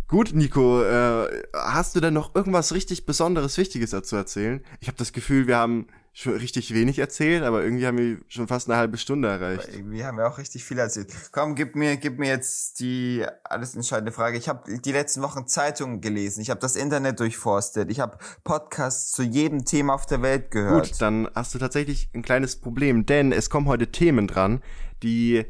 Gut, 0.08 0.34
Nico, 0.34 0.84
äh, 0.84 1.44
hast 1.54 1.96
du 1.96 2.00
denn 2.00 2.14
noch 2.14 2.34
irgendwas 2.34 2.74
richtig 2.74 3.06
Besonderes, 3.06 3.58
Wichtiges 3.58 3.90
dazu 3.90 4.16
erzählen? 4.16 4.64
Ich 4.80 4.88
habe 4.88 4.98
das 4.98 5.12
Gefühl, 5.12 5.48
wir 5.48 5.58
haben 5.58 5.88
schon 6.18 6.34
richtig 6.34 6.74
wenig 6.74 6.98
erzählt, 6.98 7.44
aber 7.44 7.64
irgendwie 7.64 7.86
haben 7.86 8.00
wir 8.00 8.18
schon 8.28 8.48
fast 8.48 8.68
eine 8.68 8.80
halbe 8.80 8.98
Stunde 8.98 9.28
erreicht. 9.28 9.70
Irgendwie 9.72 10.04
haben 10.04 10.18
wir 10.18 10.28
auch 10.28 10.40
richtig 10.40 10.64
viel 10.64 10.80
erzählt. 10.80 11.14
Komm, 11.32 11.54
gib 11.54 11.76
mir, 11.76 11.96
gib 11.98 12.18
mir 12.18 12.28
jetzt 12.28 12.80
die 12.80 13.24
alles 13.44 13.76
entscheidende 13.76 14.12
Frage. 14.12 14.36
Ich 14.36 14.50
habe 14.50 14.80
die 14.80 14.92
letzten 14.92 15.22
Wochen 15.22 15.46
Zeitungen 15.46 16.02
gelesen. 16.02 16.42
Ich 16.42 16.50
habe 16.50 16.60
das 16.60 16.76
Internet 16.76 17.20
durchforstet. 17.20 17.92
Ich 17.92 18.00
habe 18.00 18.18
Podcasts 18.44 19.12
zu 19.12 19.22
jedem 19.22 19.64
Thema 19.64 19.94
auf 19.94 20.08
der 20.08 20.24
Welt 20.24 20.50
gehört. 20.50 20.90
Gut, 20.90 21.02
dann 21.02 21.30
hast 21.36 21.54
du 21.54 21.60
tatsächlich 21.60 22.10
ein 22.16 22.24
kleines 22.24 22.56
Problem, 22.56 23.06
denn 23.06 23.32
es 23.32 23.52
kommen 23.52 23.68
heute 23.68 23.92
Themen 23.92 24.28
dran, 24.28 24.64
die 25.04 25.36
äh, 25.36 25.46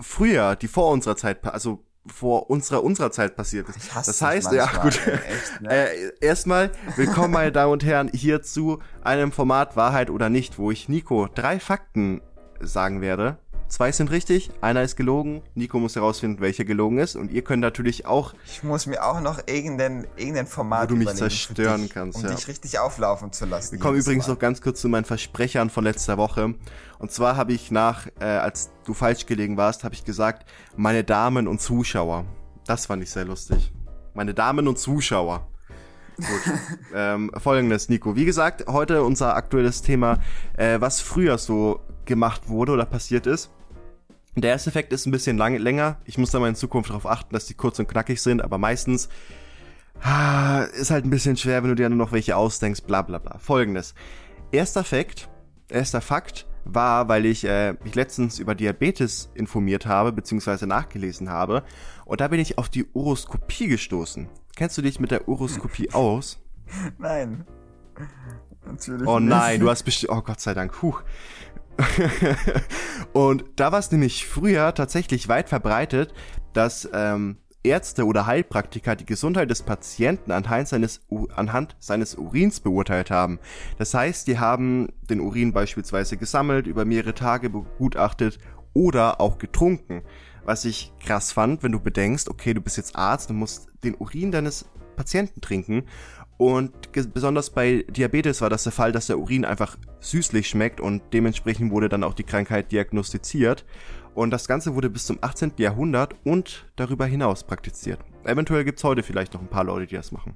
früher, 0.00 0.56
die 0.56 0.68
vor 0.68 0.90
unserer 0.90 1.16
Zeit, 1.16 1.42
also 1.46 1.86
vor 2.06 2.50
unserer 2.50 2.82
unserer 2.82 3.10
Zeit 3.10 3.36
passiert 3.36 3.68
ist. 3.68 3.76
Ich 3.76 3.94
hasse 3.94 4.10
das 4.10 4.22
heißt, 4.22 4.52
ja 4.52 4.64
manchmal, 4.64 4.84
gut. 4.84 5.00
ey, 5.06 5.34
echt, 5.34 5.60
ne? 5.60 5.70
äh, 5.70 6.12
erstmal 6.20 6.70
willkommen, 6.96 7.32
meine 7.32 7.52
Damen 7.52 7.72
und 7.72 7.84
Herren, 7.84 8.10
hier 8.12 8.42
zu 8.42 8.80
einem 9.02 9.32
Format 9.32 9.76
Wahrheit 9.76 10.10
oder 10.10 10.28
nicht, 10.28 10.58
wo 10.58 10.70
ich 10.70 10.88
Nico 10.88 11.28
drei 11.34 11.60
Fakten 11.60 12.22
sagen 12.60 13.00
werde 13.00 13.38
zwei 13.70 13.92
sind 13.92 14.10
richtig, 14.10 14.50
einer 14.60 14.82
ist 14.82 14.96
gelogen. 14.96 15.42
Nico 15.54 15.78
muss 15.78 15.96
herausfinden, 15.96 16.40
welcher 16.40 16.64
gelogen 16.64 16.98
ist. 16.98 17.16
Und 17.16 17.30
ihr 17.30 17.42
könnt 17.42 17.62
natürlich 17.62 18.04
auch, 18.04 18.34
Ich 18.44 18.62
muss 18.62 18.86
mir 18.86 19.04
auch 19.04 19.20
noch 19.20 19.38
irgendein, 19.46 20.06
irgendein 20.16 20.46
Format 20.46 20.90
Wo 20.90 20.94
du 20.94 20.96
mich 20.96 21.14
zerstören 21.14 21.82
dich, 21.82 21.90
kannst, 21.90 22.18
um 22.18 22.24
ja. 22.24 22.34
dich 22.34 22.48
richtig 22.48 22.78
auflaufen 22.78 23.32
zu 23.32 23.46
lassen. 23.46 23.72
wir 23.72 23.80
kommen 23.80 23.98
übrigens 23.98 24.26
Mal. 24.26 24.34
noch 24.34 24.38
ganz 24.38 24.60
kurz 24.60 24.80
zu 24.80 24.88
meinen 24.88 25.04
Versprechern 25.04 25.70
von 25.70 25.84
letzter 25.84 26.18
Woche. 26.18 26.54
Und 26.98 27.12
zwar 27.12 27.36
habe 27.36 27.52
ich 27.52 27.70
nach, 27.70 28.06
äh, 28.20 28.24
als 28.24 28.70
du 28.84 28.92
falsch 28.92 29.26
gelegen 29.26 29.56
warst, 29.56 29.84
habe 29.84 29.94
ich 29.94 30.04
gesagt, 30.04 30.46
meine 30.76 31.04
Damen 31.04 31.48
und 31.48 31.60
Zuschauer. 31.60 32.24
Das 32.66 32.86
fand 32.86 33.02
ich 33.02 33.10
sehr 33.10 33.24
lustig. 33.24 33.72
Meine 34.14 34.34
Damen 34.34 34.68
und 34.68 34.78
Zuschauer. 34.78 35.48
Gut. 36.16 36.54
ähm, 36.94 37.30
Folgendes, 37.38 37.88
Nico. 37.88 38.16
Wie 38.16 38.24
gesagt, 38.24 38.66
heute 38.66 39.02
unser 39.04 39.36
aktuelles 39.36 39.80
Thema, 39.82 40.18
äh, 40.56 40.80
was 40.80 41.00
früher 41.00 41.38
so 41.38 41.80
gemacht 42.04 42.48
wurde 42.48 42.72
oder 42.72 42.84
passiert 42.84 43.26
ist. 43.26 43.50
Der 44.36 44.50
erste 44.50 44.70
Effekt 44.70 44.92
ist 44.92 45.06
ein 45.06 45.10
bisschen 45.10 45.36
lang, 45.36 45.56
länger. 45.56 45.96
Ich 46.04 46.16
muss 46.18 46.30
da 46.30 46.38
mal 46.38 46.48
in 46.48 46.54
Zukunft 46.54 46.90
darauf 46.90 47.06
achten, 47.06 47.34
dass 47.34 47.46
die 47.46 47.54
kurz 47.54 47.78
und 47.78 47.88
knackig 47.88 48.22
sind, 48.22 48.42
aber 48.42 48.58
meistens 48.58 49.08
ah, 50.02 50.62
ist 50.62 50.90
halt 50.90 51.04
ein 51.04 51.10
bisschen 51.10 51.36
schwer, 51.36 51.62
wenn 51.62 51.70
du 51.70 51.76
dir 51.76 51.88
nur 51.88 51.98
noch 51.98 52.12
welche 52.12 52.36
ausdenkst, 52.36 52.82
bla 52.82 53.02
bla 53.02 53.18
bla. 53.18 53.38
Folgendes. 53.38 53.94
Erster 54.52 54.84
Fakt, 54.84 55.28
erster 55.68 56.00
Fakt 56.00 56.46
war, 56.64 57.08
weil 57.08 57.26
ich 57.26 57.44
äh, 57.44 57.74
mich 57.84 57.94
letztens 57.94 58.38
über 58.38 58.54
Diabetes 58.54 59.30
informiert 59.34 59.86
habe, 59.86 60.12
beziehungsweise 60.12 60.66
nachgelesen 60.66 61.28
habe. 61.30 61.62
Und 62.04 62.20
da 62.20 62.28
bin 62.28 62.38
ich 62.40 62.58
auf 62.58 62.68
die 62.68 62.86
Uroskopie 62.92 63.66
gestoßen. 63.68 64.28
Kennst 64.56 64.76
du 64.78 64.82
dich 64.82 65.00
mit 65.00 65.10
der 65.10 65.28
Uroskopie 65.28 65.90
aus? 65.92 66.38
Nein. 66.98 67.46
Natürlich 68.66 69.06
Oh 69.08 69.18
nicht. 69.18 69.28
nein, 69.30 69.60
du 69.60 69.68
hast 69.70 69.82
bestimmt. 69.82 70.12
Oh 70.12 70.20
Gott 70.22 70.40
sei 70.40 70.54
Dank. 70.54 70.82
Huch. 70.82 71.02
und 73.12 73.44
da 73.56 73.72
war 73.72 73.78
es 73.78 73.90
nämlich 73.90 74.26
früher 74.26 74.74
tatsächlich 74.74 75.28
weit 75.28 75.48
verbreitet, 75.48 76.12
dass 76.52 76.88
ähm, 76.92 77.36
Ärzte 77.62 78.06
oder 78.06 78.26
Heilpraktiker 78.26 78.96
die 78.96 79.04
Gesundheit 79.04 79.50
des 79.50 79.62
Patienten 79.62 80.32
anhand 80.32 80.68
seines, 80.68 81.00
anhand 81.34 81.76
seines 81.78 82.14
Urins 82.14 82.60
beurteilt 82.60 83.10
haben. 83.10 83.38
Das 83.78 83.92
heißt, 83.92 84.26
die 84.26 84.38
haben 84.38 84.88
den 85.10 85.20
Urin 85.20 85.52
beispielsweise 85.52 86.16
gesammelt, 86.16 86.66
über 86.66 86.84
mehrere 86.84 87.14
Tage 87.14 87.50
begutachtet 87.50 88.38
oder 88.72 89.20
auch 89.20 89.38
getrunken. 89.38 90.02
Was 90.44 90.64
ich 90.64 90.92
krass 91.04 91.32
fand, 91.32 91.62
wenn 91.62 91.72
du 91.72 91.80
bedenkst, 91.80 92.30
okay, 92.30 92.54
du 92.54 92.62
bist 92.62 92.78
jetzt 92.78 92.96
Arzt, 92.96 93.28
du 93.28 93.34
musst 93.34 93.68
den 93.84 93.94
Urin 93.94 94.32
deines 94.32 94.64
Patienten 94.96 95.40
trinken 95.40 95.84
und 96.40 96.72
besonders 97.12 97.50
bei 97.50 97.84
Diabetes 97.90 98.40
war 98.40 98.48
das 98.48 98.62
der 98.62 98.72
Fall, 98.72 98.92
dass 98.92 99.08
der 99.08 99.18
Urin 99.18 99.44
einfach 99.44 99.76
süßlich 99.98 100.48
schmeckt 100.48 100.80
und 100.80 101.02
dementsprechend 101.12 101.70
wurde 101.70 101.90
dann 101.90 102.02
auch 102.02 102.14
die 102.14 102.24
Krankheit 102.24 102.72
diagnostiziert. 102.72 103.66
Und 104.14 104.30
das 104.30 104.48
Ganze 104.48 104.74
wurde 104.74 104.88
bis 104.88 105.04
zum 105.04 105.18
18. 105.20 105.52
Jahrhundert 105.58 106.14
und 106.24 106.64
darüber 106.76 107.04
hinaus 107.04 107.44
praktiziert. 107.44 108.00
Eventuell 108.24 108.64
gibt's 108.64 108.82
heute 108.84 109.02
vielleicht 109.02 109.34
noch 109.34 109.42
ein 109.42 109.48
paar 109.48 109.64
Leute, 109.64 109.86
die 109.86 109.96
das 109.96 110.12
machen. 110.12 110.34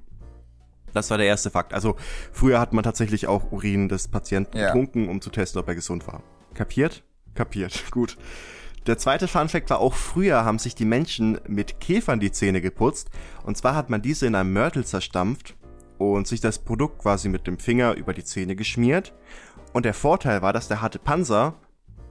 Das 0.93 1.09
war 1.09 1.17
der 1.17 1.25
erste 1.25 1.49
Fakt. 1.49 1.73
Also 1.73 1.95
früher 2.31 2.59
hat 2.59 2.71
man 2.71 2.83
tatsächlich 2.83 3.25
auch 3.25 3.51
Urin 3.51 3.89
des 3.89 4.07
Patienten 4.07 4.59
Ja. 4.59 4.67
getrunken, 4.67 5.09
um 5.09 5.21
zu 5.21 5.31
testen, 5.31 5.59
ob 5.59 5.67
er 5.67 5.73
gesund 5.73 6.05
war. 6.05 6.21
Kapiert? 6.53 7.01
Kapiert. 7.33 7.83
Gut. 7.89 8.15
Der 8.85 8.99
zweite 8.99 9.27
Fun 9.27 9.49
Fact 9.49 9.71
war 9.71 9.79
auch 9.79 9.95
früher 9.95 10.45
haben 10.45 10.59
sich 10.59 10.75
die 10.75 10.85
Menschen 10.85 11.39
mit 11.47 11.79
Käfern 11.79 12.19
die 12.19 12.31
Zähne 12.31 12.61
geputzt. 12.61 13.09
Und 13.43 13.57
zwar 13.57 13.73
hat 13.73 13.89
man 13.89 14.03
diese 14.03 14.27
in 14.27 14.35
einem 14.35 14.53
Mörtel 14.53 14.85
zerstampft 14.85 15.55
und 15.97 16.27
sich 16.27 16.41
das 16.41 16.59
Produkt 16.59 16.99
quasi 16.99 17.29
mit 17.29 17.47
dem 17.47 17.57
Finger 17.57 17.93
über 17.93 18.13
die 18.13 18.23
Zähne 18.23 18.55
geschmiert. 18.55 19.13
Und 19.73 19.85
der 19.85 19.93
Vorteil 19.93 20.41
war, 20.41 20.53
dass 20.53 20.67
der 20.67 20.81
harte 20.81 20.99
Panzer 20.99 21.55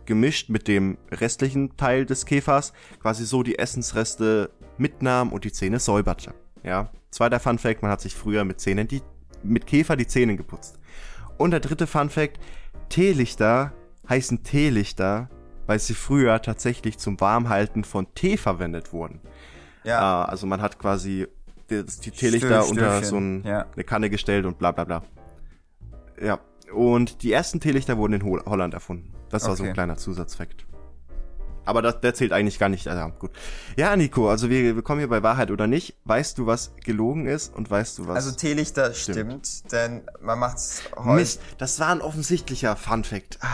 gemischt 0.07 0.51
mit 0.51 0.69
dem 0.69 0.99
restlichen 1.11 1.77
Teil 1.77 2.05
des 2.05 2.27
Käfers 2.27 2.73
quasi 3.01 3.25
so 3.25 3.43
die 3.43 3.59
Essensreste 3.59 4.51
mitnahm 4.77 5.33
und 5.33 5.45
die 5.45 5.53
Zähne 5.53 5.79
säuberte. 5.79 6.35
Ja. 6.63 6.91
Zweiter 7.11 7.41
Fun 7.41 7.59
Fact, 7.59 7.83
man 7.83 7.91
hat 7.91 8.01
sich 8.01 8.15
früher 8.15 8.45
mit 8.45 8.61
Zähnen 8.61 8.89
die, 8.89 9.03
mit 9.43 9.67
Käfer 9.67 9.97
die 9.97 10.07
Zähne 10.07 10.37
geputzt. 10.37 10.79
Und 11.39 11.53
der 11.53 11.61
dritte 11.61 11.87
Fun 11.87 12.11
Fact, 12.11 12.39
Teelichter 12.89 13.73
heißen 14.09 14.43
Teelichter, 14.43 15.29
weil 15.67 15.79
sie 15.79 15.95
früher 15.95 16.43
tatsächlich 16.43 16.99
zum 16.99 17.21
Warmhalten 17.21 17.85
von 17.85 18.13
Tee 18.15 18.37
verwendet 18.37 18.93
wurden. 18.93 19.21
Ja. 19.85 20.01
Ah, 20.01 20.25
also 20.25 20.47
man 20.47 20.61
hat 20.61 20.79
quasi 20.79 21.27
die, 21.71 21.85
die 21.85 22.11
Teelichter 22.11 22.63
Stö- 22.63 22.71
unter 22.71 23.03
so 23.03 23.17
ein, 23.17 23.43
ja. 23.45 23.67
eine 23.75 23.85
Kanne 23.85 24.11
gestellt 24.11 24.47
und 24.47 24.59
bla 24.59 24.73
bla 24.73 24.85
bla. 24.85 25.03
Ja. 26.21 26.39
Und 26.73 27.23
die 27.23 27.33
ersten 27.33 27.61
Teelichter 27.61 27.99
wurden 27.99 28.15
in 28.15 28.25
Hol 28.25 28.43
Holland 28.47 28.75
erfunden. 28.75 29.13
Das 29.31 29.47
war 29.47 29.57
so 29.57 29.63
ein 29.63 29.69
Okay. 29.69 29.75
kleiner 29.75 29.97
Zusatzfakt. 29.97 30.67
Aber 31.67 31.81
das, 31.83 32.01
der 32.01 32.15
zählt 32.15 32.33
eigentlich 32.33 32.59
gar 32.59 32.69
nicht. 32.69 32.89
Also, 32.89 33.15
gut. 33.19 33.31
Ja, 33.77 33.97
Nico, 33.97 34.29
also 34.29 34.51
wir, 34.51 34.75
wir 34.75 34.83
kommen 34.83 35.01
hier 35.01 35.09
bei 35.09 35.23
Wahrheit 35.23 35.51
oder 35.51 35.67
nicht. 35.67 35.97
Weißt 36.05 36.37
du, 36.39 36.47
was 36.47 36.75
gelogen 36.85 37.27
ist 37.27 37.55
und 37.55 37.71
weißt 37.71 37.99
du, 37.99 38.07
was... 38.09 38.17
Also 38.17 38.33
Teelichter 38.33 38.93
Stimmt. 38.93 39.47
stimmt, 39.47 39.73
denn 39.73 40.03
man 40.21 40.39
macht's 40.39 40.83
heute. 40.97 41.17
Mist, 41.17 41.41
das 41.59 41.81
war 41.81 41.89
ein 41.89 42.03
offensichtlicher 42.03 42.77
Funfact. 42.77 43.39
Ah. 43.41 43.49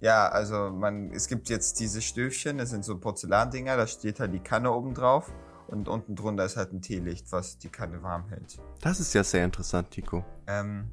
Ja, 0.00 0.28
also 0.28 0.70
man, 0.70 1.10
es 1.10 1.26
gibt 1.26 1.48
jetzt 1.48 1.80
diese 1.80 2.02
Stöfchen, 2.02 2.58
das 2.58 2.70
sind 2.70 2.84
so 2.84 2.98
Porzellandinger, 2.98 3.76
da 3.76 3.86
steht 3.86 4.20
halt 4.20 4.32
die 4.32 4.38
Kanne 4.38 4.72
oben 4.72 4.94
drauf 4.94 5.32
und 5.68 5.88
unten 5.88 6.16
drunter 6.16 6.44
ist 6.44 6.56
halt 6.56 6.72
ein 6.72 6.82
Teelicht, 6.82 7.30
was 7.30 7.58
die 7.58 7.68
Kanne 7.68 8.02
warm 8.02 8.28
hält. 8.28 8.58
Das 8.80 9.00
ist 9.00 9.14
ja 9.14 9.22
sehr 9.22 9.44
interessant, 9.44 9.96
Nico. 9.96 10.24
Ähm, 10.46 10.90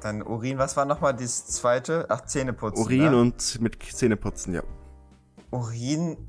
dann 0.00 0.22
Urin, 0.22 0.58
was 0.58 0.76
war 0.76 0.84
nochmal 0.84 1.14
das 1.14 1.46
zweite? 1.46 2.06
Ach, 2.08 2.24
Zähneputzen. 2.24 2.84
Urin 2.84 3.10
ne? 3.10 3.20
und 3.20 3.60
mit 3.60 3.82
Zähneputzen, 3.82 4.54
ja. 4.54 4.62
Urin. 5.50 6.28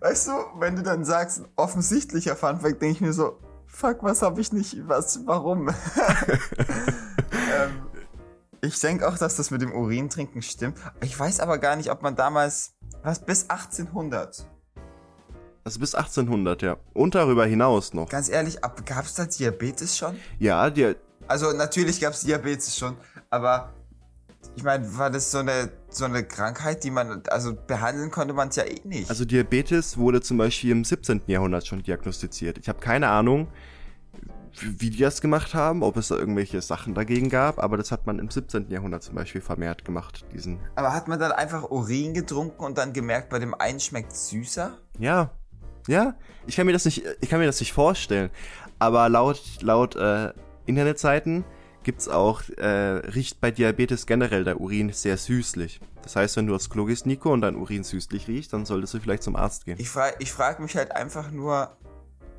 Weißt 0.00 0.28
du, 0.28 0.32
wenn 0.58 0.76
du 0.76 0.82
dann 0.82 1.04
sagst, 1.04 1.42
offensichtlicher 1.56 2.36
Funfact, 2.36 2.80
denke 2.80 2.94
ich 2.94 3.00
mir 3.00 3.12
so, 3.12 3.38
fuck, 3.66 4.02
was 4.02 4.22
habe 4.22 4.40
ich 4.40 4.52
nicht, 4.52 4.88
was, 4.88 5.26
warum? 5.26 5.68
ähm, 7.28 7.86
ich 8.60 8.78
denke 8.80 9.08
auch, 9.08 9.16
dass 9.16 9.36
das 9.36 9.50
mit 9.50 9.62
dem 9.62 9.72
Urin 9.72 10.10
trinken 10.10 10.42
stimmt. 10.42 10.78
Ich 11.00 11.18
weiß 11.18 11.40
aber 11.40 11.58
gar 11.58 11.76
nicht, 11.76 11.90
ob 11.90 12.02
man 12.02 12.16
damals, 12.16 12.74
was, 13.02 13.24
bis 13.24 13.48
1800. 13.48 14.46
Also 15.64 15.78
bis 15.80 15.94
1800, 15.94 16.62
ja. 16.62 16.76
Und 16.94 17.14
darüber 17.14 17.44
hinaus 17.46 17.92
noch. 17.92 18.08
Ganz 18.08 18.28
ehrlich, 18.28 18.64
ab, 18.64 18.84
gab's 18.86 19.14
da 19.14 19.26
Diabetes 19.26 19.96
schon? 19.96 20.16
Ja, 20.38 20.70
die, 20.70 20.94
Also 21.28 21.52
natürlich 21.52 22.00
gab's 22.00 22.22
Diabetes 22.22 22.76
schon, 22.76 22.96
aber 23.28 23.72
ich 24.56 24.62
meine, 24.62 24.96
war 24.96 25.10
das 25.10 25.30
so 25.30 25.38
eine, 25.38 25.70
so 25.90 26.06
eine 26.06 26.24
Krankheit, 26.24 26.82
die 26.82 26.90
man, 26.90 27.22
also 27.28 27.54
behandeln 27.54 28.10
konnte 28.10 28.32
man 28.32 28.48
es 28.48 28.56
ja 28.56 28.64
eh 28.64 28.80
nicht. 28.84 29.10
also 29.10 29.24
Diabetes 29.24 29.98
wurde 29.98 30.22
zum 30.22 30.38
Beispiel 30.38 30.70
im 30.70 30.84
17. 30.84 31.22
Jahrhundert 31.26 31.66
schon 31.66 31.82
diagnostiziert. 31.82 32.58
Ich 32.58 32.68
habe 32.68 32.80
keine 32.80 33.08
Ahnung, 33.08 33.48
wie 34.62 34.90
die 34.90 34.98
das 34.98 35.20
gemacht 35.20 35.54
haben, 35.54 35.82
ob 35.82 35.96
es 35.96 36.08
da 36.08 36.16
irgendwelche 36.16 36.60
Sachen 36.60 36.94
dagegen 36.94 37.28
gab, 37.28 37.58
aber 37.58 37.76
das 37.76 37.92
hat 37.92 38.06
man 38.06 38.18
im 38.18 38.30
17. 38.30 38.70
Jahrhundert 38.70 39.02
zum 39.02 39.14
Beispiel 39.14 39.40
vermehrt 39.40 39.84
gemacht, 39.84 40.24
diesen. 40.32 40.58
Aber 40.74 40.92
hat 40.92 41.06
man 41.06 41.20
dann 41.20 41.32
einfach 41.32 41.70
Urin 41.70 42.14
getrunken 42.14 42.64
und 42.64 42.78
dann 42.78 42.92
gemerkt, 42.92 43.28
bei 43.28 43.38
dem 43.38 43.54
einen 43.54 43.78
schmeckt 43.78 44.16
süßer? 44.16 44.76
Ja, 44.98 45.30
ja, 45.90 46.14
ich 46.46 46.56
kann 46.56 46.66
mir 46.66 46.72
das 46.72 46.84
nicht, 46.84 47.02
ich 47.20 47.28
kann 47.28 47.40
mir 47.40 47.46
das 47.46 47.60
nicht 47.60 47.72
vorstellen. 47.72 48.30
Aber 48.78 49.08
laut, 49.08 49.42
laut 49.60 49.96
äh, 49.96 50.32
Internetseiten 50.66 51.44
gibt's 51.82 52.08
auch, 52.08 52.42
äh, 52.56 52.66
riecht 52.66 53.40
bei 53.40 53.50
Diabetes 53.50 54.06
generell 54.06 54.44
der 54.44 54.60
Urin 54.60 54.92
sehr 54.92 55.16
süßlich. 55.16 55.80
Das 56.02 56.16
heißt, 56.16 56.36
wenn 56.36 56.46
du 56.46 56.54
aufs 56.54 56.70
Klo 56.70 56.84
gehst, 56.84 57.06
Nico, 57.06 57.32
und 57.32 57.40
dein 57.40 57.56
Urin 57.56 57.84
süßlich 57.84 58.28
riecht, 58.28 58.52
dann 58.52 58.64
solltest 58.64 58.94
du 58.94 59.00
vielleicht 59.00 59.22
zum 59.22 59.36
Arzt 59.36 59.64
gehen. 59.64 59.78
Ich 59.78 59.90
frage 59.90 60.16
ich 60.20 60.32
frag 60.32 60.60
mich 60.60 60.76
halt 60.76 60.92
einfach 60.92 61.30
nur, 61.30 61.76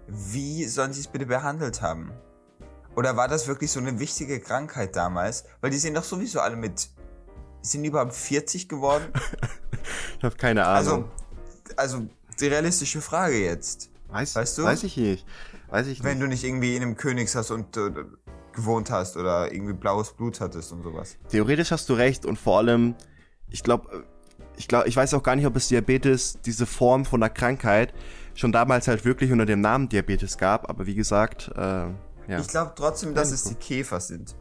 wie 0.07 0.65
sollen 0.65 0.93
sie 0.93 1.01
es 1.01 1.07
bitte 1.07 1.25
behandelt 1.25 1.81
haben? 1.81 2.11
Oder 2.95 3.17
war 3.17 3.27
das 3.27 3.47
wirklich 3.47 3.71
so 3.71 3.79
eine 3.79 3.99
wichtige 3.99 4.39
Krankheit 4.39 4.95
damals? 4.95 5.45
Weil 5.59 5.71
die 5.71 5.77
sind 5.77 5.95
doch 5.95 6.03
sowieso 6.03 6.39
alle 6.39 6.55
mit, 6.55 6.89
sind 7.61 7.83
die 7.83 7.89
überhaupt 7.89 8.13
40 8.13 8.69
geworden? 8.69 9.05
Ich 10.19 10.23
habe 10.23 10.35
keine 10.35 10.67
Ahnung. 10.67 11.09
Also, 11.75 11.97
also 11.97 12.07
die 12.39 12.47
realistische 12.47 13.01
Frage 13.01 13.43
jetzt. 13.43 13.89
weiß, 14.09 14.35
weißt 14.35 14.57
du? 14.57 14.63
Weiß 14.63 14.83
ich 14.83 14.97
nicht. 14.97 15.25
Weiß 15.69 15.87
ich 15.87 16.03
Wenn 16.03 16.17
nicht. 16.17 16.23
du 16.23 16.27
nicht 16.27 16.43
irgendwie 16.43 16.75
in 16.75 16.83
einem 16.83 16.95
Königshaus 16.97 17.51
und 17.51 17.77
äh, 17.77 17.91
gewohnt 18.53 18.91
hast 18.91 19.17
oder 19.17 19.51
irgendwie 19.51 19.73
blaues 19.73 20.13
Blut 20.13 20.41
hattest 20.41 20.71
und 20.71 20.83
sowas. 20.83 21.17
Theoretisch 21.29 21.71
hast 21.71 21.87
du 21.89 21.93
recht 21.93 22.25
und 22.25 22.37
vor 22.37 22.57
allem, 22.57 22.95
ich 23.49 23.63
glaube, 23.63 24.05
ich 24.57 24.67
glaube, 24.67 24.87
ich 24.87 24.95
weiß 24.95 25.13
auch 25.13 25.23
gar 25.23 25.35
nicht, 25.35 25.45
ob 25.45 25.55
es 25.55 25.69
Diabetes, 25.69 26.39
diese 26.45 26.65
Form 26.65 27.05
von 27.05 27.23
einer 27.23 27.29
Krankheit, 27.29 27.93
schon 28.33 28.51
damals 28.51 28.87
halt 28.87 29.05
wirklich 29.05 29.31
unter 29.31 29.45
dem 29.45 29.61
Namen 29.61 29.89
Diabetes 29.89 30.37
gab, 30.37 30.69
aber 30.69 30.85
wie 30.85 30.95
gesagt, 30.95 31.51
äh, 31.55 31.87
ja. 32.27 32.39
Ich 32.39 32.47
glaube 32.47 32.73
trotzdem, 32.75 33.13
dass 33.15 33.31
es 33.31 33.43
die 33.45 33.55
Käfer 33.55 33.99
sind. 33.99 34.35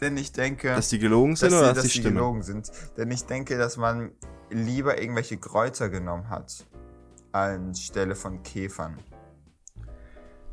Denn 0.00 0.16
ich 0.16 0.32
denke, 0.32 0.68
dass 0.74 0.88
die 0.90 0.98
gelogen 0.98 1.34
sind 1.36 1.50
dass 1.52 1.58
oder 1.58 1.68
sie, 1.70 1.74
dass 1.74 1.84
dass 1.84 1.92
die 1.92 2.02
gelogen 2.02 2.42
sind. 2.42 2.70
Denn 2.96 3.10
ich 3.10 3.24
denke, 3.26 3.58
dass 3.58 3.76
man 3.76 4.12
lieber 4.50 5.00
irgendwelche 5.00 5.36
Kräuter 5.38 5.88
genommen 5.88 6.28
hat 6.30 6.66
anstelle 7.32 8.14
von 8.14 8.42
Käfern. 8.42 8.96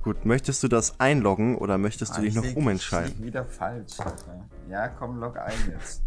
Gut, 0.03 0.25
möchtest 0.25 0.61
du 0.61 0.67
das 0.67 0.99
einloggen 0.99 1.57
oder 1.57 1.77
möchtest 1.77 2.13
du 2.13 2.17
Ah, 2.17 2.21
dich 2.21 2.29
ich 2.29 2.35
noch 2.35 2.43
lieg- 2.43 2.57
umentscheiden? 2.57 3.11
Ich 3.11 3.17
lieg 3.17 3.27
wieder 3.27 3.45
falsch. 3.45 3.99
Alter. 3.99 4.45
Ja, 4.69 4.87
komm, 4.89 5.19
log 5.19 5.37
ein 5.37 5.53
jetzt. 5.71 6.03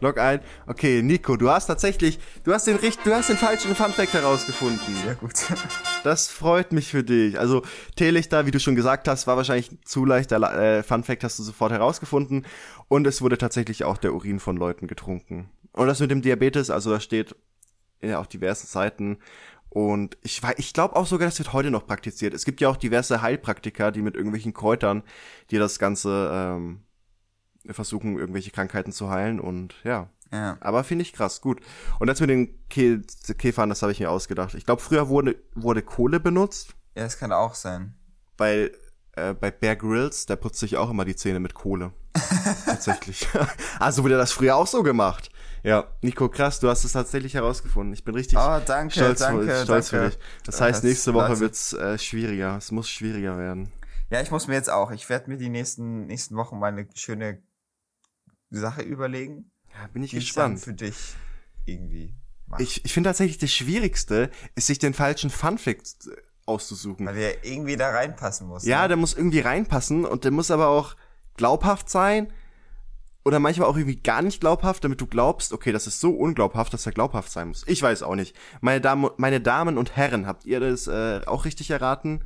Log 0.00 0.18
ein. 0.18 0.40
Okay, 0.66 1.02
Nico, 1.02 1.36
du 1.36 1.50
hast 1.50 1.66
tatsächlich, 1.66 2.18
du 2.44 2.52
hast 2.52 2.66
den 2.66 2.76
richt, 2.76 3.04
du 3.04 3.14
hast 3.14 3.30
den 3.30 3.36
falschen 3.36 3.74
Funfact 3.74 4.12
herausgefunden. 4.12 4.96
Sehr 5.04 5.14
gut. 5.14 5.34
Das 6.04 6.28
freut 6.28 6.72
mich 6.72 6.88
für 6.88 7.02
dich. 7.02 7.36
Also 7.36 7.62
Teelichter, 7.96 8.46
wie 8.46 8.52
du 8.52 8.60
schon 8.60 8.76
gesagt 8.76 9.08
hast, 9.08 9.26
war 9.26 9.36
wahrscheinlich 9.36 9.72
ein 9.72 9.80
zu 9.84 10.04
leichter 10.04 10.36
äh, 10.38 10.84
Funfact, 10.84 11.24
hast 11.24 11.40
du 11.40 11.42
sofort 11.42 11.72
herausgefunden. 11.72 12.46
Und 12.86 13.08
es 13.08 13.22
wurde 13.22 13.38
tatsächlich 13.38 13.82
auch 13.82 13.98
der 13.98 14.14
Urin 14.14 14.38
von 14.38 14.56
Leuten 14.56 14.86
getrunken. 14.86 15.50
Und 15.72 15.88
das 15.88 15.98
mit 15.98 16.12
dem 16.12 16.22
Diabetes, 16.22 16.70
also 16.70 16.90
da 16.90 17.00
steht 17.00 17.34
ja 18.00 18.20
auf 18.20 18.28
diversen 18.28 18.68
Seiten. 18.68 19.18
Und 19.68 20.16
ich, 20.22 20.40
ich 20.58 20.72
glaube 20.72 20.94
auch 20.94 21.06
sogar, 21.06 21.28
das 21.28 21.38
wird 21.38 21.52
heute 21.52 21.72
noch 21.72 21.86
praktiziert. 21.86 22.34
Es 22.34 22.44
gibt 22.44 22.60
ja 22.60 22.68
auch 22.68 22.76
diverse 22.76 23.20
Heilpraktiker, 23.20 23.90
die 23.90 24.02
mit 24.02 24.14
irgendwelchen 24.14 24.54
Kräutern, 24.54 25.02
die 25.50 25.58
das 25.58 25.80
Ganze 25.80 26.30
ähm, 26.32 26.80
versuchen, 27.74 28.18
irgendwelche 28.18 28.50
Krankheiten 28.50 28.92
zu 28.92 29.10
heilen. 29.10 29.40
Und 29.40 29.74
ja, 29.84 30.08
Ja. 30.32 30.56
aber 30.60 30.84
finde 30.84 31.02
ich 31.02 31.12
krass, 31.12 31.40
gut. 31.40 31.60
Und 32.00 32.06
das 32.08 32.20
mit 32.20 32.30
den 32.30 32.66
Ke 32.68 33.02
Käfern, 33.38 33.68
das 33.68 33.82
habe 33.82 33.92
ich 33.92 34.00
mir 34.00 34.10
ausgedacht. 34.10 34.54
Ich 34.54 34.64
glaube, 34.66 34.82
früher 34.82 35.08
wurde, 35.08 35.36
wurde 35.54 35.82
Kohle 35.82 36.20
benutzt, 36.20 36.74
Ja, 36.94 37.04
das 37.04 37.18
kann 37.18 37.32
auch 37.32 37.54
sein. 37.54 37.94
weil 38.38 38.72
äh, 39.12 39.32
bei 39.34 39.50
Bear 39.50 39.76
Grylls, 39.76 40.26
der 40.26 40.36
putzt 40.36 40.58
sich 40.60 40.76
auch 40.76 40.90
immer 40.90 41.04
die 41.06 41.16
Zähne 41.16 41.40
mit 41.40 41.54
Kohle. 41.54 41.92
tatsächlich. 42.66 43.26
also 43.78 44.02
wurde 44.04 44.16
das 44.16 44.32
früher 44.32 44.56
auch 44.56 44.66
so 44.66 44.82
gemacht. 44.82 45.30
Ja, 45.62 45.84
Nico, 46.02 46.28
krass, 46.28 46.60
du 46.60 46.68
hast 46.68 46.84
es 46.84 46.92
tatsächlich 46.92 47.34
herausgefunden. 47.34 47.92
Ich 47.92 48.04
bin 48.04 48.14
richtig 48.14 48.38
Oh, 48.38 48.60
danke, 48.64 48.94
stolz, 48.94 49.18
danke, 49.20 49.44
stolz 49.64 49.90
danke. 49.90 50.10
für 50.10 50.16
dich. 50.16 50.18
Das 50.44 50.58
Ja, 50.58 50.66
heißt, 50.66 50.78
das- 50.78 50.84
nächste 50.84 51.14
Woche 51.14 51.40
wird's 51.40 51.72
äh, 51.72 51.98
schwieriger. 51.98 52.56
Es 52.56 52.70
muss 52.70 52.88
schwieriger 52.88 53.36
werden. 53.38 53.72
Ja, 54.10 54.20
ich 54.20 54.30
muss 54.30 54.46
mir 54.46 54.54
jetzt 54.54 54.70
auch. 54.70 54.92
Ich 54.92 55.08
werde 55.08 55.28
mir 55.30 55.36
die 55.36 55.48
nächsten, 55.48 56.06
nächsten 56.06 56.36
Wochen 56.36 56.58
mal 56.58 56.68
eine 56.68 56.86
schöne 56.94 57.42
Sache 58.50 58.82
überlegen. 58.82 59.50
Ja, 59.72 59.86
bin 59.88 60.02
ich 60.02 60.12
gespannt. 60.12 60.60
für 60.60 60.74
dich 60.74 61.14
irgendwie 61.64 62.14
mache. 62.46 62.62
Ich, 62.62 62.84
ich 62.84 62.92
finde 62.92 63.10
tatsächlich, 63.10 63.38
das 63.38 63.52
Schwierigste 63.52 64.30
ist, 64.54 64.66
sich 64.68 64.78
den 64.78 64.94
falschen 64.94 65.30
Funfact 65.30 66.06
äh, 66.06 66.16
auszusuchen. 66.46 67.06
Weil 67.06 67.14
der 67.16 67.44
irgendwie 67.44 67.76
da 67.76 67.90
reinpassen 67.90 68.46
muss. 68.46 68.64
Ja, 68.64 68.82
ne? 68.82 68.88
der 68.88 68.96
muss 68.96 69.14
irgendwie 69.14 69.40
reinpassen 69.40 70.04
und 70.04 70.24
der 70.24 70.30
muss 70.30 70.50
aber 70.50 70.68
auch 70.68 70.96
glaubhaft 71.36 71.90
sein 71.90 72.32
oder 73.24 73.40
manchmal 73.40 73.68
auch 73.68 73.76
irgendwie 73.76 74.00
gar 74.00 74.22
nicht 74.22 74.40
glaubhaft, 74.40 74.84
damit 74.84 75.00
du 75.00 75.06
glaubst, 75.06 75.52
okay, 75.52 75.72
das 75.72 75.88
ist 75.88 76.00
so 76.00 76.12
unglaubhaft, 76.12 76.72
dass 76.72 76.86
er 76.86 76.92
glaubhaft 76.92 77.32
sein 77.32 77.48
muss. 77.48 77.64
Ich 77.66 77.82
weiß 77.82 78.04
auch 78.04 78.14
nicht. 78.14 78.36
Meine 78.60 78.80
Damen, 78.80 79.10
meine 79.16 79.40
Damen 79.40 79.78
und 79.78 79.96
Herren, 79.96 80.28
habt 80.28 80.44
ihr 80.44 80.60
das 80.60 80.86
äh, 80.86 81.22
auch 81.26 81.44
richtig 81.44 81.70
erraten? 81.70 82.22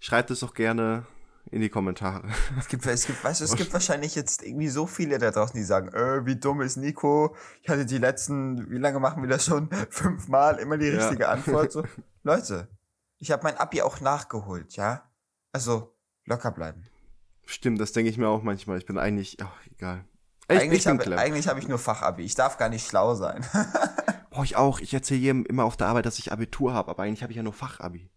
Schreibt 0.00 0.30
es 0.30 0.40
doch 0.40 0.54
gerne 0.54 1.04
in 1.50 1.60
die 1.60 1.68
Kommentare. 1.68 2.28
Es 2.58 2.68
gibt, 2.68 2.84
es 2.86 3.06
gibt, 3.06 3.22
weißt 3.22 3.40
es 3.40 3.54
gibt 3.56 3.72
wahrscheinlich 3.72 4.14
jetzt 4.14 4.42
irgendwie 4.42 4.68
so 4.68 4.86
viele 4.86 5.18
da 5.18 5.30
draußen, 5.30 5.56
die 5.58 5.64
sagen, 5.64 5.88
äh, 5.88 6.24
wie 6.26 6.36
dumm 6.36 6.60
ist 6.60 6.76
Nico? 6.76 7.34
Ich 7.62 7.68
hatte 7.68 7.86
die 7.86 7.98
letzten, 7.98 8.70
wie 8.70 8.78
lange 8.78 9.00
machen 9.00 9.22
wir 9.22 9.28
das 9.28 9.44
schon? 9.44 9.70
Fünfmal 9.90 10.58
immer 10.58 10.76
die 10.78 10.86
Ja. 10.88 10.98
richtige 10.98 11.28
Antwort. 11.28 11.72
So. 11.72 11.84
Leute, 12.22 12.68
ich 13.18 13.30
habe 13.30 13.42
mein 13.44 13.56
Abi 13.56 13.82
auch 13.82 14.00
nachgeholt, 14.00 14.76
ja? 14.76 15.10
Also, 15.52 15.96
locker 16.26 16.50
bleiben. 16.50 16.84
Stimmt, 17.46 17.80
das 17.80 17.92
denke 17.92 18.10
ich 18.10 18.18
mir 18.18 18.28
auch 18.28 18.42
manchmal. 18.42 18.76
Ich 18.78 18.84
bin 18.86 18.98
eigentlich, 18.98 19.38
ach, 19.42 19.50
egal. 19.70 20.04
Ich, 20.50 20.58
eigentlich 20.58 20.86
habe 20.86 21.18
eigentlich 21.18 21.48
hab 21.48 21.58
ich 21.58 21.68
nur 21.68 21.78
Fachabi. 21.78 22.22
Ich 22.22 22.34
darf 22.34 22.56
gar 22.58 22.68
nicht 22.68 22.86
schlau 22.86 23.14
sein. 23.14 23.44
Boah, 24.30 24.44
ich 24.44 24.56
auch. 24.56 24.80
Ich 24.80 24.92
erzähle 24.94 25.20
jedem 25.20 25.44
immer 25.46 25.64
auf 25.64 25.76
der 25.76 25.88
Arbeit, 25.88 26.06
dass 26.06 26.18
ich 26.18 26.32
Abitur 26.32 26.72
habe, 26.74 26.90
aber 26.90 27.02
eigentlich 27.02 27.22
habe 27.22 27.32
ich 27.32 27.36
ja 27.36 27.42
nur 27.42 27.52
Fachabi. 27.52 28.10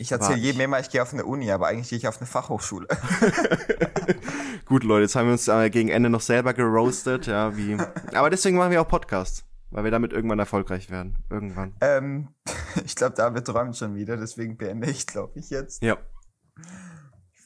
Ich 0.00 0.10
erzähle 0.12 0.38
jedem 0.38 0.62
immer, 0.62 0.80
ich 0.80 0.88
gehe 0.88 1.02
auf 1.02 1.12
eine 1.12 1.26
Uni, 1.26 1.50
aber 1.52 1.66
eigentlich 1.66 1.90
gehe 1.90 1.98
ich 1.98 2.08
auf 2.08 2.16
eine 2.16 2.26
Fachhochschule. 2.26 2.88
Gut, 4.64 4.82
Leute, 4.82 5.02
jetzt 5.02 5.14
haben 5.14 5.26
wir 5.26 5.32
uns 5.32 5.46
äh, 5.46 5.68
gegen 5.68 5.90
Ende 5.90 6.08
noch 6.08 6.22
selber 6.22 6.54
geroastet, 6.54 7.26
ja, 7.26 7.54
wie. 7.56 7.76
Aber 8.14 8.30
deswegen 8.30 8.56
machen 8.56 8.70
wir 8.70 8.80
auch 8.80 8.88
Podcasts, 8.88 9.44
weil 9.70 9.84
wir 9.84 9.90
damit 9.90 10.14
irgendwann 10.14 10.38
erfolgreich 10.38 10.88
werden. 10.90 11.18
Irgendwann. 11.28 11.76
ähm, 11.82 12.34
ich 12.86 12.96
glaube, 12.96 13.14
David 13.14 13.44
träumt 13.44 13.76
schon 13.76 13.94
wieder, 13.94 14.16
deswegen 14.16 14.56
beende 14.56 14.88
ich, 14.90 15.06
glaube 15.06 15.38
ich, 15.38 15.50
jetzt. 15.50 15.82
Ja. 15.82 15.98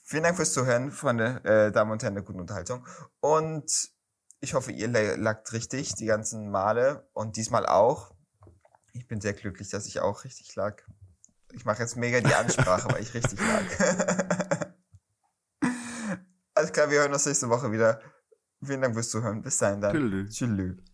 Vielen 0.04 0.22
Dank 0.22 0.36
fürs 0.36 0.52
Zuhören, 0.52 0.92
Freunde, 0.92 1.42
äh, 1.44 1.72
Damen 1.72 1.90
und 1.90 2.02
Herren 2.04 2.14
der 2.14 2.22
guten 2.22 2.38
Unterhaltung. 2.40 2.86
Und 3.20 3.68
ich 4.40 4.54
hoffe, 4.54 4.70
ihr 4.70 4.86
la- 4.86 5.16
lagt 5.16 5.52
richtig 5.52 5.94
die 5.94 6.06
ganzen 6.06 6.50
Male 6.52 7.08
und 7.14 7.36
diesmal 7.36 7.66
auch. 7.66 8.14
Ich 8.92 9.08
bin 9.08 9.20
sehr 9.20 9.32
glücklich, 9.32 9.70
dass 9.70 9.86
ich 9.86 9.98
auch 10.00 10.22
richtig 10.22 10.54
lag. 10.54 10.82
Ich 11.54 11.64
mache 11.64 11.82
jetzt 11.82 11.96
mega 11.96 12.20
die 12.20 12.34
Ansprache, 12.34 12.88
weil 12.92 13.02
ich 13.02 13.14
richtig 13.14 13.38
lag. 13.40 13.62
Alles 16.54 16.72
klar, 16.72 16.90
wir 16.90 17.00
hören 17.00 17.12
uns 17.12 17.26
nächste 17.26 17.48
Woche 17.48 17.72
wieder. 17.72 18.00
Vielen 18.62 18.80
Dank 18.80 18.94
fürs 18.94 19.10
Zuhören. 19.10 19.42
Bis 19.42 19.58
dahin 19.58 19.80
dann. 19.80 19.94
Tschüss. 19.94 20.34
Tschüss. 20.34 20.93